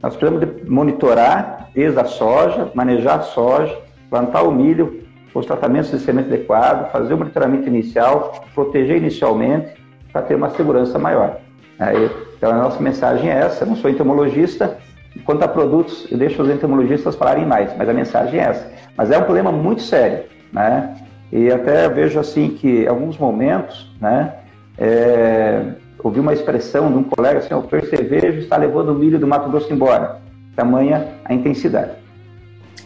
Nós 0.01 0.17
precisamos 0.17 0.69
monitorar 0.69 1.69
desde 1.75 1.99
a 1.99 2.05
soja, 2.05 2.71
manejar 2.75 3.19
a 3.19 3.23
soja, 3.23 3.77
plantar 4.09 4.43
o 4.43 4.53
milho, 4.53 5.03
os 5.35 5.47
tratamentos 5.47 5.91
de 5.91 5.99
semente 5.99 6.29
adequado, 6.29 6.91
fazer 6.91 7.15
o 7.15 7.19
monitoramento 7.19 7.69
inicial, 7.69 8.45
proteger 8.55 8.97
inicialmente 8.97 9.75
para 10.13 10.23
ter 10.23 10.35
uma 10.35 10.51
segurança 10.51 10.99
maior. 10.99 11.39
Aí, 11.79 12.11
então 12.37 12.51
a 12.51 12.55
nossa 12.55 12.83
mensagem 12.83 13.31
é 13.31 13.39
essa. 13.39 13.65
Eu 13.65 13.69
não 13.69 13.77
sou 13.77 13.91
entomologista. 13.91 14.79
Quanto 15.25 15.43
a 15.43 15.49
produtos, 15.49 16.07
eu 16.11 16.19
deixo 16.19 16.43
os 16.43 16.51
entomologistas 16.51 17.15
falarem 17.15 17.47
mais, 17.47 17.77
mas 17.77 17.89
a 17.89 17.93
mensagem 17.93 18.41
é 18.41 18.45
essa. 18.45 18.71
Mas 18.97 19.11
é 19.11 19.19
um 19.19 19.23
problema 19.23 19.51
muito 19.51 19.83
sério, 19.83 20.25
né? 20.53 20.97
E 21.33 21.51
até 21.51 21.89
vejo 21.89 22.19
assim 22.19 22.51
que 22.51 22.85
em 22.85 22.87
alguns 22.87 23.19
momentos, 23.19 23.95
né? 24.01 24.35
É, 24.77 25.63
ouvi 26.03 26.21
uma 26.21 26.33
expressão 26.33 26.91
de 26.91 26.99
um 26.99 27.03
colega 27.05 27.39
assim: 27.39 27.55
o 27.55 27.63
percevejo 27.63 28.39
está 28.39 28.57
levando 28.57 28.91
o 28.91 28.95
milho 28.95 29.19
do 29.19 29.27
Mato 29.27 29.51
Grosso 29.51 29.73
embora. 29.73 30.21
Tamanha 30.55 31.09
a 31.25 31.35
intensidade. 31.35 31.93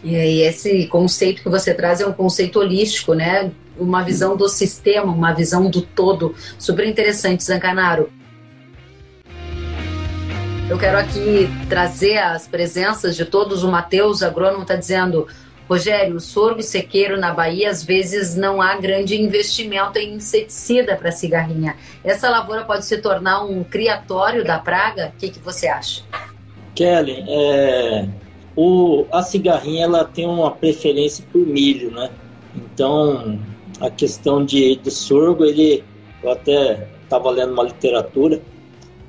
E 0.03 0.15
aí 0.15 0.41
esse 0.41 0.85
conceito 0.87 1.41
que 1.41 1.49
você 1.49 1.73
traz 1.73 2.01
é 2.01 2.05
um 2.05 2.11
conceito 2.11 2.59
holístico, 2.59 3.13
né? 3.13 3.51
Uma 3.77 4.03
visão 4.03 4.35
do 4.35 4.49
sistema, 4.49 5.11
uma 5.11 5.31
visão 5.33 5.69
do 5.69 5.81
todo. 5.81 6.35
Super 6.59 6.85
interessante, 6.85 7.43
Zancanaro. 7.43 8.11
Eu 10.69 10.77
quero 10.77 10.97
aqui 10.97 11.49
trazer 11.69 12.17
as 12.17 12.47
presenças 12.47 13.15
de 13.15 13.25
todos. 13.25 13.63
O 13.63 13.71
Matheus, 13.71 14.21
agrônomo, 14.21 14.63
está 14.63 14.75
dizendo: 14.75 15.27
Rogério, 15.69 16.19
sorgo 16.19 16.61
sequeiro 16.61 17.17
na 17.17 17.33
Bahia, 17.33 17.69
às 17.69 17.83
vezes 17.83 18.35
não 18.35 18.61
há 18.61 18.75
grande 18.75 19.19
investimento 19.19 19.97
em 19.97 20.15
inseticida 20.15 20.95
para 20.95 21.11
cigarrinha. 21.11 21.75
Essa 22.03 22.29
lavoura 22.29 22.63
pode 22.63 22.85
se 22.85 22.97
tornar 22.97 23.43
um 23.43 23.63
criatório 23.63 24.43
da 24.43 24.59
praga? 24.59 25.13
O 25.15 25.19
que, 25.19 25.29
que 25.29 25.39
você 25.39 25.67
acha? 25.67 26.03
Kelly, 26.75 27.23
é, 27.27 28.07
o, 28.55 29.05
a 29.11 29.21
cigarrinha 29.23 29.85
ela 29.85 30.03
tem 30.03 30.27
uma 30.27 30.51
preferência 30.51 31.25
por 31.31 31.39
milho, 31.45 31.91
né? 31.91 32.09
Então, 32.55 33.39
a 33.79 33.89
questão 33.89 34.45
de, 34.45 34.75
do 34.75 34.91
sorgo, 34.91 35.43
ele, 35.43 35.83
eu 36.21 36.31
até 36.31 36.87
estava 37.03 37.29
lendo 37.31 37.53
uma 37.53 37.63
literatura 37.63 38.41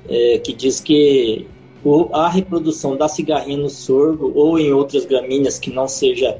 é, 0.09 0.39
que 0.39 0.53
diz 0.53 0.79
que 0.79 1.47
o, 1.83 2.09
a 2.13 2.27
reprodução 2.27 2.97
da 2.97 3.07
cigarrinha 3.07 3.57
no 3.57 3.69
sorgo 3.69 4.31
ou 4.35 4.57
em 4.57 4.73
outras 4.73 5.05
gramíneas 5.05 5.59
que 5.59 5.69
não 5.69 5.87
seja 5.87 6.37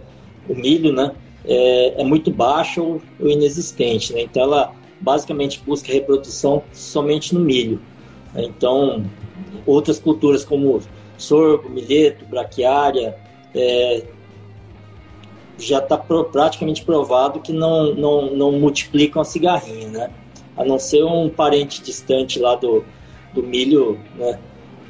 o 0.49 0.55
milho, 0.55 0.91
né? 0.91 1.11
É, 1.47 2.01
é 2.01 2.03
muito 2.03 2.31
baixa 2.31 2.81
ou, 2.81 2.99
ou 3.19 3.29
inexistente, 3.29 4.13
né? 4.13 4.21
Então, 4.21 4.43
ela 4.43 4.73
basicamente 4.99 5.61
busca 5.63 5.93
reprodução 5.93 6.63
somente 6.73 7.35
no 7.35 7.39
milho. 7.39 7.79
Então, 8.35 9.05
outras 9.65 9.99
culturas 9.99 10.43
como 10.43 10.81
sorgo, 11.17 11.69
milheto, 11.69 12.25
braquiária, 12.25 13.15
é, 13.53 14.03
já 15.57 15.79
está 15.79 15.97
praticamente 15.97 16.83
provado 16.83 17.39
que 17.39 17.53
não, 17.53 17.93
não, 17.95 18.35
não 18.35 18.51
multiplicam 18.53 19.21
a 19.21 19.25
cigarrinha, 19.25 19.87
né? 19.87 20.09
A 20.57 20.63
não 20.63 20.77
ser 20.79 21.03
um 21.03 21.29
parente 21.29 21.81
distante 21.81 22.39
lá 22.39 22.55
do, 22.55 22.83
do 23.33 23.41
milho, 23.41 23.99
né? 24.15 24.39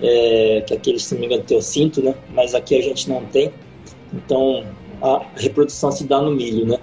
É, 0.01 0.63
que 0.67 0.73
aquele, 0.73 0.99
se 0.99 1.13
não 1.13 1.21
me 1.21 1.27
engano, 1.27 1.43
teocinto, 1.43 2.01
né? 2.01 2.15
Mas 2.33 2.53
aqui 2.53 2.75
a 2.75 2.81
gente 2.81 3.09
não 3.09 3.23
tem. 3.25 3.51
Então, 4.13 4.65
a 5.01 5.25
reprodução 5.35 5.91
se 5.91 6.05
dá 6.05 6.21
no 6.21 6.31
milho, 6.31 6.65
né? 6.65 6.79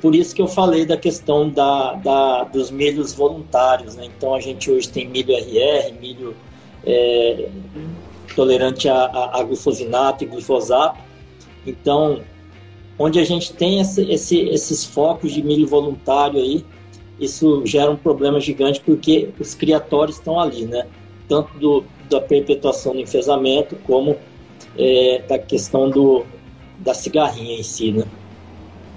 Por 0.00 0.14
isso 0.14 0.34
que 0.34 0.42
eu 0.42 0.46
falei 0.46 0.84
da 0.84 0.96
questão 0.96 1.48
da, 1.48 1.94
da 1.94 2.44
dos 2.44 2.70
milhos 2.70 3.14
voluntários, 3.14 3.96
né? 3.96 4.04
Então, 4.04 4.34
a 4.34 4.40
gente 4.40 4.70
hoje 4.70 4.88
tem 4.88 5.08
milho 5.08 5.34
RR, 5.34 5.92
milho... 6.00 6.36
É, 6.86 7.48
tolerante 8.34 8.88
a, 8.88 9.04
a, 9.04 9.40
a 9.40 9.42
glufosinato 9.42 10.24
e 10.24 10.26
glifosato. 10.26 10.98
Então, 11.66 12.20
onde 12.98 13.18
a 13.18 13.24
gente 13.24 13.52
tem 13.52 13.80
esse, 13.80 14.02
esse, 14.10 14.40
esses 14.40 14.84
focos 14.84 15.32
de 15.32 15.42
milho 15.42 15.66
voluntário 15.66 16.38
aí, 16.38 16.64
isso 17.18 17.64
gera 17.64 17.90
um 17.90 17.96
problema 17.96 18.40
gigante 18.40 18.80
porque 18.80 19.30
os 19.38 19.54
criatórios 19.54 20.16
estão 20.16 20.38
ali, 20.38 20.64
né? 20.64 20.86
Tanto 21.28 21.56
do, 21.58 21.84
da 22.10 22.20
perpetuação 22.20 22.92
do 22.92 23.00
enfesamento 23.00 23.76
como 23.84 24.16
é, 24.76 25.22
da 25.28 25.38
questão 25.38 25.88
do, 25.88 26.24
da 26.78 26.92
cigarrinha 26.92 27.58
em 27.58 27.62
si, 27.62 27.92
né? 27.92 28.04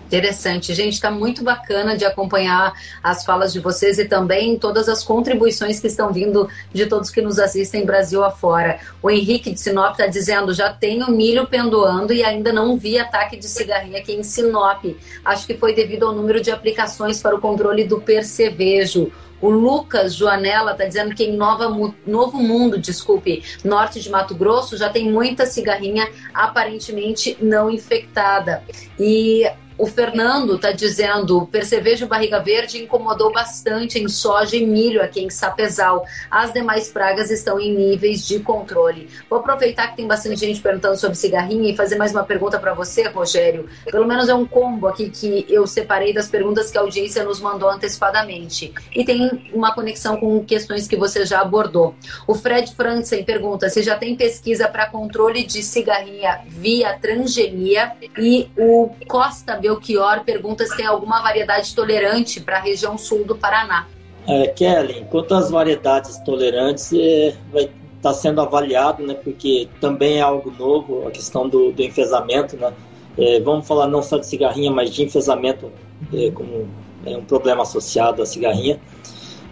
Interessante, 0.08 0.74
gente, 0.74 0.93
está 0.93 1.12
muito 1.12 1.43
bacana 1.43 1.98
de 1.98 2.06
acompanhar 2.06 2.72
as 3.04 3.26
falas 3.26 3.52
de 3.52 3.60
vocês 3.60 4.00
e 4.00 4.06
também 4.06 4.58
todas 4.58 4.88
as 4.88 5.04
contribuições 5.04 5.82
que 5.82 5.88
estão 5.88 6.13
vindo 6.13 6.48
de 6.74 6.86
todos 6.86 7.10
que 7.10 7.22
nos 7.22 7.38
assistem 7.38 7.86
Brasil 7.86 8.24
afora. 8.24 8.80
O 9.04 9.12
Henrique 9.12 9.52
de 9.52 9.60
Sinop 9.60 9.91
está 9.91 10.08
dizendo: 10.08 10.54
já 10.54 10.72
tenho 10.72 11.12
milho 11.12 11.46
pendoando 11.46 12.13
e 12.13 12.24
ainda 12.24 12.54
não 12.54 12.78
vi 12.78 12.98
ataque 12.98 13.36
de 13.36 13.48
cigarrinha 13.48 14.00
aqui 14.00 14.13
em 14.13 14.24
Sinop. 14.24 14.86
Acho 15.26 15.46
que 15.46 15.58
foi 15.58 15.76
devido 15.76 16.08
ao 16.08 16.15
número 16.15 16.39
de 16.39 16.52
aplicações 16.52 17.22
para 17.22 17.36
o 17.36 17.41
controle 17.41 17.84
do 17.84 18.00
percevejo. 18.00 19.12
O 19.41 19.50
Lucas 19.50 20.15
Joanella 20.15 20.72
está 20.72 20.86
dizendo 20.86 21.13
que 21.13 21.26
em 21.26 21.36
Nova, 21.36 21.70
Novo 22.08 22.38
Mundo, 22.38 22.80
desculpe, 22.80 23.43
norte 23.63 24.00
de 24.00 24.10
Mato 24.10 24.34
Grosso, 24.34 24.78
já 24.78 24.89
tem 24.89 25.12
muita 25.12 25.46
cigarrinha 25.46 26.10
aparentemente 26.34 27.38
não 27.39 27.70
infectada. 27.70 28.63
E 28.98 29.46
o 29.77 29.85
Fernando 29.85 30.55
está 30.55 30.71
dizendo: 30.71 31.47
percevejo 31.51 32.07
barriga 32.07 32.39
verde 32.39 32.83
incomodou 32.83 33.31
bastante 33.31 33.99
em 33.99 34.07
soja 34.07 34.55
e 34.55 34.65
milho 34.65 35.01
aqui 35.01 35.21
em 35.21 35.29
Sapezal. 35.29 36.05
As 36.29 36.51
demais 36.51 36.89
pragas 36.89 37.29
estão 37.29 37.59
em 37.59 37.75
níveis 37.75 38.25
de 38.25 38.39
controle. 38.39 39.09
Vou 39.29 39.39
aproveitar 39.39 39.89
que 39.89 39.97
tem 39.97 40.07
bastante 40.07 40.39
gente 40.39 40.61
perguntando 40.61 40.97
sobre 40.97 41.17
cigarrinha 41.17 41.69
e 41.69 41.75
fazer 41.75 41.95
mais 41.95 42.11
uma 42.11 42.23
pergunta 42.23 42.59
para 42.59 42.73
você, 42.73 43.07
Rogério. 43.07 43.67
Pelo 43.85 44.07
menos 44.07 44.29
é 44.29 44.33
um 44.33 44.45
combo 44.45 44.87
aqui 44.87 45.09
que 45.09 45.45
eu 45.49 45.67
separei 45.67 46.13
das 46.13 46.27
perguntas 46.27 46.71
que 46.71 46.77
a 46.77 46.81
audiência 46.81 47.23
nos 47.23 47.39
mandou 47.39 47.69
antecipadamente. 47.69 48.73
E 48.95 49.05
tem 49.05 49.49
uma 49.53 49.73
conexão 49.73 50.17
com 50.17 50.43
questões 50.43 50.87
que 50.87 50.95
você 50.95 51.25
já 51.25 51.41
abordou. 51.41 51.95
O 52.25 52.33
Fred 52.33 52.73
Franzen 52.75 53.23
pergunta 53.23 53.69
se 53.69 53.83
já 53.83 53.95
tem 53.95 54.15
pesquisa 54.15 54.67
para 54.67 54.87
controle 54.87 55.43
de 55.43 55.61
cigarrinha 55.61 56.41
via 56.47 56.97
transgenia 56.99 57.93
e 58.17 58.49
o 58.57 58.89
Costa 59.07 59.55
Belchior 59.67 60.23
pergunta 60.23 60.65
se 60.65 60.77
tem 60.77 60.86
alguma 60.86 61.21
variedade 61.21 61.75
tolerante 61.75 62.39
para 62.39 62.58
a 62.58 62.62
região 62.62 62.97
sul 62.97 63.25
do 63.25 63.36
Paraná. 63.36 63.88
É, 64.25 64.47
Kelly, 64.47 65.06
quanto 65.10 65.34
às 65.36 65.49
variedades 65.49 66.17
tolerantes, 66.19 66.91
é, 66.93 67.36
vai 67.51 67.63
estar 67.63 67.73
tá 68.01 68.13
sendo 68.13 68.41
avaliado, 68.41 69.06
né, 69.06 69.13
porque 69.13 69.67
também 69.80 70.17
é 70.17 70.21
algo 70.21 70.51
novo, 70.51 71.08
a 71.08 71.12
questão 71.12 71.47
do, 71.47 71.71
do 71.71 71.82
enfesamento, 71.82 72.56
né, 72.58 72.73
é, 73.17 73.39
vamos 73.39 73.67
falar 73.67 73.88
não 73.88 74.01
só 74.01 74.17
de 74.17 74.25
cigarrinha, 74.25 74.71
mas 74.71 74.93
de 74.93 75.03
enfesamento 75.03 75.71
é, 76.13 76.32
como 76.32 76.67
é 77.06 77.15
um 77.15 77.23
problema 77.23 77.63
associado 77.63 78.21
à 78.21 78.25
cigarrinha, 78.25 78.80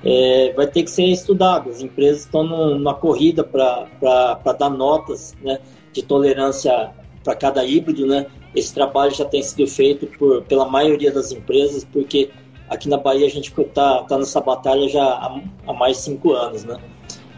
é, 0.04 0.54
vai 0.56 0.68
ter 0.68 0.84
que 0.84 0.92
ser 0.92 1.06
estudado. 1.06 1.70
As 1.70 1.82
empresas 1.82 2.22
estão 2.22 2.44
numa 2.44 2.94
corrida 2.94 3.44
para 3.44 4.54
dar 4.54 4.70
notas 4.70 5.36
né, 5.42 5.60
de 5.92 6.04
tolerância 6.04 6.92
para 7.24 7.36
cada 7.36 7.66
híbrido, 7.66 8.06
né? 8.06 8.28
Esse 8.56 8.74
trabalho 8.74 9.14
já 9.14 9.26
tem 9.26 9.42
sido 9.44 9.68
feito 9.68 10.08
por, 10.18 10.44
pela 10.44 10.68
maioria 10.68 11.12
das 11.12 11.32
empresas, 11.32 11.86
porque 11.86 12.30
aqui 12.70 12.88
na 12.88 12.98
Bahia 12.98 13.26
a 13.26 13.30
gente 13.30 13.54
está 13.56 14.04
tá 14.04 14.18
nessa 14.18 14.40
batalha 14.42 14.88
já 14.88 15.04
há, 15.04 15.42
há, 15.68 15.74
mais 15.74 15.98
de 15.98 16.04
cinco 16.04 16.34
anos, 16.34 16.64
né? 16.64 16.78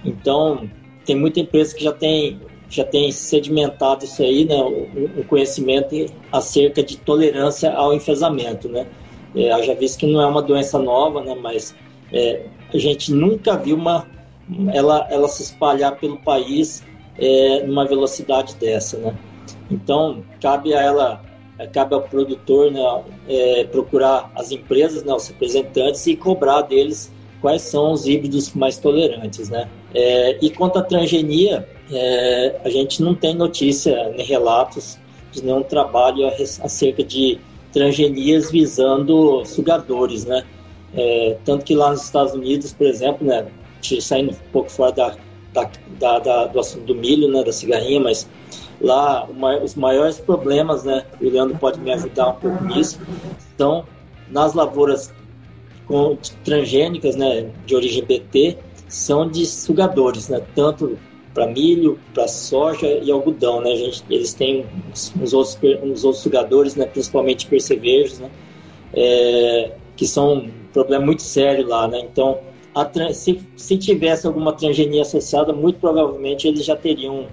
Então, 0.06 0.70
tem 1.06 1.16
muita 1.16 1.40
empresa 1.40 1.76
que 1.76 1.84
já 1.84 1.92
tem, 1.92 2.40
já 2.70 2.84
tem 2.84 3.12
sedimentado 3.12 4.06
isso 4.06 4.22
aí, 4.22 4.46
né? 4.46 4.56
O, 4.56 5.22
o 5.22 5.24
conhecimento 5.26 5.96
acerca 6.32 6.84
de 6.84 6.98
tolerância 6.98 7.74
ao 7.74 7.94
enfesamento, 7.94 8.70
né? 8.70 8.88
É, 9.36 9.64
já 9.64 9.74
visto 9.74 10.00
que 10.00 10.08
não 10.08 10.22
é 10.22 10.26
uma 10.26 10.42
doença 10.42 10.78
nova, 10.80 11.22
né? 11.24 11.36
Mas 11.42 11.76
é, 12.12 12.46
a 12.74 12.78
gente 12.78 13.12
nunca 13.12 13.58
viu 13.58 13.76
uma, 13.76 14.08
ela, 14.74 15.08
ela 15.10 15.28
se 15.28 15.44
espalhar 15.44 15.98
pelo 15.98 16.18
país 16.18 16.84
é, 17.18 17.64
numa 17.64 17.86
velocidade 17.86 18.56
dessa, 18.56 18.98
né? 18.98 19.16
Então, 19.70 20.24
cabe 20.42 20.74
a 20.74 20.82
ela, 20.82 21.22
cabe 21.74 21.94
ao 21.94 22.02
produtor 22.02 22.72
né, 22.72 23.04
é, 23.28 23.64
procurar 23.66 24.32
as 24.36 24.52
empresas, 24.52 25.04
né, 25.04 25.14
os 25.14 25.28
representantes 25.28 26.06
e 26.08 26.16
cobrar 26.16 26.62
deles 26.62 27.12
quais 27.42 27.62
são 27.62 27.94
os 27.94 28.08
híbridos 28.08 28.54
mais 28.54 28.78
tolerantes, 28.78 29.50
né? 29.50 29.70
É, 29.94 30.38
e 30.42 30.50
quanto 30.50 30.80
à 30.80 30.82
transgenia, 30.82 31.68
é, 31.92 32.60
a 32.64 32.70
gente 32.70 33.02
não 33.02 33.14
tem 33.14 33.36
notícia 33.36 34.10
nem 34.10 34.26
relatos 34.26 34.98
de 35.32 35.44
nenhum 35.44 35.64
trabalho 35.64 36.28
acerca 36.28 37.04
de 37.04 37.40
transgenias 37.72 38.52
visando 38.52 39.46
sugadores, 39.46 40.26
né? 40.26 40.44
É, 40.96 41.38
tanto 41.46 41.64
que 41.64 41.76
lá 41.76 41.92
nos 41.92 42.04
Estados 42.04 42.34
Unidos, 42.34 42.74
por 42.74 42.88
exemplo, 42.88 43.28
né, 43.28 43.46
saindo 44.02 44.32
um 44.32 44.52
pouco 44.52 44.72
fora 44.72 44.92
da, 44.92 45.16
da, 46.00 46.20
da 46.20 46.46
do 46.46 46.60
assunto 46.60 46.86
do 46.86 46.96
milho, 46.96 47.32
né, 47.32 47.44
da 47.44 47.52
cigarrinha, 47.52 48.00
mas 48.00 48.28
lá 48.80 49.28
os 49.64 49.76
maiores 49.76 50.20
problemas, 50.20 50.84
né? 50.84 51.06
O 51.20 51.30
Leandro 51.30 51.58
pode 51.58 51.80
me 51.80 51.92
ajudar 51.92 52.30
um 52.30 52.36
pouco 52.36 52.64
nisso. 52.64 53.00
Então, 53.54 53.86
nas 54.30 54.54
lavouras 54.54 55.14
com, 55.86 56.18
transgênicas, 56.44 57.16
né, 57.16 57.50
de 57.66 57.76
origem 57.76 58.04
BT, 58.04 58.58
são 58.88 59.28
de 59.28 59.46
sugadores, 59.46 60.30
né? 60.30 60.42
Tanto 60.56 60.98
para 61.34 61.48
milho, 61.48 62.00
para 62.14 62.28
soja 62.28 62.88
e 62.88 63.12
algodão, 63.12 63.62
né? 63.62 63.76
Gente, 63.76 64.04
eles 64.10 64.34
têm 64.34 64.66
uns 65.22 65.34
outros, 65.34 65.58
uns 65.84 66.04
outros 66.04 66.24
sugadores, 66.24 66.76
né? 66.76 66.86
Principalmente 66.86 67.46
percevejos, 67.48 68.20
né? 68.20 68.30
É, 68.94 69.72
que 69.96 70.08
são 70.08 70.36
um 70.36 70.52
problema 70.74 71.06
muito 71.06 71.22
sério 71.22 71.68
lá, 71.68 71.88
né? 71.88 72.00
Então, 72.12 72.40
se, 73.14 73.40
se 73.56 73.78
tivesse 73.78 74.28
alguma 74.28 74.54
transgenia 74.54 75.02
associada, 75.02 75.52
muito 75.52 75.80
provavelmente 75.80 76.48
eles 76.48 76.64
já 76.64 76.76
teriam 76.76 77.28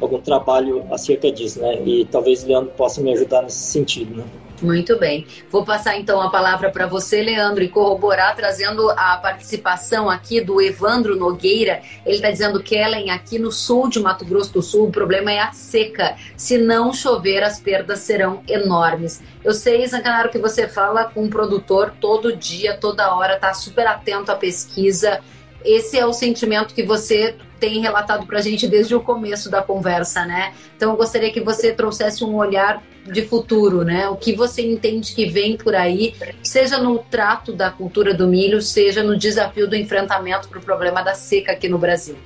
algum 0.00 0.20
trabalho 0.20 0.86
acerca 0.90 1.30
disso, 1.30 1.60
né? 1.60 1.82
E 1.84 2.04
talvez 2.04 2.44
o 2.44 2.48
Leandro 2.48 2.70
possa 2.76 3.00
me 3.00 3.12
ajudar 3.12 3.42
nesse 3.42 3.58
sentido, 3.58 4.16
né? 4.16 4.24
Muito 4.60 4.98
bem. 4.98 5.24
Vou 5.50 5.64
passar 5.64 5.96
então 5.98 6.20
a 6.20 6.30
palavra 6.30 6.68
para 6.70 6.86
você, 6.86 7.22
Leandro, 7.22 7.62
e 7.62 7.68
corroborar 7.68 8.34
trazendo 8.34 8.90
a 8.90 9.16
participação 9.16 10.10
aqui 10.10 10.40
do 10.40 10.60
Evandro 10.60 11.16
Nogueira. 11.16 11.80
Ele 12.04 12.16
está 12.16 12.30
dizendo, 12.30 12.60
Kellen, 12.60 13.10
aqui 13.10 13.38
no 13.38 13.52
sul 13.52 13.88
de 13.88 14.00
Mato 14.00 14.24
Grosso 14.24 14.52
do 14.52 14.62
Sul, 14.62 14.88
o 14.88 14.90
problema 14.90 15.30
é 15.30 15.38
a 15.38 15.52
seca. 15.52 16.16
Se 16.36 16.58
não 16.58 16.92
chover, 16.92 17.42
as 17.44 17.60
perdas 17.60 18.00
serão 18.00 18.42
enormes. 18.48 19.22
Eu 19.44 19.54
sei, 19.54 19.86
Zancanaro, 19.86 20.30
que 20.30 20.38
você 20.38 20.66
fala 20.66 21.04
com 21.04 21.24
o 21.24 21.30
produtor 21.30 21.92
todo 22.00 22.36
dia, 22.36 22.76
toda 22.76 23.14
hora, 23.14 23.34
está 23.34 23.54
super 23.54 23.86
atento 23.86 24.32
à 24.32 24.34
pesquisa. 24.34 25.20
Esse 25.64 25.98
é 25.98 26.06
o 26.06 26.12
sentimento 26.12 26.72
que 26.72 26.82
você 26.82 27.34
tem 27.58 27.80
relatado 27.80 28.26
para 28.26 28.38
a 28.38 28.42
gente 28.42 28.66
desde 28.68 28.94
o 28.94 29.00
começo 29.00 29.50
da 29.50 29.60
conversa, 29.60 30.24
né? 30.24 30.52
Então, 30.76 30.92
eu 30.92 30.96
gostaria 30.96 31.32
que 31.32 31.40
você 31.40 31.72
trouxesse 31.72 32.24
um 32.24 32.36
olhar 32.36 32.82
de 33.04 33.22
futuro, 33.22 33.82
né? 33.82 34.08
O 34.08 34.16
que 34.16 34.34
você 34.34 34.62
entende 34.62 35.14
que 35.14 35.26
vem 35.26 35.56
por 35.56 35.74
aí, 35.74 36.14
seja 36.42 36.78
no 36.78 36.98
trato 36.98 37.52
da 37.52 37.70
cultura 37.70 38.14
do 38.14 38.28
milho, 38.28 38.62
seja 38.62 39.02
no 39.02 39.16
desafio 39.16 39.68
do 39.68 39.74
enfrentamento 39.74 40.48
para 40.48 40.58
o 40.58 40.62
problema 40.62 41.02
da 41.02 41.14
seca 41.14 41.52
aqui 41.52 41.68
no 41.68 41.78
Brasil. 41.78 42.16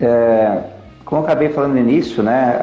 É, 0.00 0.62
como 1.04 1.22
acabei 1.22 1.50
falando 1.50 1.72
no 1.72 1.78
início, 1.78 2.22
né? 2.22 2.58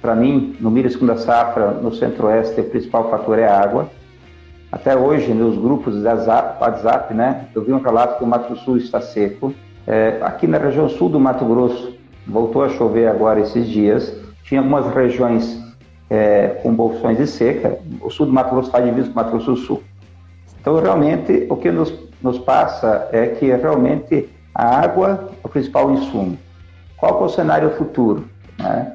Para 0.00 0.14
mim, 0.14 0.56
no 0.60 0.70
milho 0.70 0.88
segunda 0.88 1.16
safra, 1.16 1.72
no 1.72 1.92
centro-oeste, 1.92 2.60
o 2.60 2.64
principal 2.64 3.10
fator 3.10 3.38
é 3.38 3.46
a 3.46 3.60
água. 3.60 3.90
Até 4.70 4.96
hoje, 4.96 5.32
nos 5.32 5.56
grupos 5.56 5.94
de 5.94 6.06
WhatsApp, 6.06 7.14
né? 7.14 7.46
Eu 7.54 7.62
vi 7.62 7.72
um 7.72 7.80
relato 7.80 8.18
que 8.18 8.24
o 8.24 8.26
Mato 8.26 8.56
Sul 8.56 8.76
está 8.78 9.00
seco. 9.00 9.54
É, 9.86 10.18
aqui 10.20 10.46
na 10.46 10.58
região 10.58 10.88
sul 10.88 11.08
do 11.08 11.20
Mato 11.20 11.44
Grosso, 11.44 11.94
voltou 12.26 12.64
a 12.64 12.68
chover 12.68 13.08
agora 13.08 13.40
esses 13.40 13.68
dias. 13.68 14.14
Tinha 14.42 14.60
algumas 14.60 14.92
regiões 14.92 15.60
é, 16.10 16.48
com 16.62 16.74
bolsões 16.74 17.16
de 17.16 17.26
seca. 17.26 17.78
O 18.00 18.10
sul 18.10 18.26
do 18.26 18.32
Mato 18.32 18.50
Grosso 18.50 18.68
está 18.68 18.80
dividido 18.80 19.06
com 19.06 19.12
o 19.12 19.16
Mato 19.16 19.30
Grosso 19.30 19.52
do 19.52 19.56
Sul. 19.56 19.82
Então, 20.60 20.80
realmente, 20.80 21.46
o 21.48 21.56
que 21.56 21.70
nos, 21.70 21.94
nos 22.20 22.38
passa 22.38 23.08
é 23.12 23.28
que 23.28 23.46
realmente 23.46 24.28
a 24.52 24.80
água 24.80 25.30
é 25.32 25.46
o 25.46 25.48
principal 25.48 25.92
insumo. 25.92 26.36
Qual 26.96 27.22
é 27.22 27.24
o 27.24 27.28
cenário 27.28 27.70
futuro? 27.76 28.24
Né? 28.58 28.92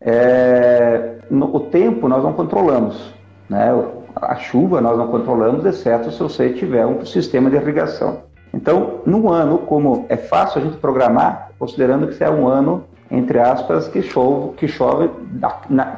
É, 0.00 1.16
no, 1.30 1.54
o 1.54 1.60
tempo 1.60 2.08
nós 2.08 2.22
não 2.22 2.32
controlamos. 2.32 3.12
Né? 3.48 3.70
A 4.16 4.36
chuva 4.36 4.80
nós 4.80 4.96
não 4.96 5.08
controlamos, 5.08 5.64
exceto 5.64 6.10
se 6.10 6.18
você 6.18 6.50
tiver 6.50 6.86
um 6.86 7.04
sistema 7.04 7.50
de 7.50 7.56
irrigação. 7.56 8.22
Então, 8.52 9.02
num 9.04 9.30
ano, 9.30 9.58
como 9.58 10.06
é 10.08 10.16
fácil 10.16 10.60
a 10.60 10.64
gente 10.64 10.78
programar, 10.78 11.50
considerando 11.58 12.08
que 12.08 12.24
é 12.24 12.30
um 12.30 12.48
ano 12.48 12.84
entre 13.10 13.38
aspas, 13.38 13.88
que 13.88 14.02
chove, 14.02 14.56
que 14.56 14.68
chove 14.68 15.10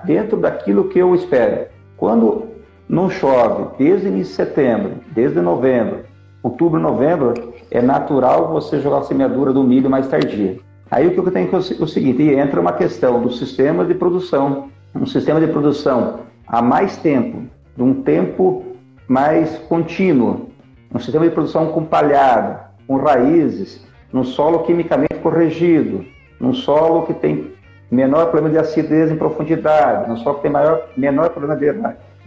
dentro 0.05 0.39
daquilo 0.39 0.89
que 0.89 0.99
eu 0.99 1.15
espero. 1.15 1.67
Quando 1.97 2.49
não 2.89 3.11
chove 3.11 3.67
desde 3.79 4.09
início 4.09 4.31
de 4.31 4.37
setembro, 4.37 4.93
desde 5.13 5.41
novembro, 5.41 6.01
outubro, 6.43 6.79
novembro, 6.79 7.35
é 7.71 7.83
natural 7.83 8.49
você 8.49 8.81
jogar 8.81 8.99
a 8.99 9.03
semeadura 9.03 9.53
do 9.53 9.63
milho 9.63 9.91
mais 9.91 10.09
tardia. 10.09 10.59
Aí 10.91 11.07
o 11.07 11.11
que 11.13 11.19
eu 11.19 11.31
tenho 11.31 11.49
que 11.49 11.55
é 11.55 11.59
o 11.59 11.87
seguinte, 11.87 12.23
entra 12.23 12.61
uma 12.61 12.73
questão 12.73 13.21
do 13.21 13.31
sistema 13.31 13.85
de 13.85 13.95
produção, 13.95 14.69
um 14.95 15.07
sistema 15.07 15.39
de 15.41 15.47
produção 15.49 16.21
há 16.47 16.63
mais 16.63 16.97
tempo, 16.97 17.43
de 17.79 17.85
um 17.85 18.03
tempo 18.03 18.65
mais 19.07 19.57
contínuo, 19.57 20.49
um 20.93 20.99
sistema 20.99 21.25
de 21.25 21.31
produção 21.31 21.69
com 21.69 21.85
palhada, 21.85 22.73
com 22.89 22.97
raízes, 22.97 23.87
num 24.13 24.25
solo 24.25 24.65
quimicamente 24.65 25.15
corrigido, 25.23 26.05
num 26.41 26.53
solo 26.53 27.07
que 27.07 27.15
tem 27.15 27.53
menor 27.89 28.33
problema 28.33 28.51
de 28.51 28.59
acidez 28.59 29.13
em 29.13 29.17
profundidade, 29.17 30.09
num 30.09 30.17
solo 30.17 30.37
que 30.37 30.43
tem 30.43 30.51
maior, 30.51 30.89
menor 30.97 31.31
problema 31.31 31.55
de, 31.55 31.67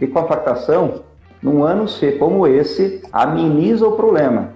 de 0.00 0.06
compactação, 0.06 1.02
num 1.42 1.62
ano 1.62 1.86
seco 1.86 2.20
como 2.20 2.46
esse, 2.46 3.02
ameniza 3.12 3.86
o 3.86 3.92
problema. 3.92 4.54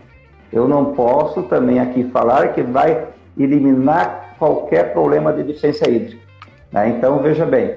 Eu 0.51 0.67
não 0.67 0.95
posso 0.95 1.43
também 1.43 1.79
aqui 1.79 2.05
falar 2.05 2.55
que 2.55 2.63
vai 2.63 3.09
eliminar 3.39 4.35
qualquer 4.39 4.95
problema 4.95 5.31
de 5.31 5.43
deficiência 5.43 5.91
hídrica. 5.91 6.23
Né? 6.73 6.89
Então, 6.89 7.19
veja 7.19 7.45
bem, 7.45 7.77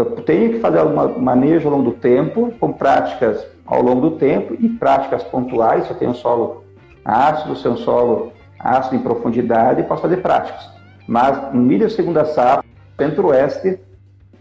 eu 0.00 0.06
tenho 0.22 0.52
que 0.52 0.60
fazer 0.60 0.80
um 0.80 1.20
manejo 1.20 1.68
ao 1.68 1.76
longo 1.76 1.90
do 1.90 1.96
tempo, 1.96 2.52
com 2.58 2.72
práticas 2.72 3.46
ao 3.66 3.82
longo 3.82 4.10
do 4.10 4.16
tempo 4.16 4.54
e 4.58 4.68
práticas 4.68 5.22
pontuais. 5.24 5.84
Se 5.84 5.90
eu 5.90 5.96
tenho 5.96 6.10
um 6.10 6.14
solo 6.14 6.64
ácido, 7.04 7.54
se 7.54 7.66
é 7.66 7.70
um 7.70 7.76
solo 7.76 8.32
ácido 8.58 8.96
em 8.96 9.00
profundidade, 9.00 9.82
posso 9.84 10.02
fazer 10.02 10.18
práticas. 10.18 10.68
Mas 11.06 11.52
no 11.52 11.60
milho 11.60 11.88
segunda 11.90 12.24
safra, 12.24 12.64
centro-oeste, 12.98 13.78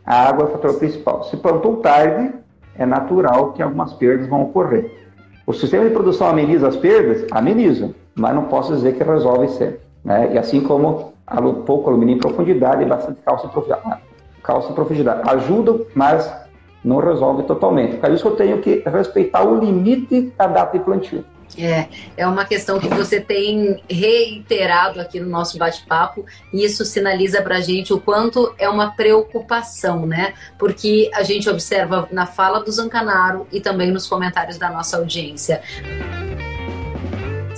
a 0.06 0.30
água 0.30 0.46
é 0.46 0.48
o 0.48 0.52
fator 0.52 0.74
principal. 0.80 1.24
Se 1.26 1.38
plantou 1.38 1.78
tarde, 1.78 2.34
é 2.76 2.86
natural 2.86 3.54
que 3.54 3.62
algumas 3.62 3.94
perdas 3.94 4.28
vão 4.28 4.44
ocorrer. 4.44 4.92
O 5.46 5.54
sistema 5.54 5.86
de 5.86 5.92
produção 5.92 6.28
ameniza 6.28 6.68
as 6.68 6.76
perdas? 6.76 7.26
Ameniza, 7.32 7.94
mas 8.16 8.36
não 8.36 8.46
posso 8.46 8.74
dizer 8.74 8.96
que 8.96 9.04
resolve 9.04 9.48
sempre. 9.50 9.80
Né? 10.04 10.34
E 10.34 10.38
assim 10.38 10.62
como 10.62 11.14
pouco 11.66 11.90
alumínio 11.90 12.16
em 12.16 12.20
profundidade 12.20 12.82
e 12.82 12.86
bastante 12.86 13.20
cálcio 13.22 13.48
em 13.48 13.52
profundidade. 13.52 14.09
Em 14.58 14.74
profundidade. 14.74 15.22
Ajudam, 15.30 15.86
mas 15.94 16.32
não 16.84 16.98
resolve 16.98 17.44
totalmente. 17.44 17.98
Por 17.98 18.12
isso 18.12 18.28
eu 18.28 18.36
tenho 18.36 18.60
que 18.60 18.84
respeitar 18.86 19.44
o 19.44 19.60
limite 19.60 20.34
da 20.38 20.48
data 20.48 20.78
de 20.78 20.84
plantio. 20.84 21.24
É, 21.58 21.88
é 22.16 22.28
uma 22.28 22.46
questão 22.46 22.80
que 22.80 22.88
você 22.88 23.20
tem 23.20 23.82
reiterado 23.90 25.02
aqui 25.02 25.20
no 25.20 25.28
nosso 25.28 25.58
bate-papo 25.58 26.24
e 26.54 26.64
isso 26.64 26.86
sinaliza 26.86 27.42
para 27.42 27.58
a 27.58 27.62
gente 27.62 27.92
o 27.92 28.00
quanto 28.00 28.54
é 28.58 28.70
uma 28.70 28.92
preocupação, 28.92 30.06
né? 30.06 30.34
Porque 30.58 31.10
a 31.14 31.24
gente 31.24 31.50
observa 31.50 32.08
na 32.12 32.26
fala 32.26 32.64
do 32.64 32.72
Zancanaro 32.72 33.48
e 33.52 33.60
também 33.60 33.92
nos 33.92 34.08
comentários 34.08 34.58
da 34.58 34.70
nossa 34.70 34.98
audiência. 34.98 35.62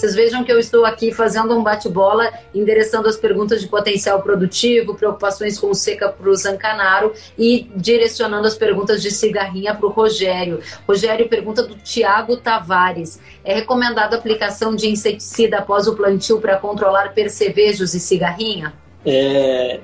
Vocês 0.02 0.16
vejam 0.16 0.44
que 0.44 0.52
eu 0.52 0.58
estou 0.58 0.84
aqui 0.84 1.12
fazendo 1.12 1.56
um 1.56 1.62
bate-bola, 1.62 2.34
endereçando 2.56 3.08
as 3.08 3.18
perguntas 3.18 3.62
de 3.62 3.68
potencial 3.68 4.20
produtivo, 4.20 4.96
preocupações 4.96 5.60
com 5.60 5.72
seca 5.76 6.10
para 6.10 6.28
o 6.28 6.36
Zancanaro 6.36 7.14
e 7.38 7.70
direcionando 7.76 8.48
as 8.48 8.56
perguntas 8.56 9.00
de 9.00 9.12
cigarrinha 9.12 9.76
para 9.76 9.86
o 9.86 9.92
Rogério. 9.92 10.60
Rogério 10.88 11.30
pergunta 11.30 11.62
do 11.62 11.76
Tiago 11.76 12.36
Tavares: 12.36 13.20
é 13.46 13.54
recomendada 13.54 14.18
aplicação 14.18 14.76
de 14.76 14.90
inseticida 14.90 15.60
após 15.60 15.88
o 15.88 15.96
plantio 15.96 16.42
para 16.42 16.58
controlar 16.58 17.14
percevejos 17.14 17.94
e 17.94 18.00
cigarrinha? 18.00 18.74
É, 19.06 19.80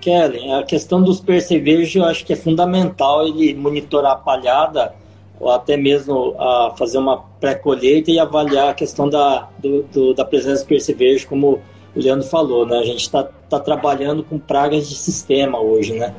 Kellen, 0.00 0.54
a 0.54 0.62
questão 0.62 1.02
dos 1.02 1.20
percevejos 1.20 1.94
eu 1.94 2.06
acho 2.06 2.24
que 2.24 2.32
é 2.32 2.36
fundamental 2.36 3.26
ele 3.26 3.52
monitorar 3.52 4.12
a 4.12 4.16
palhada 4.16 5.03
ou 5.40 5.50
até 5.50 5.76
mesmo 5.76 6.34
a 6.38 6.74
fazer 6.76 6.98
uma 6.98 7.18
pré-colheita 7.40 8.10
e 8.10 8.18
avaliar 8.18 8.70
a 8.70 8.74
questão 8.74 9.08
da, 9.08 9.48
do, 9.58 9.82
do, 9.84 10.14
da 10.14 10.24
presença 10.24 10.62
de 10.62 10.68
percevejo, 10.68 11.28
como 11.28 11.60
o 11.94 12.00
Leandro 12.00 12.26
falou, 12.26 12.66
né? 12.66 12.78
A 12.78 12.84
gente 12.84 13.02
está 13.02 13.24
tá 13.48 13.60
trabalhando 13.60 14.22
com 14.22 14.38
pragas 14.38 14.88
de 14.88 14.94
sistema 14.94 15.60
hoje, 15.60 15.94
né? 15.94 16.14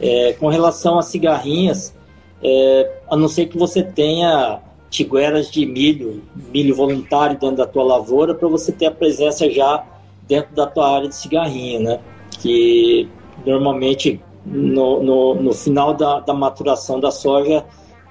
É, 0.00 0.32
com 0.34 0.48
relação 0.48 0.98
às 0.98 1.06
cigarrinhas, 1.06 1.94
é, 2.42 2.98
a 3.10 3.16
não 3.16 3.28
ser 3.28 3.46
que 3.46 3.58
você 3.58 3.82
tenha 3.82 4.60
tigueras 4.90 5.50
de 5.50 5.66
milho, 5.66 6.22
milho 6.52 6.74
voluntário 6.74 7.38
dentro 7.38 7.56
da 7.56 7.66
tua 7.66 7.82
lavoura, 7.82 8.34
para 8.34 8.48
você 8.48 8.72
ter 8.72 8.86
a 8.86 8.90
presença 8.90 9.50
já 9.50 9.84
dentro 10.26 10.54
da 10.54 10.66
tua 10.66 10.96
área 10.96 11.08
de 11.08 11.16
cigarrinha, 11.16 11.80
né? 11.80 12.00
Que 12.40 13.08
normalmente 13.44 14.20
no, 14.44 15.02
no, 15.02 15.34
no 15.34 15.52
final 15.52 15.94
da, 15.94 16.20
da 16.20 16.32
maturação 16.32 17.00
da 17.00 17.10
soja 17.10 17.64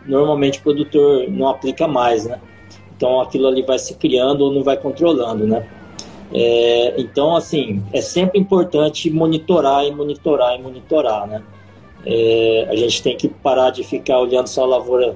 normalmente 0.07 0.59
o 0.59 0.63
produtor 0.63 1.29
não 1.29 1.47
aplica 1.47 1.87
mais, 1.87 2.25
né? 2.25 2.39
Então 2.95 3.21
aquilo 3.21 3.47
ali 3.47 3.61
vai 3.61 3.77
se 3.77 3.95
criando 3.95 4.41
ou 4.41 4.51
não 4.51 4.63
vai 4.63 4.77
controlando, 4.77 5.45
né? 5.45 5.67
É, 6.33 6.99
então, 6.99 7.35
assim, 7.35 7.81
é 7.93 8.01
sempre 8.01 8.39
importante 8.39 9.09
monitorar 9.09 9.85
e 9.85 9.91
monitorar 9.91 10.55
e 10.55 10.61
monitorar, 10.61 11.27
né? 11.27 11.43
É, 12.05 12.67
a 12.69 12.75
gente 12.75 13.01
tem 13.01 13.15
que 13.15 13.27
parar 13.27 13.69
de 13.69 13.83
ficar 13.83 14.19
olhando 14.19 14.47
só 14.47 14.63
a 14.63 14.67
lavoura 14.67 15.15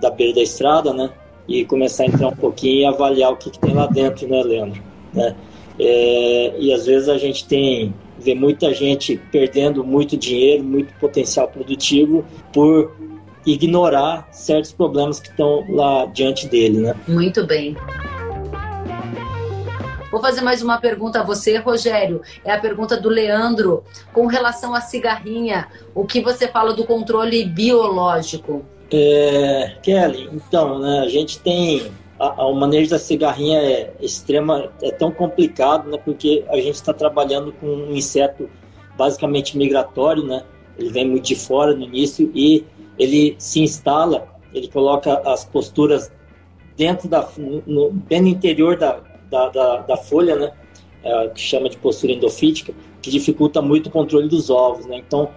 da 0.00 0.10
beira 0.10 0.34
da 0.34 0.42
estrada, 0.42 0.92
né? 0.92 1.10
E 1.48 1.64
começar 1.64 2.04
a 2.04 2.06
entrar 2.06 2.28
um 2.28 2.36
pouquinho 2.36 2.80
e 2.80 2.84
avaliar 2.84 3.32
o 3.32 3.36
que, 3.36 3.50
que 3.50 3.58
tem 3.58 3.74
lá 3.74 3.86
dentro, 3.86 4.28
né, 4.28 4.42
Leandro? 4.42 4.82
Né? 5.12 5.34
É, 5.78 6.54
e 6.58 6.72
às 6.72 6.86
vezes 6.86 7.08
a 7.08 7.18
gente 7.18 7.46
tem 7.46 7.94
vê 8.18 8.34
muita 8.34 8.72
gente 8.72 9.20
perdendo 9.32 9.82
muito 9.82 10.16
dinheiro, 10.16 10.62
muito 10.62 10.94
potencial 10.94 11.48
produtivo 11.48 12.24
por 12.52 12.92
ignorar 13.46 14.28
certos 14.30 14.72
problemas 14.72 15.20
que 15.20 15.28
estão 15.28 15.64
lá 15.68 16.06
diante 16.06 16.46
dele, 16.46 16.80
né? 16.80 16.94
Muito 17.06 17.46
bem. 17.46 17.76
Vou 20.10 20.20
fazer 20.20 20.42
mais 20.42 20.62
uma 20.62 20.78
pergunta 20.78 21.20
a 21.20 21.22
você, 21.22 21.56
Rogério. 21.56 22.20
É 22.44 22.52
a 22.52 22.60
pergunta 22.60 22.98
do 22.98 23.08
Leandro 23.08 23.82
com 24.12 24.26
relação 24.26 24.74
à 24.74 24.80
cigarrinha. 24.80 25.68
O 25.94 26.04
que 26.04 26.20
você 26.20 26.46
fala 26.46 26.74
do 26.74 26.84
controle 26.84 27.44
biológico? 27.44 28.62
É, 28.92 29.78
Kelly, 29.82 30.28
então, 30.30 30.78
né, 30.78 31.00
a 31.00 31.08
gente 31.08 31.38
tem 31.38 31.90
a, 32.22 32.46
o 32.46 32.54
manejo 32.54 32.90
da 32.90 32.98
cigarrinha 32.98 33.58
é 33.58 33.92
extrema, 34.00 34.70
é 34.80 34.92
tão 34.92 35.10
complicado, 35.10 35.90
né? 35.90 35.98
Porque 36.04 36.44
a 36.48 36.56
gente 36.56 36.74
está 36.74 36.92
trabalhando 36.92 37.52
com 37.52 37.66
um 37.66 37.96
inseto 37.96 38.48
basicamente 38.96 39.58
migratório, 39.58 40.24
né? 40.24 40.44
Ele 40.78 40.90
vem 40.90 41.08
muito 41.08 41.24
de 41.24 41.34
fora 41.34 41.74
no 41.74 41.82
início 41.82 42.30
e 42.34 42.64
ele 42.98 43.34
se 43.38 43.60
instala, 43.60 44.28
ele 44.52 44.68
coloca 44.68 45.14
as 45.24 45.44
posturas 45.44 46.12
dentro 46.76 47.08
da, 47.08 47.26
no, 47.66 47.90
bem 47.90 48.22
no 48.22 48.28
interior 48.28 48.76
da, 48.76 49.00
da, 49.30 49.48
da, 49.48 49.76
da 49.78 49.96
folha, 49.96 50.36
né? 50.36 50.52
É, 51.04 51.28
que 51.28 51.40
chama 51.40 51.68
de 51.68 51.76
postura 51.78 52.12
endofítica, 52.12 52.72
que 53.00 53.10
dificulta 53.10 53.60
muito 53.60 53.88
o 53.88 53.90
controle 53.90 54.28
dos 54.28 54.50
ovos, 54.50 54.86
né? 54.86 54.96
Então, 54.96 55.28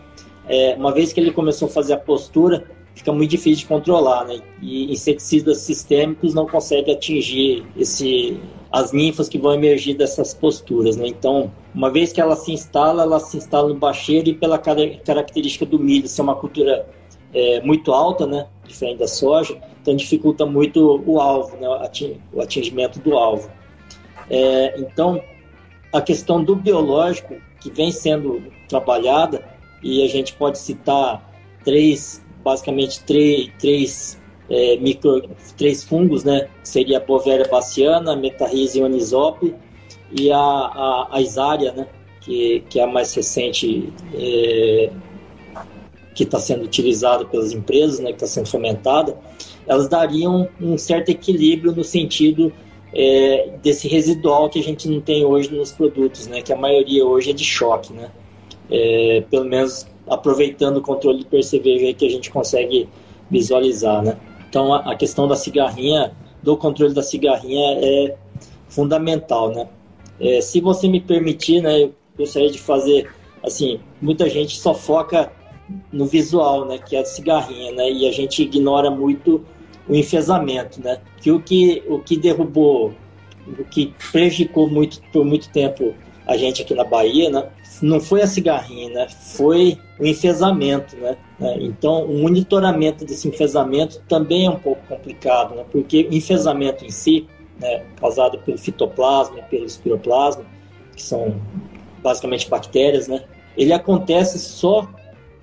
é, 0.48 0.76
uma 0.76 0.92
vez 0.92 1.12
que 1.12 1.20
ele 1.20 1.32
começou 1.32 1.68
a 1.68 1.72
fazer 1.72 1.94
a 1.94 1.98
postura, 1.98 2.66
fica 2.94 3.12
muito 3.12 3.32
difícil 3.32 3.62
de 3.62 3.66
controlar, 3.66 4.26
né? 4.26 4.42
E 4.62 4.92
inseticidas 4.92 5.60
sistêmicos 5.60 6.34
não 6.34 6.46
conseguem 6.46 6.94
atingir 6.94 7.66
esse 7.76 8.40
as 8.72 8.92
ninfas 8.92 9.30
que 9.30 9.38
vão 9.38 9.54
emergir 9.54 9.96
dessas 9.96 10.34
posturas, 10.34 10.98
né? 10.98 11.08
Então, 11.08 11.50
uma 11.74 11.90
vez 11.90 12.12
que 12.12 12.20
ela 12.20 12.36
se 12.36 12.52
instala, 12.52 13.04
ela 13.04 13.22
se 13.22 13.38
instala 13.38 13.70
no 13.70 13.76
bacheiro 13.76 14.28
e 14.28 14.34
pela 14.34 14.58
característica 14.58 15.66
do 15.66 15.80
milho 15.80 16.10
ser 16.10 16.22
uma 16.22 16.36
cultura 16.36 16.86
é, 17.36 17.62
muito 17.62 17.92
alta, 17.92 18.26
né? 18.26 18.48
Diferente 18.66 19.00
da 19.00 19.08
soja, 19.08 19.62
então 19.82 19.96
dificulta 19.96 20.46
muito 20.46 21.04
o 21.06 21.20
alvo, 21.20 21.58
né? 21.58 21.68
O 22.34 22.42
atingimento 22.42 23.00
do 23.00 23.16
alvo. 23.16 23.52
É, 24.30 24.80
então, 24.80 25.22
a 25.94 26.02
questão 26.02 26.44
do 26.44 26.56
biológico 26.56 27.36
que 27.60 27.70
vem 27.70 27.92
sendo 27.92 28.42
trabalhada 28.68 29.44
e 29.84 30.04
a 30.04 30.08
gente 30.08 30.34
pode 30.34 30.58
citar 30.58 31.30
três 31.64 32.26
basicamente 32.46 33.04
três, 33.04 33.52
três, 33.58 34.22
é, 34.48 34.78
micro, 34.78 35.28
três 35.58 35.84
fungos, 35.84 36.24
né? 36.24 36.48
Seria 36.64 36.98
a 36.98 37.02
Bovéria 37.02 37.48
baciana, 37.50 38.16
Metarrhizium 38.16 38.86
anisop 38.86 39.54
e 40.12 40.32
a, 40.32 40.38
a, 40.38 41.08
a 41.12 41.22
Isária, 41.22 41.72
né? 41.72 41.88
Que, 42.22 42.64
que 42.70 42.80
é 42.80 42.84
a 42.84 42.88
mais 42.88 43.14
recente 43.16 43.92
é, 44.14 44.92
que 46.16 46.24
está 46.24 46.40
sendo 46.40 46.64
utilizada 46.64 47.26
pelas 47.26 47.52
empresas, 47.52 48.00
né? 48.00 48.08
Que 48.08 48.16
está 48.16 48.26
sendo 48.26 48.48
fomentada. 48.48 49.16
Elas 49.68 49.90
dariam 49.90 50.48
um 50.60 50.78
certo 50.78 51.10
equilíbrio 51.10 51.76
no 51.76 51.84
sentido 51.84 52.52
é, 52.94 53.50
desse 53.62 53.88
residual 53.90 54.50
que 54.50 54.58
a 54.58 54.64
gente 54.64 54.88
não 54.88 55.02
tem 55.02 55.26
hoje 55.26 55.54
nos 55.54 55.74
produtos, 55.74 56.26
né? 56.28 56.42
Que 56.42 56.54
a 56.54 56.56
maioria 56.56 57.06
hoje 57.06 57.32
é 57.32 57.34
de 57.34 57.44
choque, 57.44 57.94
né? 57.94 58.10
É, 58.72 59.24
pelo 59.30 59.46
menos 59.46 59.86
aproveitando 60.08 60.78
o 60.78 60.82
controle 60.82 61.20
de 61.20 61.26
percevejo 61.26 61.94
que 61.94 62.06
a 62.06 62.10
gente 62.10 62.32
consegue 62.32 62.88
visualizar, 63.30 64.02
né? 64.02 64.18
Então 64.50 64.74
a, 64.74 64.92
a 64.92 64.96
questão 64.96 65.28
da 65.28 65.36
cigarrinha, 65.36 66.14
do 66.42 66.56
controle 66.56 66.94
da 66.94 67.04
cigarrinha 67.04 67.78
é 67.82 68.16
fundamental, 68.70 69.50
né? 69.52 69.68
É, 70.20 70.40
se 70.40 70.62
você 70.62 70.88
me 70.88 71.02
permitir, 71.02 71.62
né, 71.62 71.84
eu 71.84 71.94
gostaria 72.18 72.50
de 72.50 72.60
fazer, 72.60 73.10
assim, 73.44 73.82
muita 74.02 74.30
gente 74.30 74.58
só 74.58 74.74
foca 74.74 75.30
no 75.92 76.06
visual, 76.06 76.66
né, 76.66 76.78
que 76.78 76.96
é 76.96 77.00
a 77.00 77.06
cigarrinha, 77.06 77.72
né, 77.72 77.92
e 77.92 78.08
a 78.08 78.12
gente 78.12 78.44
ignora 78.44 78.92
muito 78.92 79.44
o 79.88 79.96
enfesamento, 79.96 80.82
né, 80.82 81.00
que 81.22 81.32
o 81.32 81.42
que 81.42 81.84
o 81.88 82.00
que 82.00 82.18
derrubou, 82.18 82.94
o 83.48 83.64
que 83.64 83.94
prejudicou 84.12 84.70
muito 84.70 85.02
por 85.12 85.26
muito 85.26 85.50
tempo 85.50 85.94
a 86.28 86.38
gente 86.38 86.62
aqui 86.62 86.74
na 86.74 86.84
Bahia, 86.84 87.30
né, 87.30 87.48
não 87.82 88.00
foi 88.00 88.22
a 88.22 88.28
cigarrinha, 88.28 88.90
né? 88.90 89.08
Foi 89.10 89.78
o 90.00 90.06
enfesamento, 90.06 90.96
né? 90.98 91.18
É, 91.40 91.58
então, 91.62 92.06
o 92.06 92.22
monitoramento 92.22 93.06
desse 93.06 93.28
enfesamento 93.28 94.02
também 94.08 94.46
é 94.46 94.50
um 94.50 94.60
pouco 94.60 94.86
complicado, 94.88 95.56
né? 95.56 95.66
Porque 95.72 96.08
o 96.10 96.14
enfesamento 96.14 96.86
em 96.86 96.90
si, 96.90 97.28
né, 97.60 97.84
causado 98.00 98.38
pelo 98.40 98.58
fitoplasma, 98.58 99.42
pelo 99.44 99.66
espiroplasma, 99.66 100.46
que 100.96 101.02
são 101.02 101.36
basicamente 102.02 102.50
bactérias, 102.50 103.08
né? 103.08 103.24
Ele 103.58 103.74
acontece 103.74 104.40
só 104.40 104.88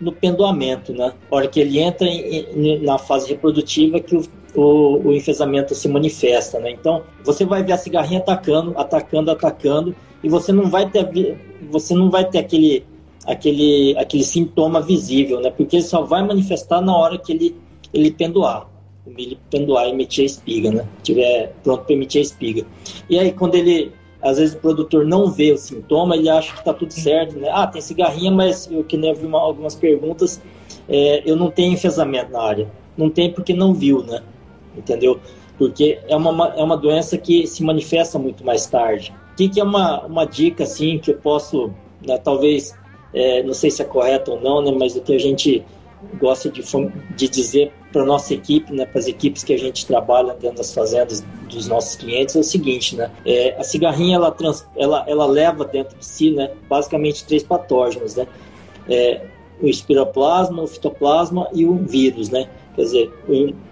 no 0.03 0.11
pendoamento, 0.11 0.93
né? 0.93 1.13
A 1.31 1.37
hora 1.37 1.47
que 1.47 1.61
ele 1.61 1.79
entra 1.79 2.07
em, 2.09 2.85
na 2.85 2.99
fase 2.99 3.29
reprodutiva 3.29 4.01
que 4.01 4.17
o, 4.17 4.25
o, 4.55 5.09
o, 5.09 5.13
enfesamento 5.15 5.75
se 5.75 5.89
manifesta, 5.89 6.59
né? 6.59 6.73
Então, 6.73 7.03
você 7.25 7.45
vai 7.45 7.63
ver 7.63 7.73
a 7.73 7.79
cigarrinha 7.79 8.19
atacando, 8.19 8.75
atacando, 8.77 9.31
atacando, 9.31 9.95
e 10.23 10.29
você 10.29 10.53
não 10.53 10.69
vai 10.69 10.91
ter 10.91 11.39
você 11.71 11.95
não 11.95 12.11
vai 12.11 12.29
ter 12.29 12.39
aquele 12.39 12.85
aquele 13.25 13.97
aquele 13.97 14.25
sintoma 14.25 14.81
visível, 14.81 15.41
né? 15.41 15.51
Porque 15.51 15.77
ele 15.77 15.85
só 15.85 16.03
vai 16.03 16.27
manifestar 16.27 16.81
na 16.81 16.97
hora 16.97 17.17
que 17.17 17.33
ele 17.33 17.57
ele 17.95 18.11
pendoar, 18.11 18.69
o 19.07 19.11
milho 19.11 19.39
pendoar 19.51 19.87
e 19.87 19.91
emitir 19.91 20.25
a 20.25 20.27
espiga, 20.27 20.73
né? 20.73 20.89
Tiver 21.05 21.55
pronto 21.63 21.85
para 21.85 21.95
emitir 21.95 22.19
a 22.19 22.23
espiga. 22.23 22.67
E 23.09 23.19
aí 23.19 23.31
quando 23.31 23.55
ele 23.55 23.93
às 24.23 24.39
vezes 24.39 24.55
o 24.55 24.59
produtor 24.59 25.05
não 25.05 25.31
vê 25.31 25.53
o 25.53 25.59
sintoma, 25.59 26.17
ele 26.17 26.31
acha 26.31 26.53
que 26.53 26.61
está 26.61 26.73
tudo 26.73 26.93
certo, 26.93 27.37
né? 27.39 27.49
Ah, 27.53 27.67
tem 27.67 27.83
cigarrinha, 27.83 28.31
mas 28.31 28.71
eu 28.71 28.85
que 28.85 28.97
nem 28.97 29.11
eu 29.11 29.17
vi 29.17 29.27
uma, 29.27 29.41
algumas 29.41 29.75
perguntas, 29.75 30.41
é, 30.89 31.23
eu 31.27 31.35
não 31.35 31.51
tenho 31.51 31.73
enfesamento 31.73 32.31
na 32.31 32.41
área. 32.41 32.71
Não 32.97 33.11
tem 33.11 33.33
porque 33.33 33.53
não 33.53 33.75
viu, 33.75 34.03
né? 34.05 34.23
Entendeu? 34.77 35.19
Porque 35.59 35.99
é 36.09 36.17
uma, 36.17 36.49
é 36.57 36.63
uma 36.63 36.77
doença 36.77 37.19
que 37.19 37.47
se 37.49 37.65
manifesta 37.65 38.19
muito 38.19 38.45
mais 38.45 38.67
tarde. 38.67 39.13
O 39.33 39.37
que, 39.37 39.49
que 39.49 39.61
é 39.61 39.65
uma, 39.65 40.07
uma 40.07 40.25
dica 40.25 40.63
assim 40.63 40.99
que 40.99 41.11
eu 41.11 41.19
posso, 41.19 41.73
né, 42.07 42.17
talvez, 42.19 42.77
é, 43.13 43.43
não 43.43 43.55
sei 43.55 43.71
se 43.71 43.83
é 43.83 43.85
correto 43.85 44.33
ou 44.33 44.41
não, 44.41 44.63
né, 44.63 44.71
mas 44.71 44.95
o 44.95 45.01
que 45.01 45.15
a 45.15 45.19
gente 45.19 45.65
gosta 46.19 46.51
de, 46.51 46.63
de 47.17 47.29
dizer 47.29 47.73
para 47.93 48.05
nossa 48.05 48.33
equipe, 48.35 48.73
né, 48.73 48.87
para 48.87 48.99
as 48.99 49.07
equipes 49.07 49.45
que 49.45 49.53
a 49.53 49.59
gente 49.59 49.87
trabalha 49.87 50.35
dentro 50.35 50.59
das 50.59 50.73
fazendas 50.73 51.25
dos 51.49 51.69
nossos 51.69 51.97
clientes 51.97 52.35
é 52.35 52.39
o 52.39 52.43
seguinte, 52.43 52.97
né, 52.97 53.11
é, 53.25 53.55
a 53.59 53.63
cigarrinha 53.63 54.17
ela, 54.17 54.31
trans, 54.31 54.67
ela, 54.77 55.05
ela 55.07 55.27
leva 55.27 55.65
dentro 55.65 55.99
de 55.99 56.05
si, 56.05 56.31
né, 56.31 56.51
basicamente 56.69 57.25
três 57.27 57.43
patógenos, 57.43 58.17
né, 58.17 58.27
é, 58.89 59.21
o 59.61 59.69
espiroplasma, 59.69 60.63
o 60.63 60.67
fitoplasma 60.67 61.49
e 61.53 61.67
o 61.67 61.77
vírus, 61.77 62.31
né, 62.31 62.49
quer 62.75 62.83
dizer, 62.83 63.13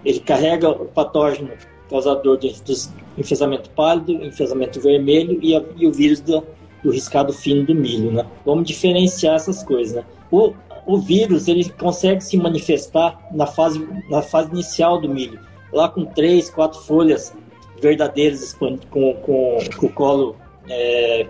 ele 0.05 0.19
carrega 0.19 0.69
o 0.69 0.85
patógeno 0.85 1.49
causador 1.89 2.37
dos 2.37 2.91
enfesamento 3.17 3.69
pálido, 3.71 4.13
enfesamento 4.25 4.79
vermelho 4.79 5.39
e, 5.41 5.55
a, 5.55 5.61
e 5.77 5.87
o 5.87 5.91
vírus 5.91 6.19
do, 6.21 6.43
do, 6.83 6.91
riscado 6.91 7.33
fino 7.33 7.65
do 7.65 7.75
milho, 7.75 8.11
né? 8.11 8.25
Vamos 8.45 8.65
diferenciar 8.65 9.35
essas 9.35 9.63
coisas, 9.63 9.95
né? 9.95 10.03
O, 10.31 10.53
o 10.85 10.97
vírus, 10.97 11.47
ele 11.47 11.69
consegue 11.69 12.21
se 12.21 12.37
manifestar 12.37 13.19
na 13.31 13.45
fase, 13.45 13.87
na 14.09 14.21
fase 14.21 14.51
inicial 14.51 14.99
do 14.99 15.07
milho, 15.07 15.39
lá 15.71 15.89
com 15.89 16.05
três, 16.05 16.49
quatro 16.49 16.79
folhas 16.81 17.33
verdadeiras 17.81 18.53
com, 18.53 18.77
com, 18.77 19.13
com 19.15 19.85
o 19.85 19.89
colo 19.89 20.35
é, 20.69 21.27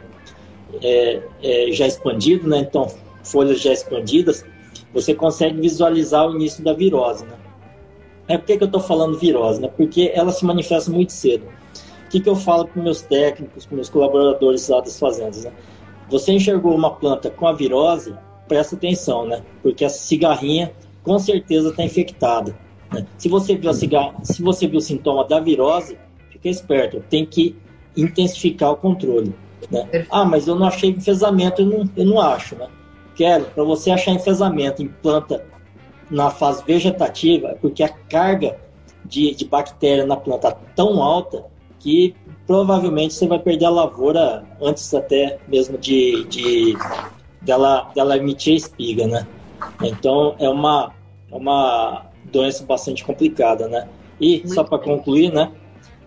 é, 0.82 1.22
é, 1.42 1.72
já 1.72 1.88
expandido, 1.88 2.48
né? 2.48 2.60
Então, 2.60 2.88
folhas 3.24 3.62
já 3.62 3.72
expandidas, 3.72 4.46
você 4.94 5.14
consegue 5.14 5.60
visualizar 5.62 6.28
o 6.28 6.36
início 6.36 6.64
da 6.64 6.74
virose, 6.74 7.26
né? 7.26 7.36
É 8.28 8.38
por 8.38 8.46
que, 8.46 8.58
que 8.58 8.64
eu 8.64 8.68
estou 8.68 8.82
falando 8.82 9.18
virose, 9.18 9.62
né? 9.62 9.70
Porque 9.76 10.12
ela 10.14 10.32
se 10.32 10.46
manifesta 10.46 10.92
muito 10.92 11.12
cedo 11.12 11.46
que, 12.12 12.20
que 12.20 12.30
eu 12.30 12.36
falo 12.36 12.68
para 12.68 12.84
meus 12.84 13.02
técnicos, 13.02 13.66
para 13.66 13.76
meus 13.76 13.90
colaboradores 13.90 14.68
lá 14.68 14.82
das 14.82 15.00
fazendas? 15.00 15.46
Né? 15.46 15.52
Você 16.10 16.34
enxergou 16.34 16.76
uma 16.76 16.92
planta 16.92 17.30
com 17.30 17.48
a 17.48 17.54
virose, 17.54 18.14
presta 18.52 18.76
atenção, 18.76 19.26
né? 19.26 19.42
Porque 19.64 19.86
essa 19.86 19.98
cigarrinha 19.98 20.74
com 21.02 21.18
certeza 21.18 21.70
está 21.70 21.86
infectada. 21.86 22.54
Né? 22.92 23.06
Se 23.18 23.30
você 23.30 23.56
viu 23.56 23.70
a 23.70 23.74
cigarra, 23.74 24.14
se 24.24 24.44
você 24.44 24.68
viu 24.68 24.80
o 24.80 24.82
sintoma 24.82 25.24
da 25.24 25.40
virose, 25.40 25.98
fica 26.30 26.50
esperto, 26.50 27.02
tem 27.10 27.26
que 27.26 27.56
intensificar 27.96 28.72
o 28.72 28.76
controle. 28.76 29.34
Né? 29.72 30.06
Ah, 30.12 30.26
mas 30.26 30.50
eu 30.50 30.56
não 30.56 30.68
achei 30.68 30.90
enfesamento, 30.90 31.62
eu 31.62 31.66
não, 31.66 31.90
eu 31.96 32.06
não 32.06 32.20
acho, 32.20 32.58
né? 32.58 32.68
Quero, 33.16 33.46
para 33.46 33.64
você 33.64 33.90
achar 33.90 34.12
enfesamento 34.12 34.84
em 34.84 34.90
planta 34.90 35.46
na 36.10 36.30
fase 36.30 36.62
vegetativa, 36.66 37.52
é 37.52 37.56
porque 37.56 37.84
a 37.84 37.90
carga 37.90 38.60
de, 39.06 39.34
de 39.34 39.46
bactéria 39.46 40.06
na 40.06 40.18
planta 40.18 40.50
está 40.50 40.60
tão 40.76 41.02
alta 41.02 41.46
que 41.80 42.14
provavelmente 42.46 43.14
você 43.14 43.26
vai 43.28 43.40
perder 43.40 43.66
a 43.66 43.70
lavoura 43.70 44.44
antes 44.62 44.94
até 44.94 45.40
mesmo 45.48 45.78
de, 45.78 46.26
de 46.26 46.76
dela, 47.42 47.92
dela 47.96 48.18
emitir 48.18 48.56
espiga, 48.56 49.08
né? 49.08 49.28
Então 49.82 50.36
é 50.40 50.50
uma, 50.50 50.94
é 51.32 51.36
uma 51.36 52.06
doença 52.26 52.64
bastante 52.64 53.04
complicada, 53.04 53.68
né? 53.68 53.88
E 54.20 54.38
Muito 54.38 54.54
só 54.54 54.64
para 54.64 54.78
concluir, 54.78 55.32
né? 55.32 55.52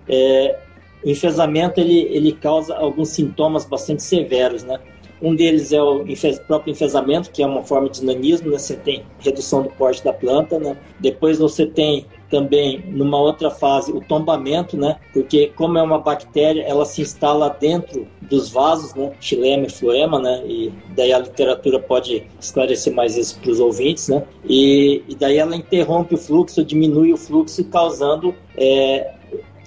É, 0.09 0.59
o 1.05 1.11
enfesamento 1.11 1.81
ele, 1.81 2.01
ele 2.11 2.33
causa 2.33 2.75
alguns 2.77 3.11
sintomas 3.11 3.65
bastante 3.65 4.03
severos, 4.03 4.63
né? 4.63 4.79
Um 5.21 5.35
deles 5.35 5.73
é 5.73 5.83
o 5.83 6.05
próprio 6.47 6.73
enfesamento, 6.73 7.31
que 7.31 7.43
é 7.43 7.47
uma 7.47 7.63
forma 7.63 7.89
de 7.89 8.05
nanismo, 8.05 8.51
né? 8.51 8.59
Você 8.59 8.77
tem 8.77 9.05
redução 9.19 9.63
do 9.63 9.71
porte 9.71 10.05
da 10.05 10.13
planta, 10.13 10.59
né? 10.59 10.77
Depois 11.01 11.39
você 11.39 11.67
tem 11.67 12.07
também 12.35 12.83
numa 12.89 13.17
outra 13.17 13.49
fase 13.49 13.93
o 13.93 14.01
tombamento, 14.01 14.77
né? 14.77 14.97
Porque 15.13 15.53
como 15.55 15.79
é 15.79 15.83
uma 15.83 16.01
bactéria, 16.01 16.63
ela 16.63 16.85
se 16.85 17.01
instala 17.01 17.49
dentro 17.49 18.09
dos 18.23 18.51
vasos, 18.51 18.93
né? 18.93 19.13
Xilema 19.21 19.67
e 19.67 19.71
floema, 19.71 20.19
né? 20.19 20.43
E 20.45 20.73
daí 20.97 21.13
a 21.13 21.21
literatura 21.21 21.79
pode 21.79 22.27
esclarecer 22.41 22.93
mais 22.93 23.17
isso 23.17 23.39
para 23.39 23.53
os 23.53 23.61
ouvintes, 23.61 24.09
né? 24.09 24.25
E, 24.49 25.05
e, 25.09 25.15
daí 25.15 25.39
ela 25.39 25.55
interrompe 25.55 26.17
o 26.17 26.19
fluxo, 26.19 26.65
diminui 26.65 27.13
o 27.13 27.17
fluxo, 27.17 27.65
causando 27.67 28.35
é, 28.57 29.13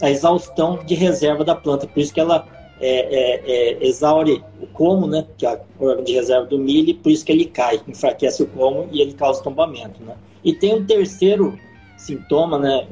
a 0.01 0.11
exaustão 0.11 0.79
de 0.85 0.93
reserva 0.93 1.45
da 1.45 1.55
planta. 1.55 1.87
Por 1.87 2.01
isso 2.01 2.13
que 2.13 2.19
ela 2.19 2.45
é, 2.81 2.89
é, 2.89 3.43
é, 3.47 3.87
exaure 3.87 4.43
o 4.61 4.67
como, 4.67 5.07
né, 5.07 5.25
que 5.37 5.45
é 5.45 5.61
o 5.79 5.85
órgão 5.85 6.03
de 6.03 6.11
reserva 6.11 6.45
do 6.47 6.59
milho, 6.59 6.89
e 6.89 6.93
por 6.93 7.13
isso 7.13 7.23
que 7.23 7.31
ele 7.31 7.45
cai, 7.45 7.79
enfraquece 7.87 8.43
o 8.43 8.47
como 8.47 8.89
e 8.91 9.01
ele 9.01 9.13
causa 9.13 9.41
tombamento. 9.41 10.03
Né? 10.03 10.15
E 10.43 10.53
tem 10.53 10.75
um 10.75 10.85
terceiro 10.85 11.57
sintoma, 11.97 12.57
né, 12.57 12.87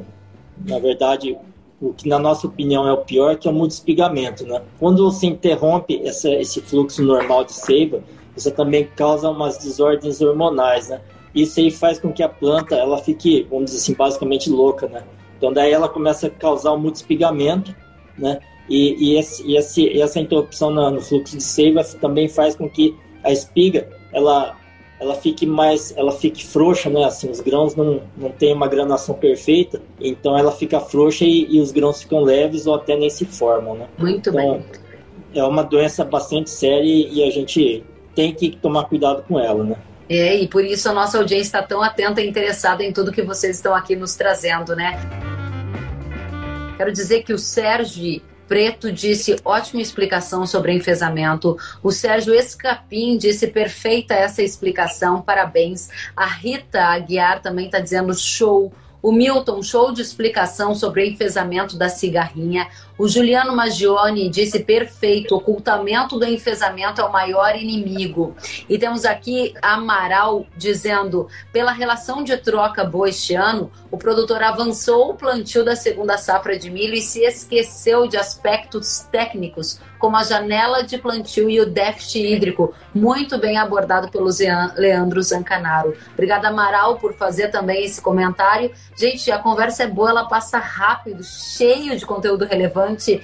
na 0.66 0.80
verdade, 0.80 1.38
o 1.82 1.94
que 1.94 2.08
na 2.08 2.18
nossa 2.18 2.48
opinião 2.48 2.88
é 2.88 2.92
o 2.92 2.98
pior, 2.98 3.38
que 3.38 3.48
é 3.48 3.52
o 3.52 3.54
multispigamento. 3.54 4.46
Né? 4.46 4.62
Quando 4.80 5.04
você 5.04 5.28
interrompe 5.28 6.02
essa, 6.06 6.30
esse 6.30 6.62
fluxo 6.62 7.04
normal 7.04 7.44
de 7.44 7.54
seiva, 7.54 8.02
você 8.36 8.52
também 8.52 8.88
causa 8.96 9.30
umas 9.30 9.58
desordens 9.58 10.22
hormonais, 10.22 10.90
né? 10.90 11.00
Isso 11.34 11.60
aí 11.60 11.72
faz 11.72 12.00
com 12.00 12.12
que 12.12 12.24
a 12.24 12.30
planta 12.30 12.76
ela 12.76 12.98
fique, 12.98 13.46
vamos 13.50 13.66
dizer 13.66 13.78
assim, 13.78 13.94
basicamente 13.94 14.50
louca, 14.50 14.88
né? 14.88 15.04
Então 15.38 15.54
daí 15.54 15.72
ela 15.72 15.88
começa 15.88 16.28
a 16.28 16.30
causar 16.30 16.74
um 16.74 16.80
multispigamento, 16.80 17.74
né? 18.18 18.40
E, 18.70 19.12
e, 19.12 19.18
esse, 19.18 19.46
e 19.46 19.56
esse, 19.56 20.02
essa 20.02 20.20
interrupção 20.20 20.70
no, 20.70 20.90
no 20.90 21.02
fluxo 21.02 21.38
de 21.38 21.44
seiva 21.44 21.84
também 22.02 22.28
faz 22.28 22.56
com 22.56 22.70
que 22.70 22.96
a 23.24 23.32
espiga 23.32 23.88
ela 24.12 24.58
ela 25.00 25.16
fique 25.16 25.46
mais, 25.46 25.94
ela 25.98 26.12
fique 26.12 26.46
frouxa, 26.46 26.90
né? 26.90 27.04
Assim, 27.04 27.30
os 27.30 27.42
grãos 27.42 27.76
não, 27.76 28.02
não 28.18 28.30
têm 28.30 28.54
uma 28.54 28.68
granação 28.68 29.16
perfeita, 29.16 29.82
então 30.00 30.38
ela 30.38 30.52
fica 30.52 30.80
frouxa 30.80 31.26
e, 31.26 31.56
e 31.56 31.60
os 31.60 31.72
grãos 31.72 32.02
ficam 32.02 32.22
leves 32.22 32.66
ou 32.66 32.76
até 32.76 32.96
nem 32.96 33.10
se 33.10 33.26
formam, 33.26 33.76
né? 33.76 33.88
Muito 33.98 34.30
então, 34.30 34.34
bem. 34.34 34.66
É 35.34 35.44
uma 35.44 35.64
doença 35.64 36.06
bastante 36.06 36.50
séria 36.50 36.84
e 36.84 37.24
a 37.24 37.30
gente 37.30 37.84
tem 38.16 38.34
que 38.34 38.52
tomar 38.52 38.86
cuidado 38.86 39.24
com 39.28 39.38
ela, 39.38 39.64
né? 39.64 39.76
É, 40.08 40.38
e 40.38 40.48
por 40.48 40.64
isso 40.64 40.88
a 40.88 40.94
nossa 40.94 41.18
audiência 41.18 41.48
está 41.48 41.64
tão 41.64 41.82
atenta 41.82 42.22
e 42.22 42.30
interessada 42.30 42.84
em 42.84 42.94
tudo 42.94 43.12
que 43.12 43.24
vocês 43.24 43.58
estão 43.58 43.76
aqui 43.76 43.96
nos 43.96 44.16
trazendo, 44.16 44.76
né? 44.76 44.98
Quero 46.78 46.92
dizer 46.92 47.24
que 47.24 47.34
o 47.34 47.40
Sérgio 47.40 48.22
Preto 48.48 48.92
disse 48.92 49.36
ótima 49.44 49.82
explicação 49.82 50.46
sobre 50.46 50.72
enfesamento. 50.72 51.58
O 51.82 51.92
Sérgio 51.92 52.34
Escapim 52.34 53.18
disse 53.18 53.48
perfeita 53.48 54.14
essa 54.14 54.44
explicação, 54.44 55.22
parabéns. 55.22 55.90
A 56.16 56.26
Rita 56.26 56.82
Aguiar 56.82 57.42
também 57.42 57.66
está 57.66 57.80
dizendo 57.80 58.14
show. 58.14 58.72
O 59.02 59.12
Milton, 59.12 59.62
show 59.62 59.92
de 59.92 60.02
explicação 60.02 60.74
sobre 60.74 61.08
enfesamento 61.08 61.78
da 61.78 61.90
cigarrinha. 61.90 62.68
O 62.98 63.10
Juliano 63.10 63.54
Magione 63.54 64.30
disse 64.30 64.62
perfeito, 64.62 65.36
ocultamento 65.36 66.18
do 66.18 66.24
enfesamento 66.24 67.02
é 67.02 67.04
o 67.04 67.12
maior 67.12 67.54
inimigo. 67.54 68.34
E 68.70 68.78
temos 68.78 69.04
aqui 69.04 69.54
Amaral 69.62 70.46
dizendo, 70.56 71.28
pela 71.52 71.74
relação 71.74 72.24
de 72.24 72.38
troca 72.38 72.86
boa 72.86 73.10
este 73.10 73.36
ano, 73.36 73.70
o 73.92 73.98
produtor 73.98 74.42
avançou 74.42 75.10
o 75.10 75.14
plantio 75.14 75.66
da 75.66 75.76
segunda 75.76 76.18
safra 76.18 76.58
de 76.58 76.72
milho 76.72 76.94
e 76.94 77.02
se 77.02 77.26
esqueceu 77.26 78.08
de 78.08 78.16
aspectos 78.16 79.00
técnicos, 79.12 79.78
como 80.00 80.16
a 80.16 80.24
janela 80.24 80.82
de 80.82 80.98
plantio 80.98 81.50
e 81.50 81.60
o 81.60 81.66
déficit 81.66 82.20
hídrico, 82.20 82.74
muito 82.94 83.38
bem 83.38 83.58
abordado 83.58 84.10
pelo 84.10 84.30
Leandro 84.76 85.22
Zancanaro. 85.22 85.96
Obrigada, 86.14 86.48
Amaral, 86.48 86.98
por 86.98 87.14
fazer 87.14 87.50
também 87.50 87.84
esse 87.84 88.02
comentário. 88.02 88.72
Gente, 88.96 89.30
a 89.32 89.40
conversa 89.40 89.84
é 89.84 89.88
boa, 89.88 90.12
ela 90.12 90.26
passa 90.26 90.60
rápido, 90.60 91.24
cheio 91.24 91.98
de 91.98 92.06
conteúdo 92.06 92.46
relevante 92.46 92.85
relevante. 92.86 93.22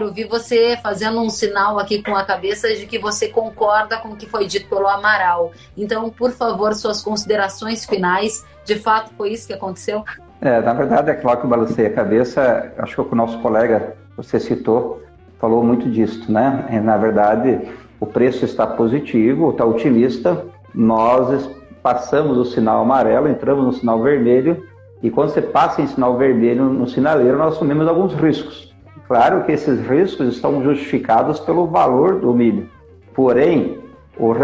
Eu 0.00 0.12
vi 0.12 0.24
você 0.24 0.78
fazendo 0.82 1.20
um 1.20 1.28
sinal 1.28 1.78
aqui 1.78 2.02
com 2.02 2.16
a 2.16 2.24
cabeça 2.24 2.74
de 2.74 2.86
que 2.86 2.98
você 2.98 3.28
concorda 3.28 3.98
com 3.98 4.08
o 4.08 4.16
que 4.16 4.26
foi 4.26 4.46
dito 4.46 4.68
pelo 4.68 4.88
Amaral. 4.88 5.52
Então, 5.76 6.08
por 6.08 6.30
favor, 6.32 6.72
suas 6.74 7.02
considerações 7.02 7.84
finais. 7.84 8.44
De 8.64 8.76
fato, 8.76 9.10
foi 9.18 9.32
isso 9.32 9.46
que 9.46 9.52
aconteceu? 9.52 10.02
É, 10.40 10.60
na 10.62 10.72
verdade, 10.72 11.10
é 11.10 11.14
claro 11.14 11.40
que 11.40 11.44
eu 11.44 11.50
balancei 11.50 11.86
a 11.86 11.92
cabeça. 11.92 12.72
Acho 12.78 13.04
que 13.04 13.12
o 13.12 13.16
nosso 13.16 13.38
colega, 13.40 13.94
você 14.16 14.40
citou, 14.40 15.02
falou 15.38 15.62
muito 15.62 15.90
disso, 15.90 16.32
né? 16.32 16.80
Na 16.82 16.96
verdade, 16.96 17.60
o 17.98 18.06
preço 18.06 18.46
está 18.46 18.66
positivo, 18.66 19.50
está 19.50 19.66
otimista. 19.66 20.42
Nós 20.74 21.50
passamos 21.82 22.38
o 22.38 22.46
sinal 22.46 22.80
amarelo, 22.80 23.28
entramos 23.28 23.64
no 23.66 23.72
sinal 23.74 24.02
vermelho 24.02 24.69
e 25.02 25.10
quando 25.10 25.30
você 25.30 25.40
passa 25.40 25.80
em 25.80 25.86
sinal 25.86 26.16
vermelho 26.16 26.64
no 26.64 26.86
sinaleiro, 26.86 27.38
nós 27.38 27.54
assumimos 27.54 27.88
alguns 27.88 28.12
riscos. 28.14 28.74
Claro 29.06 29.44
que 29.44 29.52
esses 29.52 29.80
riscos 29.88 30.34
estão 30.34 30.62
justificados 30.62 31.40
pelo 31.40 31.66
valor 31.66 32.20
do 32.20 32.32
milho. 32.34 32.68
Porém, 33.14 33.78
o 34.18 34.34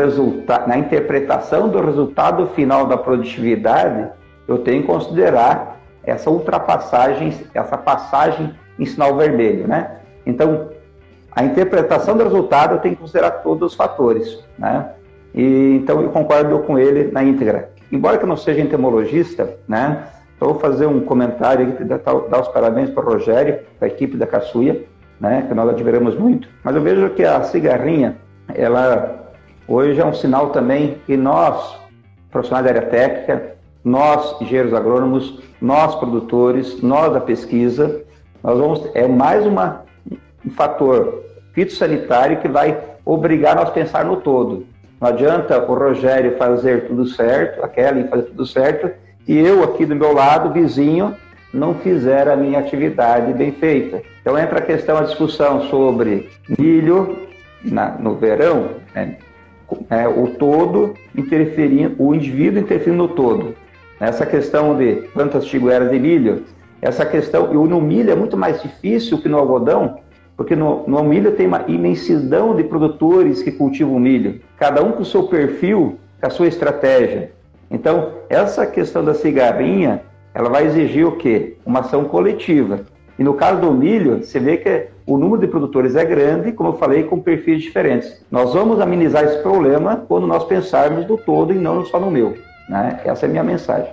na 0.66 0.78
interpretação 0.78 1.68
do 1.68 1.80
resultado 1.80 2.46
final 2.48 2.86
da 2.86 2.96
produtividade, 2.96 4.08
eu 4.48 4.58
tenho 4.58 4.82
que 4.82 4.88
considerar 4.88 5.78
essa 6.02 6.30
ultrapassagem, 6.30 7.32
essa 7.52 7.76
passagem 7.76 8.54
em 8.78 8.86
sinal 8.86 9.16
vermelho, 9.16 9.68
né? 9.68 9.98
Então, 10.24 10.68
a 11.30 11.44
interpretação 11.44 12.16
do 12.16 12.24
resultado 12.24 12.74
eu 12.74 12.78
tenho 12.78 12.94
que 12.94 13.00
considerar 13.00 13.30
todos 13.42 13.72
os 13.72 13.76
fatores, 13.76 14.42
né? 14.58 14.92
E, 15.34 15.76
então, 15.82 16.00
eu 16.00 16.08
concordo 16.08 16.58
com 16.60 16.78
ele 16.78 17.10
na 17.12 17.22
íntegra. 17.22 17.70
Embora 17.92 18.16
que 18.16 18.24
eu 18.24 18.28
não 18.28 18.36
seja 18.36 18.62
entomologista, 18.62 19.58
né? 19.68 20.06
Então, 20.36 20.48
vou 20.48 20.60
fazer 20.60 20.86
um 20.86 21.00
comentário 21.00 21.68
aqui, 21.68 21.84
dar 21.84 22.40
os 22.40 22.48
parabéns 22.48 22.90
para 22.90 23.04
o 23.04 23.12
Rogério, 23.12 23.60
para 23.78 23.88
a 23.88 23.90
equipe 23.90 24.16
da 24.16 24.26
Caçuia, 24.26 24.84
né, 25.18 25.46
que 25.48 25.54
nós 25.54 25.68
admiramos 25.70 26.14
muito. 26.14 26.46
Mas 26.62 26.76
eu 26.76 26.82
vejo 26.82 27.08
que 27.10 27.24
a 27.24 27.42
cigarrinha, 27.42 28.16
ela 28.54 29.32
hoje 29.66 30.00
é 30.00 30.04
um 30.04 30.12
sinal 30.12 30.50
também 30.50 30.98
que 31.06 31.16
nós, 31.16 31.78
profissionais 32.30 32.66
da 32.66 32.70
área 32.70 32.90
técnica, 32.90 33.56
nós, 33.82 34.40
engenheiros 34.42 34.74
agrônomos, 34.74 35.40
nós, 35.60 35.94
produtores, 35.94 36.82
nós 36.82 37.12
da 37.14 37.20
pesquisa, 37.20 38.02
nós 38.42 38.58
vamos, 38.58 38.90
é 38.94 39.08
mais 39.08 39.46
uma, 39.46 39.84
um 40.44 40.50
fator 40.50 41.24
fitossanitário 41.54 42.40
que 42.40 42.48
vai 42.48 42.78
obrigar 43.06 43.56
nós 43.56 43.68
a 43.70 43.72
pensar 43.72 44.04
no 44.04 44.16
todo. 44.16 44.66
Não 45.00 45.08
adianta 45.08 45.58
o 45.58 45.74
Rogério 45.74 46.36
fazer 46.36 46.88
tudo 46.88 47.06
certo, 47.06 47.64
a 47.64 47.68
Kelly 47.68 48.08
fazer 48.08 48.24
tudo 48.24 48.44
certo, 48.44 48.90
e 49.26 49.38
eu 49.38 49.64
aqui 49.64 49.84
do 49.84 49.96
meu 49.96 50.12
lado, 50.12 50.52
vizinho, 50.52 51.14
não 51.52 51.74
fizer 51.74 52.28
a 52.28 52.36
minha 52.36 52.58
atividade 52.58 53.32
bem 53.32 53.52
feita. 53.52 54.02
Então 54.20 54.38
entra 54.38 54.58
a 54.58 54.62
questão, 54.62 54.96
a 54.96 55.02
discussão 55.02 55.62
sobre 55.68 56.28
milho 56.58 57.16
na, 57.64 57.90
no 57.98 58.14
verão, 58.14 58.70
né? 58.94 59.16
é, 59.90 60.06
o 60.06 60.28
todo 60.28 60.94
interferindo, 61.14 61.96
o 61.98 62.14
indivíduo 62.14 62.60
interferindo 62.60 63.02
no 63.02 63.08
todo. 63.08 63.54
Essa 63.98 64.26
questão 64.26 64.76
de 64.76 65.08
plantas 65.12 65.46
tigueras 65.46 65.90
de 65.90 65.98
milho, 65.98 66.44
essa 66.80 67.04
questão, 67.04 67.52
e 67.52 67.68
no 67.68 67.80
milho 67.80 68.10
é 68.10 68.14
muito 68.14 68.36
mais 68.36 68.62
difícil 68.62 69.18
que 69.20 69.28
no 69.28 69.38
algodão, 69.38 69.98
porque 70.36 70.54
no, 70.54 70.86
no 70.86 71.02
milho 71.02 71.32
tem 71.32 71.46
uma 71.46 71.64
imensidão 71.66 72.54
de 72.54 72.62
produtores 72.62 73.42
que 73.42 73.50
cultivam 73.50 73.98
milho, 73.98 74.40
cada 74.58 74.82
um 74.82 74.92
com 74.92 75.02
o 75.02 75.06
seu 75.06 75.24
perfil, 75.24 75.98
com 76.20 76.26
a 76.26 76.30
sua 76.30 76.46
estratégia. 76.46 77.32
Então, 77.70 78.12
essa 78.28 78.66
questão 78.66 79.04
da 79.04 79.14
cigarrinha, 79.14 80.02
ela 80.34 80.48
vai 80.48 80.66
exigir 80.66 81.06
o 81.06 81.16
quê? 81.16 81.56
Uma 81.64 81.80
ação 81.80 82.04
coletiva. 82.04 82.84
E 83.18 83.24
no 83.24 83.34
caso 83.34 83.60
do 83.60 83.72
milho, 83.72 84.22
você 84.22 84.38
vê 84.38 84.58
que 84.58 84.88
o 85.06 85.16
número 85.16 85.40
de 85.40 85.46
produtores 85.46 85.96
é 85.96 86.04
grande, 86.04 86.52
como 86.52 86.70
eu 86.70 86.74
falei, 86.74 87.04
com 87.04 87.20
perfis 87.20 87.62
diferentes. 87.62 88.20
Nós 88.30 88.52
vamos 88.52 88.80
amenizar 88.80 89.24
esse 89.24 89.38
problema 89.42 90.04
quando 90.08 90.26
nós 90.26 90.44
pensarmos 90.44 91.06
do 91.06 91.16
todo 91.16 91.52
e 91.52 91.56
não 91.56 91.84
só 91.84 91.98
no 91.98 92.10
meu. 92.10 92.36
Né? 92.68 93.00
Essa 93.04 93.26
é 93.26 93.28
a 93.28 93.30
minha 93.30 93.44
mensagem. 93.44 93.92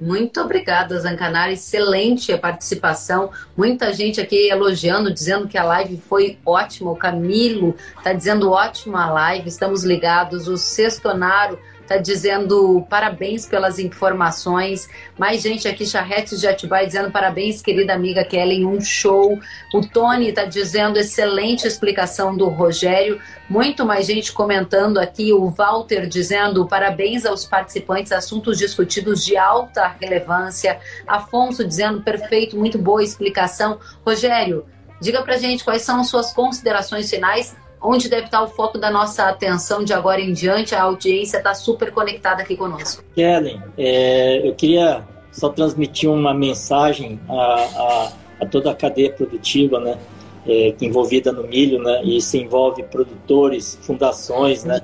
Muito 0.00 0.40
obrigada, 0.40 0.98
Zancanara. 0.98 1.52
Excelente 1.52 2.32
a 2.32 2.38
participação. 2.38 3.30
Muita 3.54 3.92
gente 3.92 4.18
aqui 4.18 4.48
elogiando, 4.48 5.12
dizendo 5.12 5.46
que 5.46 5.58
a 5.58 5.62
live 5.62 5.98
foi 5.98 6.38
ótima. 6.44 6.90
O 6.90 6.96
Camilo 6.96 7.74
está 7.98 8.14
dizendo 8.14 8.50
ótima 8.50 9.04
a 9.04 9.12
live. 9.12 9.46
Estamos 9.46 9.84
ligados. 9.84 10.48
O 10.48 10.56
Sextonaro 10.56 11.58
tá 11.90 11.96
dizendo 11.96 12.86
parabéns 12.88 13.46
pelas 13.46 13.80
informações. 13.80 14.88
Mais 15.18 15.42
gente 15.42 15.66
aqui, 15.66 15.84
Charrete 15.84 16.38
de 16.38 16.46
Atibaia, 16.46 16.86
dizendo 16.86 17.10
parabéns, 17.10 17.60
querida 17.60 17.92
amiga 17.92 18.22
Kellen, 18.22 18.64
um 18.64 18.80
show. 18.80 19.36
O 19.74 19.80
Tony 19.80 20.32
tá 20.32 20.44
dizendo 20.44 21.00
excelente 21.00 21.66
explicação 21.66 22.36
do 22.36 22.48
Rogério. 22.48 23.20
Muito 23.48 23.84
mais 23.84 24.06
gente 24.06 24.30
comentando 24.30 24.98
aqui. 24.98 25.32
O 25.32 25.50
Walter 25.50 26.06
dizendo 26.06 26.64
parabéns 26.64 27.26
aos 27.26 27.44
participantes, 27.44 28.12
assuntos 28.12 28.56
discutidos 28.56 29.24
de 29.24 29.36
alta 29.36 29.88
relevância. 30.00 30.78
Afonso 31.08 31.66
dizendo 31.66 32.02
perfeito, 32.02 32.56
muito 32.56 32.78
boa 32.78 33.02
explicação. 33.02 33.80
Rogério, 34.06 34.64
diga 35.00 35.22
pra 35.22 35.38
gente 35.38 35.64
quais 35.64 35.82
são 35.82 36.04
suas 36.04 36.32
considerações 36.32 37.10
finais 37.10 37.56
onde 37.80 38.08
deve 38.08 38.26
estar 38.26 38.42
o 38.42 38.48
foco 38.48 38.78
da 38.78 38.90
nossa 38.90 39.24
atenção 39.24 39.84
de 39.84 39.92
agora 39.92 40.20
em 40.20 40.32
diante. 40.32 40.74
A 40.74 40.82
audiência 40.82 41.38
está 41.38 41.54
super 41.54 41.90
conectada 41.92 42.42
aqui 42.42 42.56
conosco. 42.56 43.02
Kellen, 43.14 43.62
é, 43.78 44.46
eu 44.46 44.54
queria 44.54 45.04
só 45.32 45.48
transmitir 45.48 46.10
uma 46.10 46.34
mensagem 46.34 47.20
a, 47.28 47.32
a, 47.32 48.12
a 48.42 48.46
toda 48.46 48.70
a 48.70 48.74
cadeia 48.74 49.12
produtiva, 49.12 49.80
né? 49.80 49.98
É, 50.46 50.74
envolvida 50.80 51.30
no 51.32 51.46
milho, 51.46 51.82
né? 51.82 52.00
E 52.02 52.16
isso 52.16 52.36
envolve 52.36 52.82
produtores, 52.84 53.78
fundações, 53.82 54.64
né? 54.64 54.80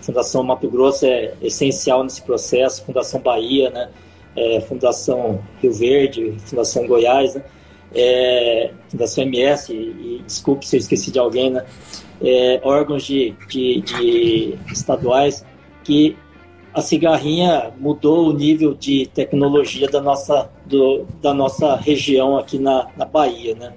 Fundação 0.00 0.42
Mato 0.42 0.68
Grosso 0.68 1.04
é 1.04 1.34
essencial 1.42 2.02
nesse 2.02 2.22
processo, 2.22 2.84
Fundação 2.84 3.20
Bahia, 3.20 3.70
né? 3.70 3.90
É, 4.36 4.60
Fundação 4.60 5.42
Rio 5.60 5.72
Verde, 5.72 6.36
Fundação 6.46 6.86
Goiás, 6.86 7.34
né? 7.34 7.42
é, 7.94 8.70
da 8.92 9.06
CMS, 9.06 9.68
e, 9.68 9.74
e, 9.74 10.22
desculpe 10.26 10.66
se 10.66 10.76
eu 10.76 10.80
esqueci 10.80 11.10
de 11.10 11.18
alguém, 11.18 11.50
né? 11.50 11.64
É, 12.22 12.60
órgãos 12.62 13.04
de, 13.04 13.34
de, 13.48 13.80
de 13.80 14.58
estaduais 14.70 15.44
que 15.82 16.16
a 16.72 16.80
cigarrinha 16.80 17.72
mudou 17.78 18.28
o 18.28 18.32
nível 18.32 18.74
de 18.74 19.06
tecnologia 19.06 19.88
da 19.88 20.00
nossa, 20.00 20.50
do, 20.66 21.06
da 21.20 21.34
nossa 21.34 21.76
região 21.76 22.38
aqui 22.38 22.58
na, 22.58 22.86
na 22.96 23.04
Bahia, 23.04 23.54
né? 23.54 23.72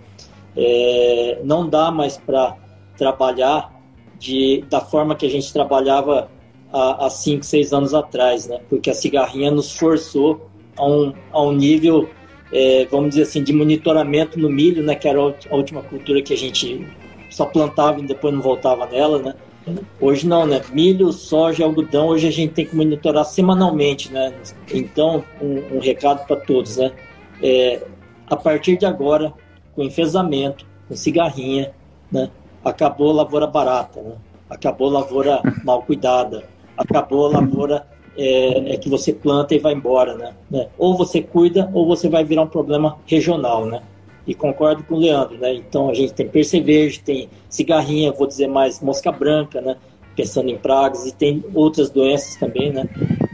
É, 0.56 1.40
não 1.44 1.68
dá 1.68 1.90
mais 1.90 2.18
para 2.18 2.56
trabalhar 2.96 3.74
de, 4.20 4.64
da 4.70 4.80
forma 4.80 5.16
que 5.16 5.26
a 5.26 5.30
gente 5.30 5.52
trabalhava 5.52 6.30
há, 6.72 7.06
há 7.06 7.10
cinco, 7.10 7.44
seis 7.44 7.74
anos 7.74 7.94
atrás, 7.94 8.48
né? 8.48 8.60
Porque 8.70 8.90
a 8.90 8.94
cigarrinha 8.94 9.50
nos 9.50 9.76
forçou 9.76 10.50
a 10.78 10.86
um, 10.86 11.14
a 11.32 11.42
um 11.42 11.52
nível, 11.52 12.08
é, 12.52 12.86
vamos 12.92 13.10
dizer 13.10 13.24
assim, 13.24 13.44
de 13.44 13.52
monitoramento 13.52 14.40
no 14.40 14.50
milho, 14.50 14.84
né? 14.84 14.94
Que 14.94 15.08
era 15.08 15.20
a 15.20 15.56
última 15.56 15.82
cultura 15.82 16.22
que 16.22 16.34
a 16.34 16.38
gente 16.38 16.88
só 17.34 17.46
plantava 17.46 18.00
e 18.00 18.06
depois 18.06 18.34
não 18.34 18.42
voltava 18.42 18.86
nela, 18.86 19.20
né? 19.20 19.36
Hoje 20.00 20.28
não, 20.28 20.46
né? 20.46 20.62
Milho, 20.72 21.12
soja, 21.12 21.64
algodão, 21.64 22.08
hoje 22.08 22.28
a 22.28 22.32
gente 22.32 22.54
tem 22.54 22.66
que 22.66 22.76
monitorar 22.76 23.26
semanalmente, 23.26 24.12
né? 24.12 24.34
Então, 24.72 25.24
um, 25.42 25.78
um 25.78 25.80
recado 25.80 26.26
para 26.28 26.36
todos, 26.36 26.78
né? 26.78 26.92
É, 27.42 27.82
a 28.30 28.36
partir 28.36 28.78
de 28.78 28.86
agora, 28.86 29.34
com 29.76 29.84
enfesamento, 29.84 30.66
com 30.88 30.96
cigarrinha, 30.96 31.72
né? 32.12 32.30
Acabou 32.64 33.12
a 33.12 33.14
lavoura 33.14 33.48
barata, 33.48 34.02
né? 34.02 34.16
Acabou 34.50 34.90
a 34.90 35.00
lavoura 35.00 35.42
mal 35.64 35.82
cuidada, 35.84 36.44
acabou 36.78 37.28
a 37.28 37.40
lavoura 37.40 37.88
é, 38.18 38.74
é, 38.74 38.78
que 38.78 38.90
você 38.90 39.14
planta 39.14 39.56
e 39.56 39.60
vai 39.60 39.74
embora, 39.74 40.16
né? 40.16 40.34
né? 40.50 40.68
Ou 40.78 40.98
você 40.98 41.22
cuida, 41.22 41.70
ou 41.74 41.88
você 41.88 42.10
vai 42.10 42.24
virar 42.24 42.44
um 42.44 42.48
problema 42.48 42.98
regional, 43.06 43.66
né? 43.66 43.82
E 44.26 44.34
concordo 44.34 44.84
com 44.84 44.96
o 44.96 45.00
Leandro, 45.00 45.38
né? 45.38 45.54
Então 45.54 45.90
a 45.90 45.94
gente 45.94 46.14
tem 46.14 46.28
percevejo, 46.28 47.02
tem 47.02 47.30
cigarrinha, 47.50 48.12
vou 48.12 48.26
dizer 48.26 48.48
mais 48.48 48.80
mosca 48.80 49.12
branca, 49.12 49.60
né? 49.60 49.78
Pensando 50.16 50.50
em 50.50 50.58
pragas 50.58 51.06
e 51.06 51.12
tem 51.14 51.44
outras 51.54 51.90
doenças 51.90 52.36
também, 52.38 52.72
né? 52.72 52.88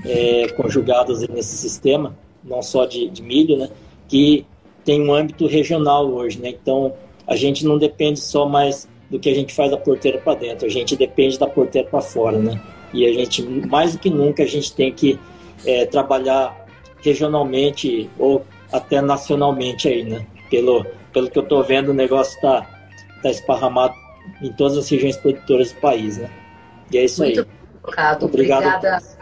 É, 0.05 0.47
conjugadas 0.49 1.27
nesse 1.27 1.57
sistema, 1.57 2.15
não 2.43 2.61
só 2.61 2.85
de, 2.85 3.09
de, 3.09 3.21
milho, 3.21 3.57
né? 3.57 3.69
Que 4.07 4.45
tem 4.83 5.01
um 5.01 5.13
âmbito 5.13 5.45
regional 5.45 6.07
hoje, 6.07 6.39
né? 6.39 6.49
Então 6.49 6.93
a 7.27 7.35
gente 7.35 7.65
não 7.65 7.77
depende 7.77 8.19
só 8.19 8.47
mais 8.47 8.87
do 9.09 9.19
que 9.19 9.29
a 9.29 9.35
gente 9.35 9.53
faz 9.53 9.69
da 9.69 9.77
porteira 9.77 10.17
para 10.19 10.35
dentro, 10.35 10.65
a 10.65 10.69
gente 10.69 10.95
depende 10.95 11.37
da 11.37 11.47
porteira 11.47 11.87
para 11.87 12.01
fora, 12.01 12.37
né? 12.39 12.59
E 12.93 13.05
a 13.05 13.13
gente 13.13 13.43
mais 13.43 13.93
do 13.93 13.99
que 13.99 14.09
nunca 14.09 14.41
a 14.41 14.47
gente 14.47 14.73
tem 14.73 14.91
que 14.91 15.19
é, 15.65 15.85
trabalhar 15.85 16.65
regionalmente 17.01 18.09
ou 18.17 18.43
até 18.71 19.01
nacionalmente 19.01 19.87
aí, 19.87 20.03
né? 20.03 20.25
Pelo, 20.49 20.85
pelo 21.13 21.29
que 21.29 21.37
eu 21.37 21.43
estou 21.43 21.63
vendo, 21.63 21.89
o 21.89 21.93
negócio 21.93 22.35
está 22.35 22.65
tá 23.21 23.29
esparramado 23.29 23.93
em 24.41 24.51
todas 24.53 24.77
as 24.77 24.89
regiões 24.89 25.17
produtoras 25.17 25.71
do 25.71 25.79
país, 25.79 26.17
né? 26.17 26.29
E 26.91 26.97
é 26.97 27.05
isso 27.05 27.23
Muito 27.23 27.41
aí. 27.41 27.47
Obrigado. 27.83 28.25
Obrigada. 28.25 29.18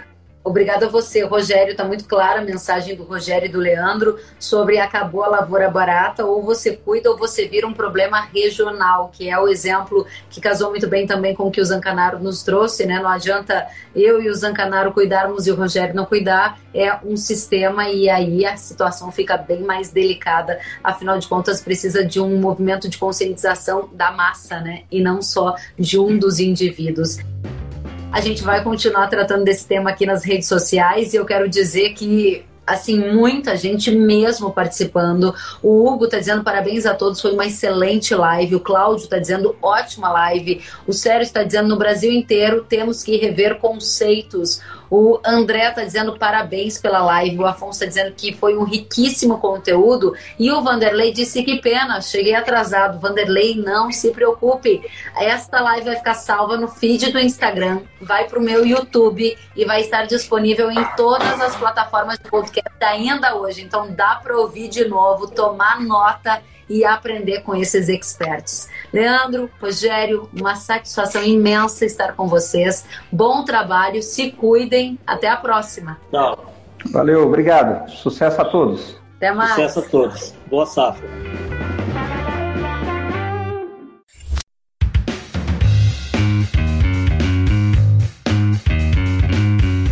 Obrigada 0.48 0.86
a 0.86 0.90
você, 0.90 1.26
Rogério. 1.26 1.72
Está 1.72 1.84
muito 1.84 2.06
clara 2.06 2.40
a 2.40 2.44
mensagem 2.44 2.96
do 2.96 3.04
Rogério 3.04 3.48
e 3.48 3.52
do 3.52 3.60
Leandro 3.60 4.18
sobre 4.40 4.80
acabou 4.80 5.22
a 5.24 5.28
lavoura 5.28 5.70
barata, 5.70 6.26
ou 6.26 6.42
você 6.42 6.72
cuida 6.78 7.12
ou 7.12 7.18
você 7.18 7.46
vira 7.50 7.68
um 7.68 7.74
problema 7.74 8.22
regional, 8.34 9.10
que 9.12 9.30
é 9.30 9.38
o 9.38 9.50
exemplo 9.50 10.08
que 10.30 10.40
casou 10.40 10.70
muito 10.70 10.88
bem 10.88 11.06
também 11.06 11.36
com 11.36 11.44
o 11.44 11.52
que 11.52 11.60
o 11.60 11.66
Zancanaro 11.66 12.20
nos 12.20 12.44
trouxe, 12.44 12.86
né? 12.86 12.98
Não 12.98 13.10
adianta 13.10 13.68
eu 13.94 14.22
e 14.22 14.30
o 14.30 14.34
Zancanaro 14.34 14.94
cuidarmos 14.94 15.48
e 15.48 15.52
o 15.52 15.56
Rogério 15.56 15.94
não 15.94 16.06
cuidar, 16.06 16.58
é 16.74 16.96
um 17.04 17.18
sistema 17.18 17.90
e 17.90 18.10
aí 18.10 18.46
a 18.46 18.56
situação 18.56 19.12
fica 19.12 19.36
bem 19.36 19.64
mais 19.64 19.92
delicada. 19.92 20.60
Afinal 20.82 21.20
de 21.20 21.28
contas, 21.28 21.60
precisa 21.60 22.06
de 22.06 22.22
um 22.22 22.40
movimento 22.40 22.88
de 22.88 22.98
conscientização 22.98 23.90
da 23.92 24.12
massa, 24.12 24.62
né? 24.62 24.84
E 24.90 25.02
não 25.02 25.22
só 25.22 25.56
de 25.78 26.00
um 26.00 26.18
dos 26.18 26.40
indivíduos. 26.40 27.18
A 28.18 28.20
gente 28.20 28.44
vai 28.44 28.64
continuar 28.64 29.06
tratando 29.10 29.44
desse 29.44 29.68
tema 29.68 29.92
aqui 29.92 30.04
nas 30.04 30.26
redes 30.26 30.48
sociais 30.48 31.14
e 31.14 31.18
eu 31.18 31.24
quero 31.24 31.48
dizer 31.48 31.94
que 31.94 32.44
assim, 32.66 33.14
muita 33.14 33.56
gente 33.56 33.92
mesmo 33.92 34.52
participando. 34.52 35.36
O 35.62 35.88
Hugo 35.88 36.08
tá 36.08 36.18
dizendo 36.18 36.44
parabéns 36.44 36.88
a 36.88 36.96
todos, 36.96 37.22
foi 37.22 37.32
uma 37.32 37.46
excelente 37.46 38.16
live. 38.16 38.56
O 38.56 38.60
Cláudio 38.60 39.08
tá 39.08 39.20
dizendo 39.20 39.56
ótima 39.62 40.12
live. 40.12 40.64
O 40.88 40.94
Sérgio 40.94 41.28
está 41.28 41.44
dizendo 41.44 41.70
no 41.70 41.78
Brasil 41.78 42.12
inteiro 42.12 42.66
temos 42.68 43.04
que 43.04 43.18
rever 43.18 43.60
conceitos. 43.60 44.62
O 44.90 45.20
André 45.24 45.70
tá 45.72 45.84
dizendo 45.84 46.18
parabéns 46.18 46.78
pela 46.78 47.00
live. 47.04 47.40
O 47.40 47.46
Afonso 47.46 47.80
tá 47.80 47.86
dizendo 47.86 48.14
que 48.16 48.34
foi 48.34 48.58
um 48.58 48.64
riquíssimo 48.64 49.38
conteúdo. 49.40 50.14
E 50.40 50.52
o 50.52 50.62
Vanderlei 50.62 51.12
disse 51.12 51.44
que 51.44 51.62
pena, 51.62 52.02
cheguei 52.02 52.36
atrasado. 52.36 53.00
Vanderlei, 53.00 53.56
não 53.56 53.92
se 53.92 54.12
preocupe. 54.12 54.82
Esta 55.18 55.60
live 55.62 55.86
vai 55.86 55.96
ficar 55.96 56.14
salva 56.14 56.58
no 56.58 56.68
feed 56.68 57.12
do 57.12 57.20
Instagram, 57.20 57.82
vai 58.02 58.26
pro 58.26 58.42
meu 58.42 58.66
YouTube 58.66 59.38
e 59.56 59.66
vai 59.66 59.82
estar 59.82 60.06
disponível 60.06 60.72
em 60.72 60.84
todas 60.96 61.40
as 61.42 61.56
plataformas 61.56 62.18
de 62.18 62.30
podcast 62.30 62.72
ainda 62.82 63.36
hoje. 63.36 63.64
Então 63.64 63.92
dá 63.92 64.16
para 64.16 64.38
ouvir 64.38 64.68
de 64.68 64.86
novo, 64.86 65.28
tomar 65.28 65.82
nota 65.82 66.42
e 66.70 66.84
aprender 66.84 67.42
com 67.42 67.56
esses 67.56 67.90
experts. 67.90 68.70
Leandro, 68.92 69.50
Rogério, 69.62 70.30
uma 70.38 70.56
satisfação 70.56 71.24
imensa 71.24 71.86
estar 71.86 72.14
com 72.16 72.28
vocês. 72.28 72.86
Bom 73.12 73.44
trabalho, 73.44 74.02
se 74.02 74.32
cuidem. 74.32 74.98
Até 75.06 75.30
a 75.30 75.38
próxima. 75.38 75.98
Tchau. 76.12 76.54
Valeu, 76.92 77.26
obrigado. 77.26 77.90
Sucesso 77.90 78.42
a 78.42 78.46
todos. 78.46 78.98
Até 79.18 79.32
mais. 79.32 79.52
Sucesso 79.52 79.80
a 79.80 79.84
todos. 79.84 80.34
Boa 80.48 80.66
safra. 80.66 81.08